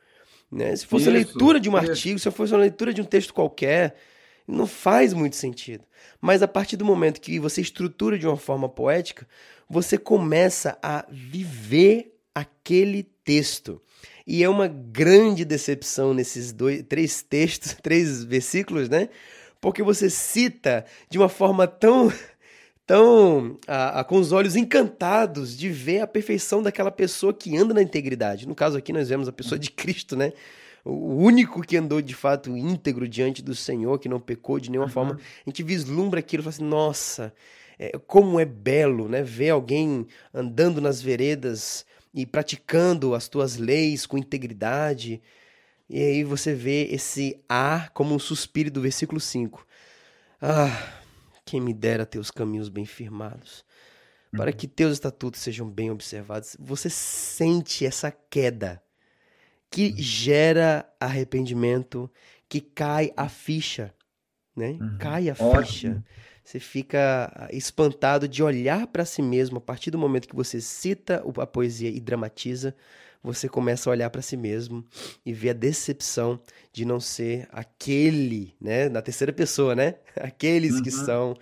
Né? 0.50 0.74
Se 0.74 0.86
fosse 0.86 1.04
isso, 1.04 1.10
a 1.10 1.14
leitura 1.14 1.60
de 1.60 1.70
um 1.70 1.78
isso. 1.78 1.90
artigo, 1.90 2.18
se 2.18 2.30
fosse 2.30 2.52
uma 2.52 2.60
leitura 2.60 2.92
de 2.92 3.00
um 3.00 3.04
texto 3.04 3.32
qualquer, 3.32 3.96
não 4.46 4.66
faz 4.66 5.12
muito 5.12 5.36
sentido. 5.36 5.84
Mas 6.20 6.42
a 6.42 6.48
partir 6.48 6.76
do 6.76 6.84
momento 6.84 7.20
que 7.20 7.38
você 7.38 7.60
estrutura 7.60 8.18
de 8.18 8.26
uma 8.26 8.36
forma 8.36 8.68
poética, 8.68 9.26
você 9.68 9.96
começa 9.96 10.76
a 10.82 11.04
viver 11.10 12.14
aquele 12.34 13.02
texto. 13.24 13.80
E 14.26 14.42
é 14.42 14.48
uma 14.48 14.68
grande 14.68 15.44
decepção 15.44 16.14
nesses 16.14 16.52
dois, 16.52 16.82
três 16.88 17.22
textos, 17.22 17.74
três 17.82 18.24
versículos, 18.24 18.88
né? 18.88 19.08
Porque 19.60 19.82
você 19.82 20.10
cita 20.10 20.84
de 21.08 21.18
uma 21.18 21.28
forma 21.28 21.66
tão 21.66 22.12
tão 22.86 23.58
a, 23.66 24.00
a, 24.00 24.04
com 24.04 24.16
os 24.16 24.32
olhos 24.32 24.56
encantados 24.56 25.56
de 25.56 25.68
ver 25.68 26.00
a 26.00 26.06
perfeição 26.06 26.62
daquela 26.62 26.90
pessoa 26.90 27.32
que 27.32 27.56
anda 27.56 27.72
na 27.74 27.82
integridade. 27.82 28.46
No 28.46 28.54
caso 28.54 28.76
aqui 28.76 28.92
nós 28.92 29.08
vemos 29.08 29.28
a 29.28 29.32
pessoa 29.32 29.58
de 29.58 29.70
Cristo, 29.70 30.16
né? 30.16 30.32
O 30.84 31.14
único 31.14 31.62
que 31.62 31.76
andou 31.76 32.02
de 32.02 32.14
fato 32.14 32.56
íntegro 32.56 33.08
diante 33.08 33.40
do 33.40 33.54
Senhor, 33.54 33.98
que 34.00 34.08
não 34.08 34.18
pecou 34.18 34.58
de 34.58 34.68
nenhuma 34.68 34.88
uhum. 34.88 34.92
forma. 34.92 35.20
A 35.46 35.48
gente 35.48 35.62
vislumbra 35.62 36.18
aquilo 36.18 36.42
e 36.42 36.44
fala 36.44 36.54
assim: 36.54 36.64
nossa, 36.64 37.32
é, 37.78 37.96
como 38.06 38.40
é 38.40 38.44
belo, 38.44 39.08
né? 39.08 39.22
Ver 39.22 39.50
alguém 39.50 40.06
andando 40.34 40.80
nas 40.80 41.00
veredas 41.00 41.86
e 42.12 42.26
praticando 42.26 43.14
as 43.14 43.28
tuas 43.28 43.56
leis 43.56 44.06
com 44.06 44.18
integridade. 44.18 45.22
E 45.88 46.00
aí 46.00 46.24
você 46.24 46.52
vê 46.52 46.88
esse 46.90 47.40
ar 47.48 47.90
como 47.90 48.14
um 48.14 48.18
suspiro 48.18 48.70
do 48.70 48.80
versículo 48.80 49.20
5. 49.20 49.64
Ah, 50.40 51.01
quem 51.52 51.60
me 51.60 51.74
dera 51.74 52.06
teus 52.06 52.30
caminhos 52.30 52.70
bem 52.70 52.86
firmados, 52.86 53.62
para 54.30 54.50
uhum. 54.50 54.56
que 54.56 54.66
teus 54.66 54.94
estatutos 54.94 55.38
sejam 55.38 55.68
bem 55.68 55.90
observados. 55.90 56.56
Você 56.58 56.88
sente 56.88 57.84
essa 57.84 58.10
queda 58.10 58.82
que 59.70 59.88
uhum. 59.88 59.96
gera 59.98 60.90
arrependimento, 60.98 62.10
que 62.48 62.58
cai 62.58 63.12
a 63.14 63.28
ficha, 63.28 63.94
né? 64.56 64.78
Uhum. 64.80 64.96
Cai 64.98 65.28
a 65.28 65.34
Ótimo. 65.34 65.62
ficha. 65.62 66.04
Você 66.42 66.58
fica 66.58 67.50
espantado 67.52 68.26
de 68.26 68.42
olhar 68.42 68.86
para 68.86 69.04
si 69.04 69.20
mesmo 69.20 69.58
a 69.58 69.60
partir 69.60 69.90
do 69.90 69.98
momento 69.98 70.28
que 70.28 70.34
você 70.34 70.58
cita 70.58 71.22
a 71.38 71.46
poesia 71.46 71.90
e 71.90 72.00
dramatiza, 72.00 72.74
você 73.22 73.48
começa 73.48 73.88
a 73.88 73.92
olhar 73.92 74.10
para 74.10 74.22
si 74.22 74.36
mesmo 74.36 74.84
e 75.24 75.32
ver 75.32 75.50
a 75.50 75.54
decepção 75.54 76.40
de 76.72 76.84
não 76.84 76.98
ser 76.98 77.48
aquele, 77.52 78.54
né, 78.60 78.88
na 78.88 79.00
terceira 79.00 79.32
pessoa, 79.32 79.74
né? 79.74 79.96
Aqueles 80.16 80.74
uhum. 80.74 80.82
que 80.82 80.90
são 80.90 81.32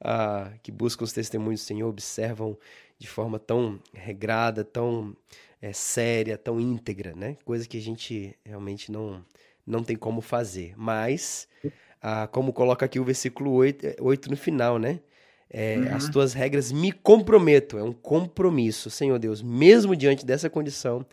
uh, 0.00 0.58
que 0.62 0.72
buscam 0.72 1.04
os 1.04 1.12
testemunhos 1.12 1.60
do 1.60 1.64
Senhor, 1.64 1.88
observam 1.88 2.58
de 2.98 3.08
forma 3.08 3.38
tão 3.38 3.80
regrada, 3.94 4.64
tão 4.64 5.16
é, 5.62 5.72
séria, 5.72 6.36
tão 6.36 6.60
íntegra, 6.60 7.14
né? 7.14 7.36
Coisa 7.44 7.68
que 7.68 7.78
a 7.78 7.82
gente 7.82 8.36
realmente 8.44 8.90
não 8.90 9.24
não 9.66 9.84
tem 9.84 9.96
como 9.96 10.20
fazer. 10.20 10.74
Mas, 10.76 11.46
ah, 12.02 12.26
como 12.26 12.52
coloca 12.52 12.84
aqui 12.84 12.98
o 12.98 13.04
versículo 13.04 13.52
8, 13.52 13.96
8 14.00 14.30
no 14.30 14.36
final, 14.36 14.78
né? 14.78 15.00
É, 15.52 15.76
uhum. 15.76 15.96
As 15.96 16.08
tuas 16.08 16.32
regras 16.32 16.70
me 16.70 16.92
comprometo, 16.92 17.76
é 17.76 17.82
um 17.82 17.92
compromisso, 17.92 18.88
Senhor 18.88 19.18
Deus, 19.18 19.42
mesmo 19.42 19.96
diante 19.96 20.24
dessa 20.24 20.48
condição, 20.48 21.04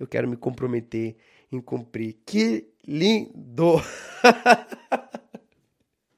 eu 0.00 0.06
quero 0.06 0.26
me 0.26 0.36
comprometer 0.36 1.16
em 1.52 1.60
cumprir. 1.60 2.16
Que 2.24 2.66
lindo! 2.86 3.82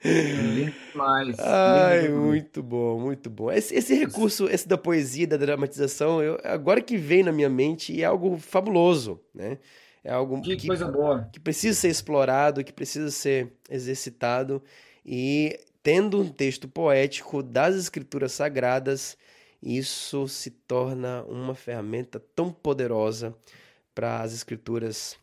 Demais. 0.01 1.37
Ai, 1.41 2.09
muito 2.09 2.63
bom, 2.63 3.01
muito 3.01 3.29
bom. 3.29 3.51
Esse, 3.51 3.75
esse, 3.75 3.95
recurso, 3.95 4.47
esse 4.49 4.69
da 4.69 4.79
poesia, 4.79 5.27
da 5.27 5.37
dramatização, 5.37 6.23
eu, 6.23 6.39
agora 6.45 6.81
que 6.81 6.97
vem 6.97 7.25
na 7.25 7.33
minha 7.33 7.49
mente, 7.49 8.01
é 8.01 8.05
algo 8.05 8.37
fabuloso, 8.39 9.21
né? 9.35 9.59
É 10.05 10.13
algo 10.13 10.41
que, 10.41 10.55
que, 10.55 10.69
coisa 10.69 10.87
boa. 10.87 11.29
que 11.33 11.41
precisa 11.41 11.77
ser 11.77 11.89
explorado, 11.89 12.63
que 12.63 12.73
precisa 12.73 13.11
ser 13.11 13.53
exercitado. 13.69 14.63
E 15.05 15.59
tendo 15.87 16.21
um 16.21 16.29
texto 16.29 16.67
poético 16.67 17.45
das 17.45 17.77
escrituras 17.77 18.33
sagradas, 18.33 19.17
isso 19.63 20.27
se 20.27 20.51
torna 20.51 21.23
uma 21.27 21.55
ferramenta 21.55 22.19
tão 22.19 22.51
poderosa 22.51 23.33
para 23.95 24.21
as 24.21 24.35
escrituras 24.35 25.17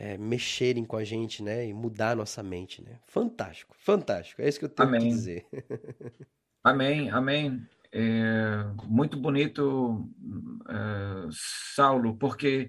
é, 0.00 0.18
mexerem 0.18 0.84
com 0.84 0.96
a 0.96 1.04
gente, 1.04 1.44
né, 1.44 1.64
e 1.64 1.72
mudar 1.72 2.10
a 2.10 2.16
nossa 2.16 2.42
mente, 2.42 2.82
né? 2.82 2.98
Fantástico, 3.06 3.76
fantástico. 3.78 4.42
É 4.42 4.48
isso 4.48 4.58
que 4.58 4.64
eu 4.64 4.68
tenho 4.68 4.88
amém. 4.88 5.00
que 5.00 5.08
dizer. 5.10 5.46
amém, 6.64 7.08
amém. 7.10 7.64
É 7.92 8.64
muito 8.82 9.16
bonito, 9.16 10.10
é, 10.68 11.28
Saulo, 11.30 12.16
porque 12.16 12.68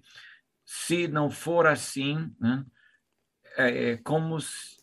se 0.64 1.08
não 1.08 1.28
for 1.28 1.66
assim, 1.66 2.32
né, 2.40 2.64
é, 3.58 3.92
é 3.92 3.98
como 3.98 4.40
se, 4.40 4.78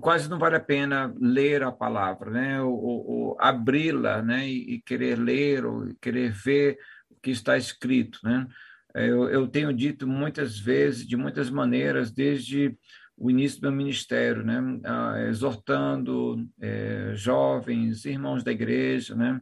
quase 0.00 0.28
não 0.28 0.38
vale 0.38 0.56
a 0.56 0.60
pena 0.60 1.14
ler 1.18 1.62
a 1.62 1.72
palavra, 1.72 2.30
né? 2.30 2.60
ou 2.60 3.36
abri-la, 3.40 4.22
né? 4.22 4.48
E, 4.48 4.74
e, 4.74 4.80
querer 4.80 5.18
ler 5.18 5.64
ou 5.64 5.94
querer 6.00 6.30
ver 6.30 6.78
o 7.10 7.16
que 7.20 7.30
está 7.30 7.56
escrito, 7.56 8.18
né? 8.22 8.46
É, 8.94 9.08
eu, 9.08 9.28
eu 9.28 9.48
tenho 9.48 9.72
dito 9.72 10.06
muitas 10.06 10.58
vezes, 10.58 11.06
de 11.06 11.16
muitas 11.16 11.50
maneiras, 11.50 12.12
desde 12.12 12.76
o 13.16 13.30
início 13.30 13.60
do 13.60 13.68
meu 13.68 13.78
ministério, 13.78 14.44
né? 14.44 14.60
Ah, 14.84 15.16
exortando 15.28 16.46
é, 16.60 17.12
jovens, 17.14 18.04
irmãos 18.04 18.44
da 18.44 18.52
igreja, 18.52 19.14
né? 19.14 19.40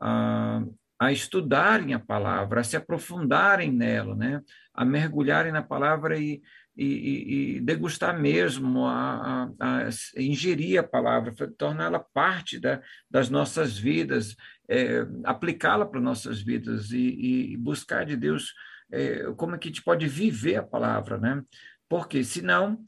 Ah, 0.00 0.62
a 0.98 1.10
estudarem 1.10 1.94
a 1.94 1.98
palavra, 1.98 2.60
a 2.60 2.64
se 2.64 2.76
aprofundarem 2.76 3.72
nela, 3.72 4.14
né? 4.14 4.40
a 4.74 4.84
mergulharem 4.84 5.52
na 5.52 5.62
palavra 5.62 6.18
e, 6.18 6.40
e, 6.76 7.56
e 7.56 7.60
degustar 7.60 8.18
mesmo, 8.18 8.86
a, 8.86 9.50
a, 9.58 9.86
a, 9.86 9.88
ingerir 10.16 10.78
a 10.80 10.82
palavra, 10.82 11.34
torná-la 11.56 12.00
parte 12.00 12.58
da, 12.58 12.80
das 13.10 13.28
nossas 13.28 13.76
vidas, 13.76 14.34
é, 14.68 15.06
aplicá-la 15.24 15.84
para 15.84 16.00
nossas 16.00 16.40
vidas 16.40 16.90
e, 16.90 17.52
e, 17.52 17.56
buscar 17.56 18.06
de 18.06 18.16
Deus 18.16 18.52
é, 18.90 19.24
como 19.36 19.54
é 19.54 19.58
que 19.58 19.68
a 19.68 19.70
gente 19.70 19.82
pode 19.82 20.06
viver 20.06 20.56
a 20.56 20.62
palavra, 20.62 21.18
né? 21.18 21.42
Porque 21.88 22.22
senão 22.24 22.78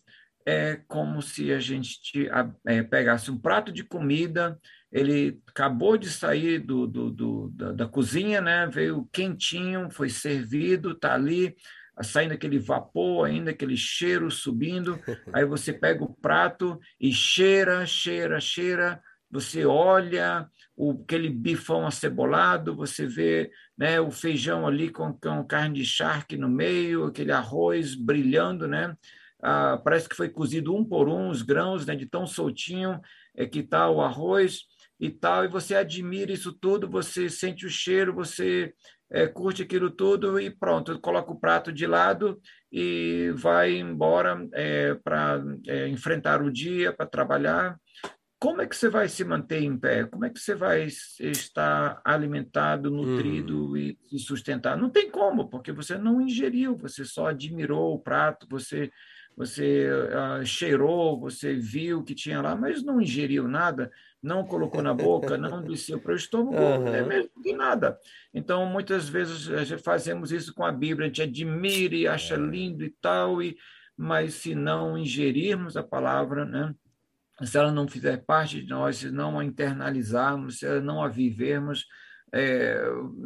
é 0.47 0.76
como 0.87 1.22
se 1.22 1.53
a 1.53 1.59
gente 1.59 2.28
é, 2.66 2.82
pegasse 2.82 3.30
um 3.30 3.39
prato 3.39 3.72
de 3.72 3.82
comida, 3.82 4.59
ele 4.93 5.41
acabou 5.47 5.97
de 5.97 6.11
sair 6.11 6.59
do, 6.59 6.87
do, 6.87 7.11
do 7.11 7.49
da, 7.51 7.72
da, 7.72 7.89
cozinha, 7.89 8.41
né? 8.41 8.66
Veio 8.66 9.09
quentinho, 9.12 9.91
foi 9.91 10.09
servido, 10.09 10.93
está 10.93 11.14
ali 11.14 11.57
saindo 12.03 12.34
aquele 12.34 12.59
vapor 12.59 13.26
ainda, 13.26 13.51
aquele 13.51 13.76
cheiro 13.76 14.30
subindo, 14.30 14.99
aí 15.32 15.45
você 15.45 15.72
pega 15.72 16.03
o 16.03 16.14
prato 16.14 16.78
e 17.01 17.12
cheira, 17.12 17.86
cheira, 17.86 18.40
cheira, 18.40 19.01
você 19.30 19.64
olha 19.64 20.49
o, 20.76 21.03
aquele 21.03 21.28
bifão 21.28 21.86
acebolado, 21.86 22.74
você 22.74 23.07
vê 23.07 23.51
né, 23.76 24.01
o 24.01 24.11
feijão 24.11 24.66
ali 24.66 24.90
com, 24.90 25.12
com 25.12 25.45
carne 25.45 25.80
de 25.80 25.84
charque 25.84 26.36
no 26.36 26.49
meio, 26.49 27.07
aquele 27.07 27.32
arroz 27.32 27.95
brilhando, 27.95 28.66
né? 28.68 28.97
Ah, 29.42 29.78
parece 29.82 30.09
que 30.09 30.16
foi 30.16 30.28
cozido 30.28 30.74
um 30.74 30.84
por 30.84 31.09
um 31.09 31.28
os 31.28 31.42
grãos, 31.42 31.84
né, 31.84 31.95
de 31.95 32.07
tão 32.07 32.26
soltinho 32.26 33.01
é, 33.36 33.45
que 33.45 33.59
está 33.59 33.90
o 33.90 34.01
arroz 34.01 34.62
e 34.99 35.11
tal, 35.11 35.45
e 35.45 35.49
você 35.49 35.74
admira 35.74 36.32
isso 36.32 36.53
tudo, 36.53 36.88
você 36.88 37.28
sente 37.28 37.66
o 37.66 37.70
cheiro, 37.70 38.14
você 38.14 38.72
é, 39.11 39.26
curte 39.26 39.62
aquilo 39.62 39.90
tudo 39.90 40.40
e 40.40 40.51
pronto, 40.51 40.99
coloca 41.01 41.32
o 41.32 41.38
prato 41.38 41.72
de 41.72 41.86
lado 41.86 42.40
e 42.70 43.30
vai 43.34 43.76
embora 43.76 44.49
é, 44.53 44.95
para 44.95 45.42
é, 45.66 45.88
enfrentar 45.88 46.42
o 46.42 46.51
dia, 46.51 46.92
para 46.92 47.07
trabalhar. 47.07 47.78
Como 48.40 48.61
é 48.61 48.66
que 48.66 48.76
você 48.76 48.88
vai 48.88 49.09
se 49.09 49.24
manter 49.24 49.62
em 49.62 49.78
pé? 49.78 50.05
Como 50.05 50.24
é 50.24 50.30
que 50.30 50.38
você 50.38 50.55
vai 50.55 50.86
estar 50.86 52.03
alimentado, 52.05 52.90
nutrido 52.90 53.70
hum. 53.70 53.76
e 53.76 53.99
se 54.11 54.18
sustentar? 54.18 54.76
Não 54.76 54.90
tem 54.90 55.11
como, 55.11 55.49
porque 55.49 55.72
você 55.72 55.97
não 55.97 56.20
ingeriu, 56.20 56.76
você 56.76 57.05
só 57.05 57.28
admirou 57.28 57.95
o 57.95 57.99
prato, 57.99 58.47
você 58.51 58.90
você 59.37 59.89
uh, 59.89 60.45
cheirou, 60.45 61.18
você 61.18 61.55
viu 61.55 62.03
que 62.03 62.14
tinha 62.14 62.41
lá, 62.41 62.55
mas 62.55 62.82
não 62.82 63.01
ingeriu 63.01 63.49
nada 63.49 63.91
não 64.24 64.43
colocou 64.43 64.82
na 64.82 64.95
boca, 64.95 65.37
não 65.37 65.62
desceu 65.62 66.01
para 66.01 66.12
o 66.12 66.16
estômago, 66.16 66.57
uhum. 66.57 66.89
é 66.89 67.03
mesmo 67.03 67.30
que 67.43 67.53
nada. 67.53 67.99
Então, 68.32 68.64
muitas 68.64 69.09
vezes 69.09 69.47
fazemos 69.82 70.32
isso 70.32 70.55
com 70.55 70.64
a 70.64 70.72
Bíblia, 70.72 71.05
a 71.05 71.09
gente 71.09 71.22
admira 71.22 71.95
e 71.95 72.09
acha 72.09 72.35
é. 72.35 72.39
lindo 72.39 72.82
e 72.82 72.91
tal, 72.91 73.43
e, 73.43 73.57
mas 73.97 74.35
se 74.35 74.55
não 74.55 74.97
ingerirmos 74.97 75.76
a 75.76 75.82
palavra, 75.82 76.45
né? 76.47 76.74
se 77.43 77.59
ela 77.59 77.70
não 77.70 77.87
fizer 77.87 78.24
parte 78.24 78.62
de 78.62 78.68
nós, 78.68 78.97
se 78.97 79.11
não 79.11 79.39
a 79.39 79.45
internalizarmos, 79.45 80.61
se 80.61 80.80
não 80.80 81.03
a 81.03 81.09
vivermos, 81.09 81.85
é, 82.32 82.80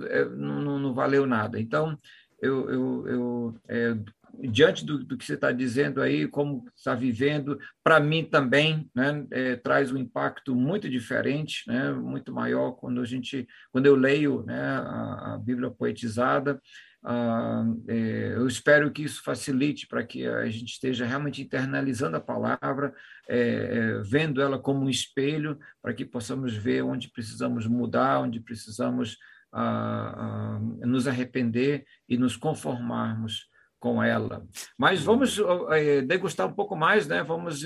é, 0.09 0.25
não, 0.25 0.79
não, 0.79 0.95
valeu 0.95 1.27
nada. 1.27 1.61
Então, 1.61 1.97
eu, 2.41 2.71
eu, 2.71 3.09
eu 3.09 3.55
é, 3.69 3.97
diante 4.41 4.85
do, 4.85 5.03
do 5.05 5.17
que 5.17 5.25
você 5.25 5.35
está 5.35 5.51
dizendo 5.51 6.01
aí, 6.01 6.29
como 6.29 6.65
está 6.77 6.95
vivendo, 6.95 7.59
para 7.83 7.99
mim 7.99 8.25
também 8.25 8.89
né, 8.95 9.27
é, 9.31 9.57
traz 9.57 9.91
um 9.91 9.97
impacto 9.97 10.55
muito 10.55 10.89
diferente, 10.89 11.65
né, 11.67 11.93
muito 11.93 12.33
maior 12.33 12.73
quando 12.73 13.01
a 13.01 13.05
gente, 13.05 13.47
quando 13.73 13.87
eu 13.87 13.97
leio 13.97 14.45
né, 14.45 14.61
a, 14.61 15.35
a 15.35 15.39
Bíblia 15.39 15.71
poetizada. 15.71 16.61
Ah, 17.05 17.65
é, 17.89 18.35
eu 18.35 18.47
espero 18.47 18.91
que 18.91 19.03
isso 19.03 19.23
facilite 19.23 19.87
para 19.87 20.05
que 20.05 20.27
a 20.27 20.49
gente 20.49 20.73
esteja 20.73 21.07
realmente 21.07 21.41
internalizando 21.41 22.17
a 22.17 22.21
palavra, 22.21 22.93
é, 23.29 23.39
é, 23.39 24.03
vendo 24.03 24.43
ela 24.43 24.59
como 24.59 24.85
um 24.85 24.91
espelho, 24.91 25.59
para 25.81 25.95
que 25.95 26.05
possamos 26.05 26.55
ver 26.55 26.83
onde 26.83 27.11
precisamos 27.11 27.67
mudar, 27.67 28.21
onde 28.21 28.41
precisamos 28.41 29.17
ah, 29.53 30.15
ah, 30.17 30.87
nos 30.87 31.07
arrepender 31.07 31.85
e 32.09 32.19
nos 32.19 32.37
conformarmos 32.37 33.49
com 33.79 34.03
ela. 34.03 34.45
Mas 34.77 35.03
vamos 35.03 35.41
é, 35.71 36.03
degustar 36.03 36.47
um 36.47 36.53
pouco 36.53 36.75
mais, 36.77 37.07
né? 37.07 37.23
Vamos, 37.23 37.63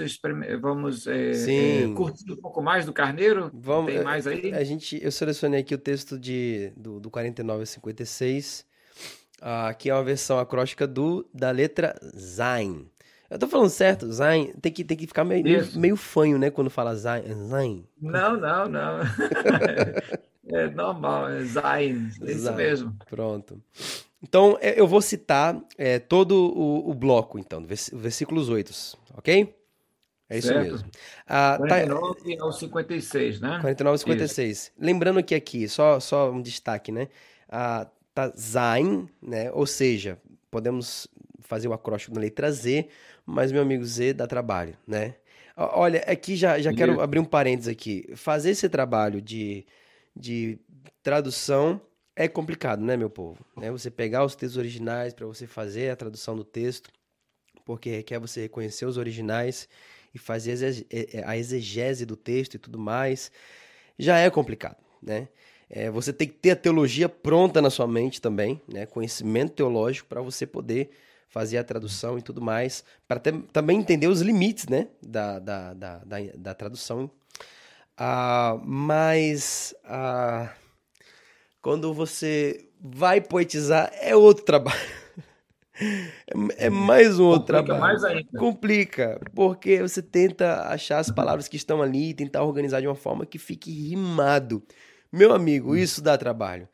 vamos 0.61 1.07
é, 1.07 1.85
é, 1.85 1.95
curtir 1.95 2.31
um 2.33 2.37
pouco 2.37 2.63
mais 2.63 2.85
do 2.85 2.93
Carneiro. 2.93 3.51
Vamos, 3.53 3.93
Tem 3.93 4.03
mais 4.03 4.27
aí? 4.27 4.53
A 4.53 4.65
gente, 4.65 5.03
eu 5.03 5.11
selecionei 5.11 5.61
aqui 5.61 5.75
o 5.75 5.79
texto 5.79 6.19
de, 6.19 6.73
do, 6.77 7.01
do 7.01 7.11
49 7.11 7.63
a 7.63 7.67
56, 7.67 8.67
uh, 9.41 9.77
que 9.79 9.89
é 9.89 9.95
uma 9.95 10.05
versão 10.05 10.39
acróstica 10.39 10.87
do, 10.87 11.29
da 11.33 11.51
letra 11.51 11.99
Zain. 12.17 12.91
Eu 13.31 13.39
tô 13.39 13.49
falando 13.49 13.71
certo, 13.71 14.13
Zain, 14.13 14.53
tem 14.61 14.71
que, 14.71 14.85
tem 14.85 14.95
que 14.95 15.07
ficar 15.07 15.25
meio, 15.25 15.43
meio, 15.43 15.67
meio 15.75 15.97
fanho, 15.97 16.39
né, 16.39 16.51
quando 16.51 16.69
fala 16.69 16.95
Zain. 16.95 17.23
Zain. 17.49 17.89
Não, 17.99 18.37
não, 18.37 18.69
não. 18.69 18.99
é 20.53 20.69
normal, 20.69 21.31
é 21.31 21.43
Zain, 21.45 22.11
é 22.21 22.33
isso 22.33 22.53
mesmo. 22.53 22.95
Pronto. 23.09 23.59
Então, 24.23 24.57
é, 24.61 24.79
eu 24.79 24.87
vou 24.87 25.03
citar 25.03 25.61
é, 25.77 25.99
todo 25.99 26.33
o, 26.33 26.91
o, 26.91 26.95
bloco, 26.95 27.39
então, 27.39 27.65
versículos 27.93 28.49
8, 28.49 28.73
ok? 29.17 29.55
É 30.31 30.39
isso 30.39 30.49
certo. 30.49 30.71
mesmo. 30.71 30.91
Ah, 31.27 31.57
49 31.59 32.37
tá... 32.37 32.45
ao 32.45 32.53
56, 32.53 33.41
né? 33.41 33.59
49 33.61 33.95
ao 33.95 33.99
56. 33.99 34.51
Isso. 34.51 34.73
Lembrando 34.79 35.23
que 35.23 35.35
aqui, 35.35 35.69
só, 35.69 35.99
só 35.99 36.31
um 36.31 36.41
destaque, 36.41 36.93
né? 36.93 37.09
Ah, 37.49 37.87
tá 38.15 38.33
Zain, 38.39 39.09
né? 39.21 39.51
Ou 39.53 39.67
seja, 39.67 40.17
podemos 40.51 41.09
fazer 41.41 41.67
o 41.67 41.73
acróstico 41.73 42.15
na 42.15 42.21
letra 42.21 42.51
Z, 42.53 42.89
mas, 43.27 43.51
meu 43.51 43.61
amigo, 43.61 43.85
Z 43.85 44.15
dá 44.15 44.27
trabalho, 44.27 44.77
né? 44.87 45.17
Olha, 45.57 46.01
aqui 46.07 46.35
já, 46.35 46.59
já 46.61 46.73
quero 46.73 47.01
abrir 47.01 47.19
um 47.19 47.25
parênteses 47.25 47.69
aqui. 47.69 48.09
Fazer 48.15 48.51
esse 48.51 48.69
trabalho 48.69 49.21
de, 49.21 49.67
de 50.17 50.59
tradução 51.03 51.81
é 52.15 52.29
complicado, 52.29 52.83
né, 52.83 52.97
meu 52.97 53.11
povo? 53.11 53.45
Né? 53.57 53.71
Você 53.71 53.91
pegar 53.91 54.25
os 54.25 54.35
textos 54.35 54.59
originais 54.59 55.15
para 55.15 55.27
você 55.27 55.47
fazer 55.47 55.91
a 55.91 55.97
tradução 55.97 56.37
do 56.37 56.45
texto, 56.45 56.91
porque 57.65 57.91
requer 57.91 58.19
você 58.19 58.43
reconhecer 58.43 58.85
os 58.87 58.97
originais 58.97 59.69
e 60.15 60.19
fazer 60.19 60.59
a 61.25 61.37
exegese 61.37 62.05
do 62.05 62.17
texto 62.17 62.55
e 62.55 62.59
tudo 62.59 62.79
mais, 62.79 63.31
já 63.99 64.19
é 64.19 64.29
complicado, 64.29 64.77
né? 65.03 65.29
É, 65.71 65.91
você 65.91 66.13
tem 66.13 66.29
que 66.29 66.35
ter 66.35 66.51
a 66.51 66.57
teologia 66.57 67.09
pronta 67.09 67.63
na 67.63 67.71
sua 67.71 67.89
mente 67.89 68.21
também, 68.21 68.61
né? 68.69 68.85
Conhecimento 68.85 69.55
teológico 69.55 70.07
para 70.07 70.21
você 70.21 70.47
poder 70.47 70.91
fazer 71.29 71.57
a 71.57 71.65
tradução 71.65 72.19
e 72.19 72.23
tudo 72.23 72.43
mais, 72.43 72.85
para 73.09 73.19
também 73.19 73.79
entender 73.79 74.07
os 74.07 74.21
limites, 74.21 74.69
né? 74.69 74.89
Da, 75.01 75.39
da, 75.39 75.73
da, 75.73 75.99
da, 76.05 76.17
da 76.37 76.55
tradução. 76.55 77.11
Ah, 77.97 78.61
mas... 78.63 79.75
Ah, 79.83 80.53
quando 81.63 81.95
você 81.95 82.69
vai 82.81 83.21
poetizar, 83.21 83.91
é 84.01 84.17
outro 84.17 84.45
trabalho. 84.45 84.81
É, 85.81 86.67
é 86.67 86.71
mais 86.71 87.19
um 87.19 87.25
outro 87.25 87.57
Complica 87.57 87.79
trabalho. 87.79 88.27
Complica, 88.37 89.21
porque 89.35 89.81
você 89.81 90.03
tenta 90.03 90.69
achar 90.69 90.99
as 90.99 91.11
palavras 91.11 91.49
que 91.49 91.57
estão 91.57 91.81
ali, 91.81 92.13
tentar 92.13 92.43
organizar 92.43 92.81
de 92.81 92.87
uma 92.89 92.97
forma 92.97 93.25
que 93.25 93.39
fique 93.39 93.71
rimado. 93.71 94.63
Meu 95.11 95.33
amigo, 95.33 95.73
hum. 95.73 95.77
isso 95.77 96.03
dá 96.03 96.19
trabalho. 96.19 96.69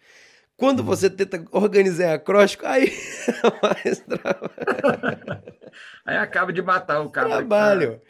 Quando 0.56 0.80
hum. 0.80 0.86
você 0.86 1.08
tenta 1.08 1.44
organizar 1.52 2.14
acróstico, 2.14 2.66
aí 2.66 2.92
mais 3.62 4.00
trabalho. 4.00 4.50
aí 6.04 6.16
acaba 6.16 6.52
de 6.52 6.62
matar 6.62 7.02
o 7.02 7.10
cara. 7.10 7.28
Trabalho. 7.28 8.00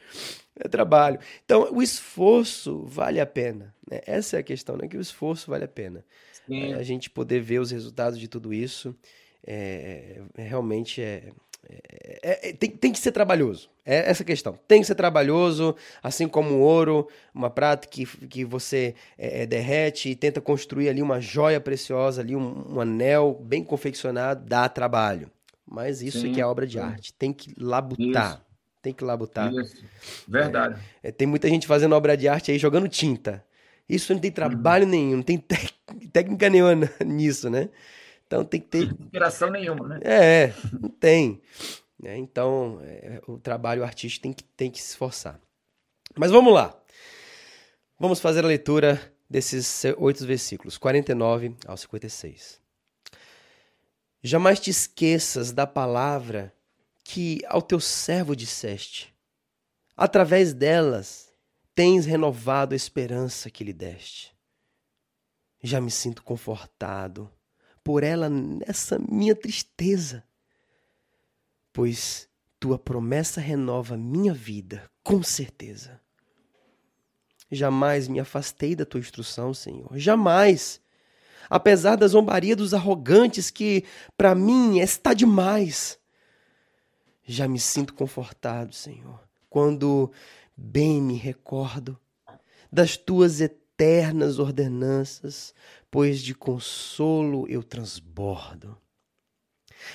É 0.59 0.69
trabalho. 0.69 1.19
Então, 1.45 1.69
o 1.73 1.83
esforço 1.83 2.85
vale 2.87 3.21
a 3.21 3.27
pena. 3.27 3.75
Né? 3.89 4.01
Essa 4.07 4.37
é 4.37 4.41
a 4.41 4.43
questão, 4.43 4.77
né? 4.77 4.89
Que 4.89 4.97
o 4.97 5.01
esforço 5.01 5.51
vale 5.51 5.65
a 5.65 5.69
pena. 5.69 6.05
É, 6.51 6.75
a 6.75 6.83
gente 6.83 7.11
poder 7.11 7.41
ver 7.41 7.61
os 7.61 7.71
resultados 7.71 8.19
de 8.19 8.29
tudo 8.29 8.53
isso 8.53 8.95
é, 9.47 10.21
é 10.37 10.43
realmente 10.43 11.01
é, 11.01 11.31
é, 12.23 12.49
é, 12.49 12.53
tem, 12.53 12.71
tem 12.71 12.93
que 12.93 12.99
ser 12.99 13.13
trabalhoso. 13.13 13.71
É 13.85 14.11
essa 14.11 14.25
questão. 14.25 14.59
Tem 14.67 14.81
que 14.81 14.87
ser 14.87 14.95
trabalhoso, 14.95 15.75
assim 16.03 16.29
como 16.29 16.55
o 16.55 16.61
ouro, 16.61 17.09
uma 17.35 17.51
prata 17.51 17.89
que, 17.89 18.07
que 18.07 18.45
você 18.45 18.95
é, 19.17 19.43
é 19.43 19.47
derrete 19.47 20.11
e 20.11 20.17
tenta 20.17 20.41
construir 20.41 20.89
ali 20.89 21.03
uma 21.03 21.21
joia 21.21 21.61
preciosa, 21.61 22.21
ali 22.21 22.35
um, 22.35 22.75
um 22.75 22.81
anel 22.81 23.39
bem 23.43 23.63
confeccionado, 23.63 24.45
dá 24.47 24.69
trabalho. 24.69 25.31
Mas 25.67 26.01
isso 26.01 26.21
Sim, 26.21 26.31
é 26.31 26.35
que 26.35 26.41
é 26.41 26.47
obra 26.47 26.67
de 26.67 26.79
arte. 26.79 27.13
Tem 27.13 27.33
que 27.33 27.53
labutar. 27.59 28.33
Isso. 28.35 28.49
Tem 28.81 28.93
que 28.93 29.05
labutar. 29.05 29.53
Isso. 29.53 29.85
Verdade. 30.27 30.81
É, 31.03 31.13
tem 31.13 31.27
muita 31.27 31.49
gente 31.49 31.67
fazendo 31.67 31.95
obra 31.95 32.17
de 32.17 32.29
arte 32.29 32.51
aí 32.51 32.59
jogando 32.59 32.89
tinta. 32.89 33.45
Isso 33.89 34.13
não 34.13 34.21
tem 34.21 34.31
trabalho 34.31 34.85
uhum. 34.85 34.91
nenhum, 34.91 35.17
não 35.17 35.23
tem 35.23 35.39
técnica 36.13 36.51
nenhuma 36.51 36.91
nisso, 37.05 37.49
né? 37.49 37.71
Então 38.27 38.45
tem 38.45 38.61
que 38.61 38.69
ter. 38.69 38.83
Inspiração 39.01 39.51
nenhuma, 39.51 39.89
né? 39.89 40.01
É, 40.03 40.53
não 40.81 40.91
tem. 40.91 41.41
É, 42.05 42.17
então 42.17 42.79
é, 42.83 43.21
o 43.27 43.39
trabalho 43.39 43.83
artístico 43.83 44.23
tem 44.23 44.33
que, 44.33 44.45
tem 44.45 44.71
que 44.71 44.81
se 44.81 44.91
esforçar. 44.91 45.41
Mas 46.17 46.31
vamos 46.31 46.53
lá. 46.53 46.79
Vamos 47.99 48.21
fazer 48.21 48.45
a 48.45 48.49
leitura 48.49 49.01
desses 49.29 49.83
oito 49.97 50.25
versículos, 50.25 50.79
49 50.79 51.57
ao 51.67 51.77
56. 51.77 52.61
Jamais 54.23 54.61
te 54.61 54.71
esqueças 54.71 55.53
da 55.53 55.67
palavra 55.67 56.53
que 57.05 57.41
ao 57.47 57.63
teu 57.63 57.81
servo 57.81 58.37
disseste. 58.37 59.15
Através 59.97 60.53
delas 60.53 61.28
tens 61.79 62.07
renovado 62.07 62.75
a 62.75 62.77
esperança 62.77 63.49
que 63.49 63.63
lhe 63.63 63.73
deste. 63.73 64.35
Já 65.63 65.81
me 65.81 65.93
sinto 65.93 66.25
confortado 66.25 67.31
por 67.85 68.03
ela 68.03 68.29
nessa 68.29 68.99
minha 68.99 69.33
tristeza, 69.33 70.25
pois 71.73 72.29
tua 72.59 72.81
promessa 72.81 73.41
renova 73.41 73.97
minha 73.97 74.35
vida, 74.35 74.91
com 75.05 75.23
certeza. 75.23 76.01
Jamais 77.49 78.09
me 78.09 78.19
afastei 78.19 78.75
da 78.75 78.85
tua 78.85 78.99
instrução, 78.99 79.55
Senhor, 79.55 79.97
jamais. 79.97 80.81
Apesar 81.49 81.95
da 81.95 82.09
zombaria 82.09 82.57
dos 82.57 82.75
arrogantes 82.75 83.53
que, 83.53 83.85
para 84.17 84.35
mim, 84.35 84.81
está 84.81 85.15
demais. 85.15 85.97
Já 87.25 87.47
me 87.47 87.61
sinto 87.61 87.95
confortado, 87.95 88.75
Senhor, 88.75 89.21
quando 89.49 90.11
Bem 90.61 91.01
me 91.01 91.15
recordo 91.15 91.97
das 92.71 92.97
tuas 92.97 93.41
eternas 93.41 94.41
ordenanças, 94.41 95.55
pois 95.89 96.21
de 96.21 96.35
consolo 96.35 97.47
eu 97.49 97.63
transbordo. 97.63 98.77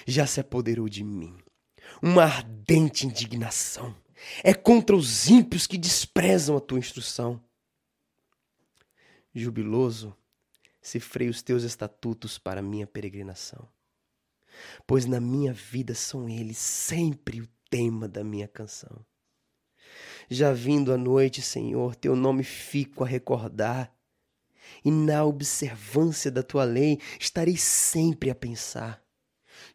Já 0.07 0.25
se 0.25 0.39
apoderou 0.39 0.87
de 0.87 1.03
mim 1.03 1.37
uma 2.01 2.23
ardente 2.23 3.05
indignação. 3.05 3.93
É 4.41 4.53
contra 4.53 4.95
os 4.95 5.27
ímpios 5.27 5.67
que 5.67 5.77
desprezam 5.77 6.55
a 6.55 6.61
tua 6.61 6.79
instrução. 6.79 7.43
Jubiloso, 9.35 10.15
cifrei 10.81 11.27
os 11.27 11.41
teus 11.41 11.63
estatutos 11.63 12.37
para 12.37 12.61
minha 12.61 12.87
peregrinação, 12.87 13.67
pois 14.87 15.05
na 15.05 15.19
minha 15.19 15.51
vida 15.51 15.93
são 15.93 16.29
eles 16.29 16.57
sempre 16.57 17.41
o 17.41 17.49
tema 17.69 18.07
da 18.07 18.23
minha 18.23 18.47
canção. 18.47 19.05
Já 20.29 20.51
vindo 20.53 20.93
a 20.93 20.97
noite, 20.97 21.41
Senhor, 21.41 21.95
teu 21.95 22.15
nome 22.15 22.43
fico 22.43 23.03
a 23.03 23.07
recordar. 23.07 23.93
E 24.83 24.91
na 24.91 25.23
observância 25.23 26.31
da 26.31 26.41
tua 26.41 26.63
lei 26.63 26.99
estarei 27.19 27.57
sempre 27.57 28.29
a 28.29 28.35
pensar. 28.35 29.03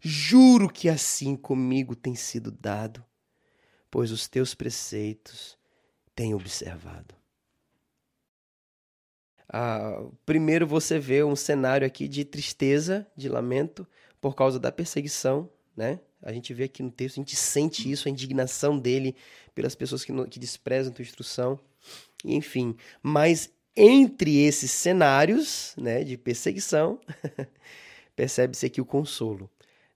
Juro 0.01 0.69
que 0.69 0.89
assim 0.89 1.37
comigo 1.37 1.95
tem 1.95 2.15
sido 2.15 2.51
dado, 2.51 3.05
pois 3.91 4.11
os 4.11 4.29
teus 4.29 4.55
preceitos 4.55 5.59
tenho 6.15 6.37
observado. 6.37 7.15
Ah, 9.49 10.05
primeiro 10.27 10.67
você 10.67 10.99
vê 10.99 11.25
um 11.25 11.35
cenário 11.35 11.87
aqui 11.87 12.07
de 12.07 12.25
tristeza, 12.25 13.07
de 13.17 13.29
lamento, 13.29 13.87
por 14.21 14.35
causa 14.35 14.59
da 14.59 14.71
perseguição, 14.71 15.51
né? 15.77 16.01
A 16.23 16.33
gente 16.33 16.53
vê 16.53 16.65
aqui 16.65 16.83
no 16.83 16.91
texto, 16.91 17.17
a 17.17 17.21
gente 17.21 17.37
sente 17.37 17.91
isso, 17.91 18.09
a 18.09 18.11
indignação 18.11 18.79
dele 18.79 19.15
pelas 19.55 19.75
pessoas 19.75 20.05
que, 20.05 20.13
que 20.27 20.39
desprezam 20.39 20.93
a 20.93 20.95
tua 20.95 21.03
instrução. 21.03 21.59
Enfim, 22.25 22.77
mas 23.03 23.51
entre 23.77 24.39
esses 24.45 24.71
cenários 24.71 25.75
né, 25.77 26.03
de 26.03 26.17
perseguição, 26.17 27.01
percebe-se 28.17 28.67
aqui 28.67 28.81
o 28.81 28.85
consolo. 28.85 29.49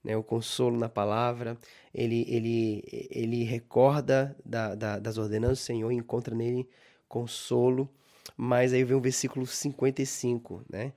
né, 0.04 0.16
o 0.16 0.22
consolo 0.22 0.78
na 0.78 0.88
palavra, 0.88 1.58
ele, 1.92 2.24
ele, 2.28 3.08
ele 3.10 3.42
recorda 3.44 4.36
da, 4.44 4.74
da, 4.74 4.98
das 4.98 5.18
ordenanças 5.18 5.58
do 5.58 5.62
Senhor 5.62 5.90
encontra 5.90 6.34
nele 6.34 6.68
consolo. 7.08 7.90
Mas 8.36 8.72
aí 8.72 8.84
vem 8.84 8.96
o 8.96 9.00
versículo 9.00 9.46
55, 9.46 10.64
né? 10.70 10.92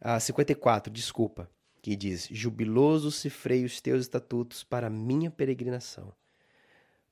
Ah, 0.00 0.20
54, 0.20 0.92
desculpa, 0.92 1.50
que 1.88 1.96
diz: 1.96 2.28
Jubiloso 2.30 3.10
se 3.10 3.30
freio 3.30 3.64
os 3.64 3.80
teus 3.80 4.02
estatutos 4.02 4.62
para 4.62 4.88
a 4.88 4.90
minha 4.90 5.30
peregrinação, 5.30 6.12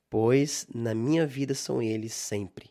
pois 0.07 0.67
na 0.71 0.93
minha 0.93 1.25
vida 1.25 1.55
são 1.55 1.81
eles 1.81 2.13
sempre 2.13 2.69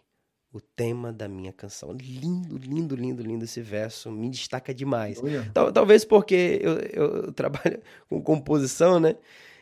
o 0.53 0.61
tema 0.61 1.13
da 1.13 1.27
minha 1.27 1.53
canção. 1.53 1.91
Lindo, 1.91 2.57
lindo, 2.57 2.95
lindo, 2.95 3.23
lindo 3.25 3.45
esse 3.45 3.61
verso, 3.61 4.13
me 4.13 4.31
destaca 4.31 4.73
demais. 4.73 5.21
Tal, 5.53 5.73
talvez 5.73 6.05
porque 6.05 6.61
eu, 6.63 6.79
eu, 6.79 7.33
trabalho 7.33 7.83
com 8.09 8.23
composição, 8.23 9.01
né? 9.01 9.17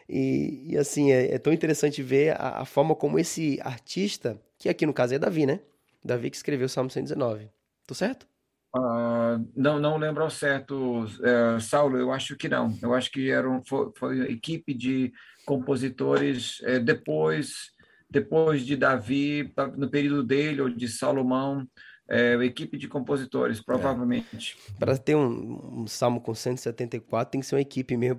E, 0.06 0.66
e 0.68 0.76
assim, 0.76 1.12
é, 1.12 1.34
é, 1.34 1.38
tão 1.38 1.50
interessante 1.50 2.02
ver 2.02 2.38
a, 2.38 2.60
a, 2.60 2.64
forma 2.66 2.94
como 2.94 3.18
esse 3.18 3.58
artista, 3.62 4.38
que 4.58 4.68
aqui 4.68 4.84
no 4.84 4.92
caso 4.92 5.14
é 5.14 5.18
Davi, 5.18 5.46
né? 5.46 5.60
Davi 6.04 6.28
que 6.28 6.36
escreveu 6.36 6.66
o 6.66 6.68
Salmo 6.68 6.90
119. 6.90 7.48
Tô 7.86 7.94
certo? 7.94 8.26
Uh, 8.74 9.46
não, 9.54 9.78
não 9.78 9.96
lembro 9.96 10.24
ao 10.24 10.30
certo, 10.30 11.04
uh, 11.04 11.60
Saulo, 11.60 11.96
eu 11.96 12.10
acho 12.12 12.36
que 12.36 12.48
não. 12.48 12.76
Eu 12.82 12.92
acho 12.92 13.10
que 13.10 13.30
era 13.30 13.48
um, 13.48 13.62
foi, 13.64 13.92
foi 13.96 14.16
uma 14.16 14.28
equipe 14.28 14.74
de 14.74 15.12
compositores 15.46 16.60
uh, 16.60 16.80
depois 16.80 17.72
depois 18.14 18.64
de 18.64 18.76
Davi, 18.76 19.52
no 19.76 19.90
período 19.90 20.22
dele, 20.22 20.60
ou 20.60 20.68
de 20.68 20.86
Salomão, 20.86 21.66
é, 22.08 22.34
equipe 22.44 22.78
de 22.78 22.86
compositores, 22.86 23.60
provavelmente. 23.60 24.56
É. 24.76 24.78
Para 24.78 24.96
ter 24.96 25.16
um, 25.16 25.82
um, 25.82 25.86
salmo 25.88 26.20
com 26.20 26.32
174, 26.32 27.32
tem 27.32 27.40
que 27.40 27.46
ser 27.46 27.56
uma 27.56 27.60
equipe 27.60 27.96
mesmo 27.96 28.18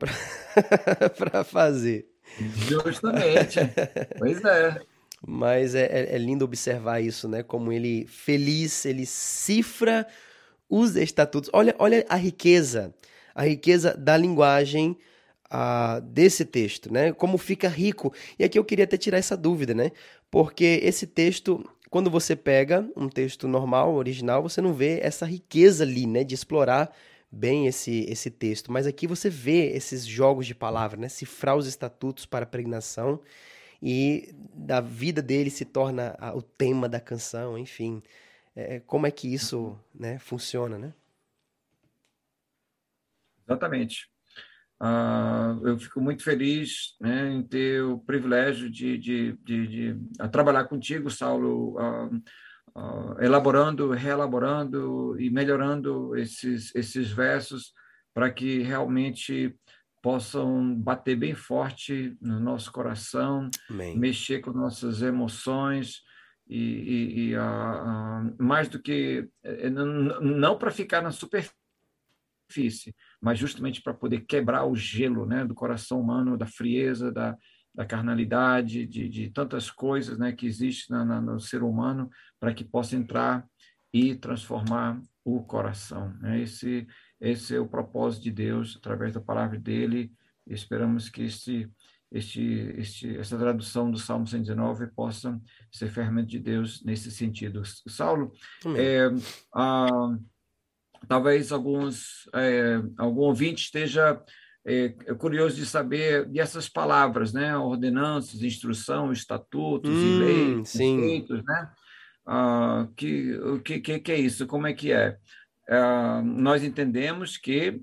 para 1.18 1.44
fazer. 1.46 2.08
Justamente. 2.68 3.60
pois 4.20 4.44
é. 4.44 4.82
Mas 5.26 5.76
é, 5.76 5.86
é, 5.86 6.16
é, 6.16 6.18
lindo 6.18 6.44
observar 6.44 7.00
isso, 7.00 7.30
né? 7.30 7.42
Como 7.42 7.72
ele, 7.72 8.06
feliz, 8.08 8.86
ele 8.86 9.06
cifra 9.06 10.06
os 10.70 10.96
estatutos. 10.96 11.50
Olha, 11.54 11.76
olha 11.80 12.06
a 12.10 12.16
riqueza, 12.16 12.94
a 13.34 13.44
riqueza 13.44 13.96
da 13.96 14.18
linguagem 14.18 14.98
ah, 15.50 16.00
desse 16.00 16.46
texto, 16.46 16.92
né? 16.92 17.14
Como 17.14 17.38
fica 17.38 17.68
rico. 17.68 18.14
E 18.38 18.44
aqui 18.44 18.58
eu 18.58 18.66
queria 18.66 18.86
até 18.86 18.98
tirar 18.98 19.18
essa 19.18 19.38
dúvida, 19.38 19.74
né? 19.74 19.92
Porque 20.30 20.80
esse 20.84 21.08
texto, 21.08 21.64
quando 21.90 22.10
você 22.10 22.36
pega 22.36 22.88
um 22.96 23.08
texto 23.08 23.48
normal, 23.48 23.94
original, 23.96 24.42
você 24.42 24.62
não 24.62 24.74
vê 24.74 25.00
essa 25.02 25.26
riqueza 25.26 25.84
ali, 25.84 26.06
né? 26.06 26.24
De 26.24 26.36
explorar 26.36 26.94
bem 27.32 27.68
esse, 27.68 28.06
esse 28.10 28.30
texto. 28.30 28.72
Mas 28.72 28.88
aqui 28.88 29.08
você 29.08 29.30
vê 29.30 29.72
esses 29.72 30.06
jogos 30.06 30.48
de 30.48 30.56
palavras, 30.56 31.00
né? 31.00 31.10
Cifrar 31.10 31.56
os 31.56 31.68
estatutos 31.68 32.26
para 32.26 32.44
a 32.44 32.48
pregnação 32.48 33.20
e 33.82 34.34
da 34.54 34.82
vida 34.82 35.22
dele 35.22 35.50
se 35.50 35.66
torna 35.66 36.18
o 36.34 36.42
tema 36.42 36.90
da 36.90 37.00
canção, 37.00 37.58
enfim. 37.58 38.02
É, 38.56 38.80
como 38.80 39.06
é 39.06 39.12
que 39.12 39.32
isso 39.34 39.78
né, 39.94 40.18
funciona, 40.18 40.78
né? 40.78 40.94
Exatamente. 43.46 44.10
Uh, 44.82 45.68
eu 45.68 45.80
fico 45.80 46.02
muito 46.02 46.24
feliz 46.24 46.96
né, 47.00 47.32
em 47.32 47.44
ter 47.44 47.82
o 47.84 48.00
privilégio 48.00 48.70
de, 48.70 48.98
de, 48.98 49.38
de, 49.44 49.68
de 49.68 50.30
trabalhar 50.32 50.66
contigo, 50.66 51.10
Saulo, 51.10 51.78
uh, 51.78 53.22
elaborando, 53.22 53.92
reelaborando 53.92 55.20
e 55.20 55.30
melhorando 55.30 56.16
esses, 56.18 56.74
esses 56.76 57.10
versos 57.12 57.74
para 58.14 58.30
que 58.32 58.60
realmente 58.60 59.58
possam 60.02 60.76
bater 60.76 61.16
bem 61.16 61.34
forte 61.34 62.16
no 62.22 62.40
nosso 62.40 62.72
coração, 62.72 63.50
Amém. 63.70 63.98
mexer 63.98 64.40
com 64.40 64.52
nossas 64.52 65.02
emoções 65.02 66.02
e, 66.48 67.32
e, 67.32 67.34
e 67.34 67.36
mais 68.40 68.68
do 68.70 68.80
que 68.80 69.28
eh, 69.44 69.70
não, 69.70 69.86
não 70.22 70.58
para 70.58 70.72
ficar 70.72 71.02
na 71.02 71.12
superfície, 71.12 71.56
mas 73.20 73.40
justamente 73.40 73.82
para 73.82 73.94
poder 73.94 74.22
quebrar 74.22 74.66
o 74.66 74.76
gelo 74.76 75.26
né, 75.26 75.44
do 75.44 75.56
coração 75.56 76.00
humano, 76.00 76.38
da 76.38 76.46
frieza, 76.46 77.12
da, 77.12 77.36
da 77.74 77.86
carnalidade, 77.86 78.86
de, 78.86 79.10
de 79.10 79.30
tantas 79.30 79.70
coisas 79.70 80.18
né, 80.18 80.32
que 80.32 80.46
existem 80.46 80.96
no 81.06 81.40
ser 81.40 81.64
humano, 81.64 82.10
para 82.40 82.54
que 82.54 82.64
possa 82.64 82.96
entrar 82.96 83.46
e 83.92 84.16
transformar 84.16 85.02
o 85.24 85.44
coração. 85.44 86.14
Né? 86.20 86.42
Esse, 86.42 86.88
esse 87.20 87.56
é 87.56 87.60
o 87.60 87.68
propósito 87.68 88.24
de 88.24 88.32
Deus, 88.32 88.78
através 88.78 89.14
da 89.14 89.20
palavra 89.20 89.60
dele. 89.60 90.12
Esperamos 90.46 91.10
que 91.10 91.24
este, 91.24 91.70
este, 92.12 92.74
este, 92.78 93.18
essa 93.18 93.38
tradução 93.38 93.92
do 93.92 93.98
Salmo 93.98 94.28
119 94.28 94.88
possa 94.88 95.40
ser 95.72 95.90
ferramenta 95.90 96.28
de 96.28 96.40
Deus 96.40 96.84
nesse 96.84 97.12
sentido. 97.12 97.62
Saulo, 97.88 98.32
é, 98.76 99.10
a, 99.54 100.18
talvez 101.08 101.52
alguns 101.52 102.30
é, 102.34 102.82
algum 102.98 103.22
ouvinte 103.22 103.64
esteja 103.64 104.22
é, 104.66 104.90
curioso 105.18 105.56
de 105.56 105.66
saber 105.66 106.26
dessas 106.26 106.68
palavras, 106.68 107.32
né? 107.32 107.56
Ordenanças, 107.56 108.42
instrução, 108.42 109.12
estatutos 109.12 109.92
hum, 109.92 110.20
leis, 110.20 110.56
conceitos, 110.58 111.44
né? 111.44 111.72
Ah, 112.26 112.88
que, 112.96 113.34
o 113.36 113.60
que, 113.60 113.80
que, 113.80 114.12
é 114.12 114.20
isso? 114.20 114.48
Como 114.48 114.66
é 114.66 114.74
que 114.74 114.92
é? 114.92 115.18
Ah, 115.70 116.22
nós 116.24 116.64
entendemos 116.64 117.38
que, 117.38 117.80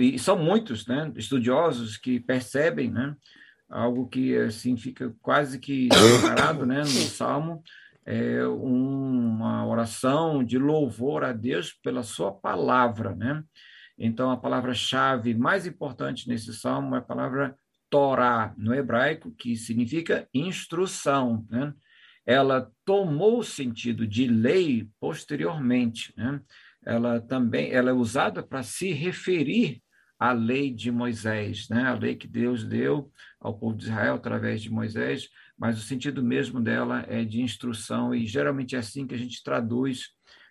e 0.00 0.18
são 0.18 0.36
muitos 0.36 0.86
né, 0.86 1.12
estudiosos 1.16 1.96
que 1.96 2.18
percebem 2.18 2.90
né, 2.90 3.14
algo 3.68 4.08
que 4.08 4.36
assim 4.36 4.76
fica 4.76 5.14
quase 5.20 5.58
que 5.58 5.88
separado 5.92 6.64
né, 6.64 6.78
no 6.78 6.86
Salmo, 6.86 7.62
é, 8.06 8.42
uma 8.46 9.66
oração 9.66 10.42
de 10.42 10.58
louvor 10.58 11.22
a 11.22 11.32
Deus 11.32 11.74
pela 11.82 12.02
sua 12.02 12.32
palavra, 12.32 13.14
né? 13.14 13.44
Então, 13.98 14.30
a 14.30 14.36
palavra-chave 14.36 15.34
mais 15.34 15.66
importante 15.66 16.28
nesse 16.28 16.54
salmo 16.54 16.94
é 16.94 16.98
a 16.98 17.02
palavra 17.02 17.54
Torá, 17.90 18.54
no 18.56 18.74
hebraico, 18.74 19.30
que 19.32 19.56
significa 19.56 20.28
instrução, 20.32 21.46
né? 21.50 21.74
Ela 22.24 22.70
tomou 22.84 23.38
o 23.38 23.44
sentido 23.44 24.06
de 24.06 24.26
lei 24.26 24.88
posteriormente, 25.00 26.14
né? 26.16 26.40
Ela 26.84 27.20
também 27.20 27.70
ela 27.72 27.90
é 27.90 27.92
usada 27.92 28.42
para 28.42 28.62
se 28.62 28.92
referir 28.92 29.82
à 30.18 30.32
lei 30.32 30.72
de 30.72 30.90
Moisés, 30.90 31.68
né? 31.68 31.84
A 31.84 31.94
lei 31.94 32.16
que 32.16 32.26
Deus 32.26 32.64
deu 32.64 33.10
ao 33.40 33.56
povo 33.56 33.76
de 33.76 33.84
Israel 33.84 34.14
através 34.14 34.60
de 34.60 34.70
Moisés, 34.70 35.28
mas 35.56 35.78
o 35.78 35.82
sentido 35.82 36.22
mesmo 36.22 36.60
dela 36.60 37.04
é 37.08 37.24
de 37.24 37.40
instrução, 37.40 38.14
e 38.14 38.26
geralmente 38.26 38.74
é 38.74 38.78
assim 38.78 39.06
que 39.06 39.14
a 39.14 39.18
gente 39.18 39.42
traduz 39.42 40.08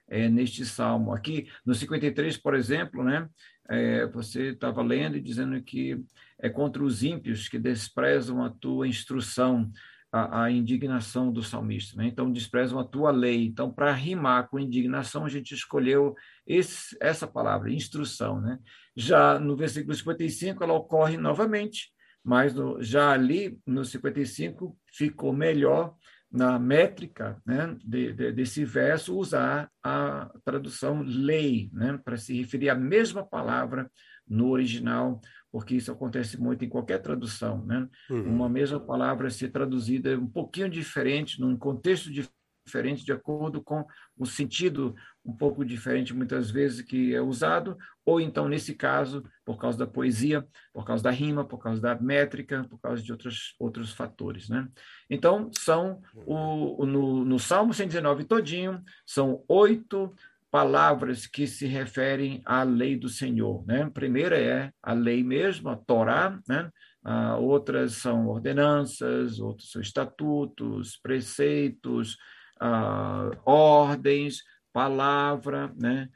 é, 0.08 0.30
neste 0.30 0.66
salmo. 0.66 1.14
Aqui, 1.14 1.48
no 1.66 1.76
53, 1.76 2.38
por 2.38 2.56
exemplo, 2.56 3.04
né, 3.04 3.28
é, 3.70 4.06
você 4.08 4.52
estava 4.52 4.82
lendo 4.82 5.18
e 5.18 5.22
dizendo 5.22 5.62
que 5.62 6.02
é 6.40 6.50
contra 6.50 6.84
os 6.84 7.04
ímpios 7.04 7.50
que 7.50 7.60
desprezam 7.60 8.44
a 8.44 8.50
tua 8.50 8.88
instrução, 8.88 9.70
a, 10.12 10.44
a 10.44 10.52
indignação 10.52 11.32
do 11.32 11.44
salmista. 11.44 11.98
Né? 11.98 12.08
Então, 12.08 12.32
desprezam 12.32 12.80
a 12.80 12.84
tua 12.84 13.12
lei. 13.12 13.46
Então, 13.46 13.72
para 13.72 13.92
rimar 13.92 14.48
com 14.50 14.60
indignação, 14.60 15.26
a 15.26 15.30
gente 15.30 15.54
escolheu 15.54 16.16
esse, 16.46 16.98
essa 17.02 17.28
palavra, 17.28 17.72
instrução. 17.72 18.40
Né? 18.42 18.60
Já 18.96 19.40
no 19.40 19.56
versículo 19.56 19.94
55, 19.94 20.64
ela 20.64 20.74
ocorre 20.74 21.18
novamente 21.18 21.92
mas 22.28 22.54
no, 22.54 22.84
já 22.84 23.12
ali 23.12 23.58
no 23.66 23.86
55 23.86 24.78
ficou 24.92 25.32
melhor 25.32 25.96
na 26.30 26.60
métrica 26.60 27.42
né, 27.46 27.74
de, 27.82 28.12
de, 28.12 28.34
desse 28.34 28.66
verso 28.66 29.18
usar 29.18 29.72
a 29.82 30.30
tradução 30.44 31.02
lei, 31.04 31.70
né, 31.72 31.98
para 32.04 32.18
se 32.18 32.38
referir 32.38 32.68
à 32.68 32.76
mesma 32.76 33.26
palavra 33.26 33.90
no 34.28 34.50
original, 34.50 35.22
porque 35.52 35.76
isso 35.76 35.92
acontece 35.92 36.40
muito 36.40 36.64
em 36.66 36.70
qualquer 36.70 37.02
tradução. 37.02 37.64
Né? 37.66 37.88
Uhum. 38.10 38.36
Uma 38.36 38.50
mesma 38.50 38.80
palavra 38.80 39.30
ser 39.30 39.50
traduzida 39.50 40.18
um 40.18 40.28
pouquinho 40.28 40.70
diferente, 40.70 41.40
num 41.40 41.58
contexto 41.58 42.12
diferente, 42.12 43.06
de 43.06 43.14
acordo 43.14 43.62
com 43.64 43.86
o 44.18 44.26
sentido 44.26 44.94
um 45.26 45.34
pouco 45.34 45.64
diferente, 45.64 46.14
muitas 46.14 46.52
vezes, 46.52 46.82
que 46.82 47.14
é 47.14 47.22
usado, 47.22 47.78
ou 48.06 48.20
então, 48.20 48.48
nesse 48.48 48.74
caso, 48.74 49.24
por 49.46 49.58
causa 49.58 49.78
da 49.78 49.88
poesia, 49.88 50.46
por 50.74 50.86
causa 50.86 51.04
da 51.04 51.12
rima, 51.12 51.46
por 51.46 51.58
causa 51.60 51.82
da 51.82 51.96
métrica, 51.96 52.66
por 52.70 52.80
causa 52.80 53.02
de 53.02 53.12
outros, 53.12 53.56
outros 53.60 53.94
fatores. 53.94 54.50
Né? 54.50 54.68
Então, 55.10 55.50
são, 55.54 56.02
o, 56.26 56.86
no, 56.86 57.26
no 57.26 57.40
Salmo 57.40 57.74
119 57.74 58.26
todinho, 58.26 58.82
são 59.06 59.44
oito 59.48 60.14
palavras 60.52 61.28
que 61.28 61.46
se 61.46 61.66
referem 61.66 62.42
à 62.46 62.64
lei 62.64 62.98
do 62.98 63.10
Senhor. 63.10 63.66
Né? 63.66 63.84
A 63.84 63.92
primeira 63.92 64.40
é 64.40 64.72
a 64.82 64.94
lei 64.94 65.24
mesmo, 65.24 65.70
a 65.70 65.76
Torá, 65.76 66.40
né? 66.48 66.70
Ah, 67.04 67.38
outras 67.38 67.94
são 67.94 68.28
ordenanças, 68.28 69.40
outros 69.40 69.72
são 69.72 69.82
estatutos, 69.82 70.98
preceitos, 70.98 72.18
ah, 72.60 73.30
ordens, 73.46 74.42
palavra, 74.74 75.74
né? 75.76 76.10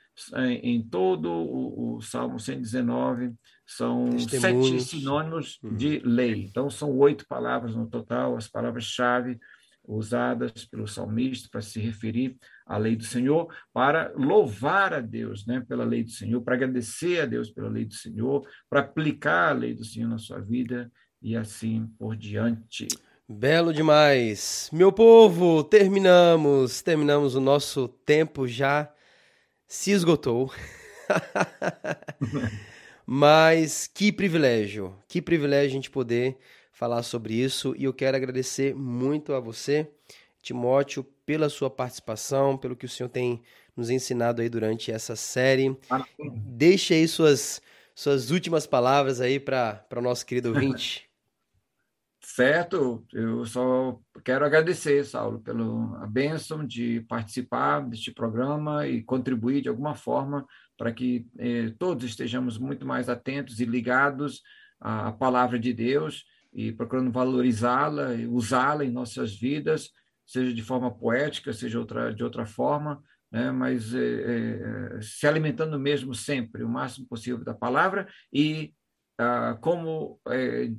em 0.61 0.83
todo 0.83 1.31
o, 1.31 1.95
o 1.95 2.01
Salmo 2.01 2.39
119 2.39 3.33
são 3.65 4.19
sete 4.19 4.81
sinônimos 4.81 5.57
uhum. 5.63 5.75
de 5.75 5.99
lei. 5.99 6.45
Então, 6.45 6.69
são 6.69 6.95
oito 6.97 7.25
palavras 7.27 7.75
no 7.75 7.87
total, 7.87 8.35
as 8.35 8.47
palavras-chave 8.47 9.39
usadas 9.83 10.65
pelo 10.65 10.87
salmista 10.87 11.49
para 11.51 11.61
se 11.61 11.79
referir 11.79 12.37
à 12.65 12.77
lei 12.77 12.95
do 12.95 13.03
Senhor, 13.03 13.53
para 13.73 14.11
louvar 14.15 14.93
a 14.93 14.99
Deus 14.99 15.45
né, 15.45 15.63
pela 15.67 15.83
lei 15.83 16.03
do 16.03 16.11
Senhor, 16.11 16.41
para 16.41 16.55
agradecer 16.55 17.21
a 17.21 17.25
Deus 17.25 17.49
pela 17.49 17.69
lei 17.69 17.85
do 17.85 17.93
Senhor, 17.93 18.47
para 18.69 18.81
aplicar 18.81 19.49
a 19.49 19.53
lei 19.53 19.73
do 19.73 19.83
Senhor 19.83 20.07
na 20.07 20.17
sua 20.17 20.39
vida 20.39 20.91
e 21.21 21.35
assim 21.35 21.87
por 21.97 22.15
diante. 22.15 22.87
Belo 23.27 23.73
demais. 23.73 24.69
Meu 24.73 24.91
povo, 24.91 25.63
terminamos, 25.63 26.81
terminamos 26.81 27.35
o 27.35 27.39
nosso 27.39 27.87
tempo 27.87 28.47
já 28.47 28.91
se 29.67 29.91
esgotou. 29.91 30.51
Mas 33.05 33.87
que 33.87 34.11
privilégio, 34.11 34.95
que 35.07 35.21
privilégio 35.21 35.69
a 35.69 35.73
gente 35.73 35.89
poder 35.89 36.37
falar 36.81 37.03
sobre 37.03 37.35
isso 37.35 37.75
e 37.77 37.83
eu 37.83 37.93
quero 37.93 38.17
agradecer 38.17 38.73
muito 38.73 39.33
a 39.33 39.39
você, 39.39 39.87
Timóteo, 40.41 41.03
pela 41.23 41.47
sua 41.47 41.69
participação, 41.69 42.57
pelo 42.57 42.75
que 42.75 42.87
o 42.87 42.89
senhor 42.89 43.07
tem 43.07 43.43
nos 43.77 43.91
ensinado 43.91 44.41
aí 44.41 44.49
durante 44.49 44.91
essa 44.91 45.15
série. 45.15 45.77
Deixe 46.43 46.95
aí 46.95 47.07
suas, 47.07 47.61
suas 47.93 48.31
últimas 48.31 48.65
palavras 48.65 49.21
aí 49.21 49.39
para 49.39 49.85
o 49.95 50.01
nosso 50.01 50.25
querido 50.25 50.49
ouvinte. 50.49 51.07
Certo, 52.23 53.05
eu 53.13 53.45
só 53.45 53.99
quero 54.23 54.45
agradecer, 54.45 55.03
Saulo, 55.05 55.39
pela 55.39 56.07
bênção 56.07 56.65
de 56.65 57.01
participar 57.01 57.81
deste 57.81 58.11
programa 58.11 58.87
e 58.87 59.03
contribuir 59.03 59.61
de 59.61 59.69
alguma 59.69 59.95
forma 59.95 60.47
para 60.77 60.91
que 60.91 61.27
eh, 61.37 61.73
todos 61.77 62.05
estejamos 62.05 62.57
muito 62.57 62.85
mais 62.87 63.09
atentos 63.09 63.59
e 63.59 63.65
ligados 63.65 64.41
à 64.79 65.11
palavra 65.11 65.59
de 65.59 65.73
Deus 65.73 66.23
e 66.53 66.71
procurando 66.71 67.11
valorizá-la 67.11 68.13
e 68.15 68.27
usá-la 68.27 68.85
em 68.85 68.91
nossas 68.91 69.33
vidas, 69.35 69.89
seja 70.25 70.53
de 70.53 70.61
forma 70.61 70.91
poética, 70.91 71.53
seja 71.53 71.79
outra, 71.79 72.13
de 72.13 72.23
outra 72.23 72.45
forma, 72.45 73.01
né? 73.31 73.51
mas 73.51 73.93
eh, 73.93 73.99
eh, 73.99 74.99
se 75.01 75.25
alimentando 75.27 75.79
mesmo 75.79 76.13
sempre, 76.13 76.63
o 76.63 76.69
máximo 76.69 77.07
possível 77.07 77.43
da 77.43 77.53
palavra 77.53 78.07
e 78.31 78.73
ah, 79.23 79.55
como 79.61 80.19
é, 80.29 80.71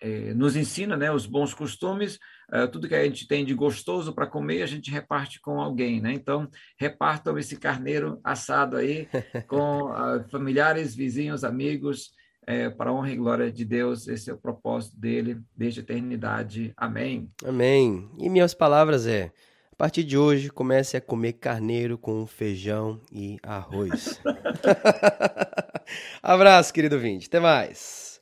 é, 0.00 0.34
nos 0.34 0.56
ensina 0.56 0.96
né, 0.96 1.12
os 1.12 1.24
bons 1.24 1.54
costumes, 1.54 2.18
ah, 2.50 2.66
tudo 2.66 2.88
que 2.88 2.94
a 2.96 3.04
gente 3.04 3.28
tem 3.28 3.44
de 3.44 3.54
gostoso 3.54 4.12
para 4.12 4.26
comer, 4.26 4.62
a 4.62 4.66
gente 4.66 4.90
reparte 4.90 5.40
com 5.40 5.60
alguém. 5.60 6.00
Né? 6.00 6.12
Então, 6.12 6.50
repartam 6.76 7.38
esse 7.38 7.56
carneiro 7.56 8.20
assado 8.24 8.76
aí 8.76 9.08
com 9.46 9.86
ah, 9.86 10.24
familiares, 10.28 10.96
vizinhos, 10.96 11.44
amigos, 11.44 12.10
é, 12.46 12.70
para 12.70 12.90
a 12.90 12.92
honra 12.92 13.10
e 13.10 13.16
glória 13.16 13.50
de 13.50 13.64
Deus. 13.64 14.08
Esse 14.08 14.30
é 14.30 14.34
o 14.34 14.38
propósito 14.38 14.98
dele 14.98 15.40
desde 15.56 15.80
a 15.80 15.82
eternidade. 15.82 16.72
Amém. 16.76 17.30
Amém. 17.44 18.10
E 18.18 18.28
minhas 18.28 18.54
palavras 18.54 19.06
é. 19.06 19.32
A 19.72 19.76
partir 19.76 20.04
de 20.04 20.18
hoje, 20.18 20.50
comece 20.50 20.96
a 20.96 21.00
comer 21.00 21.34
carneiro 21.34 21.96
com 21.96 22.26
feijão 22.26 23.00
e 23.10 23.38
arroz. 23.42 24.20
Abraço, 26.22 26.72
querido 26.72 26.98
vinte. 26.98 27.26
Até 27.26 27.40
mais. 27.40 28.20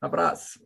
Abraço. 0.00 0.60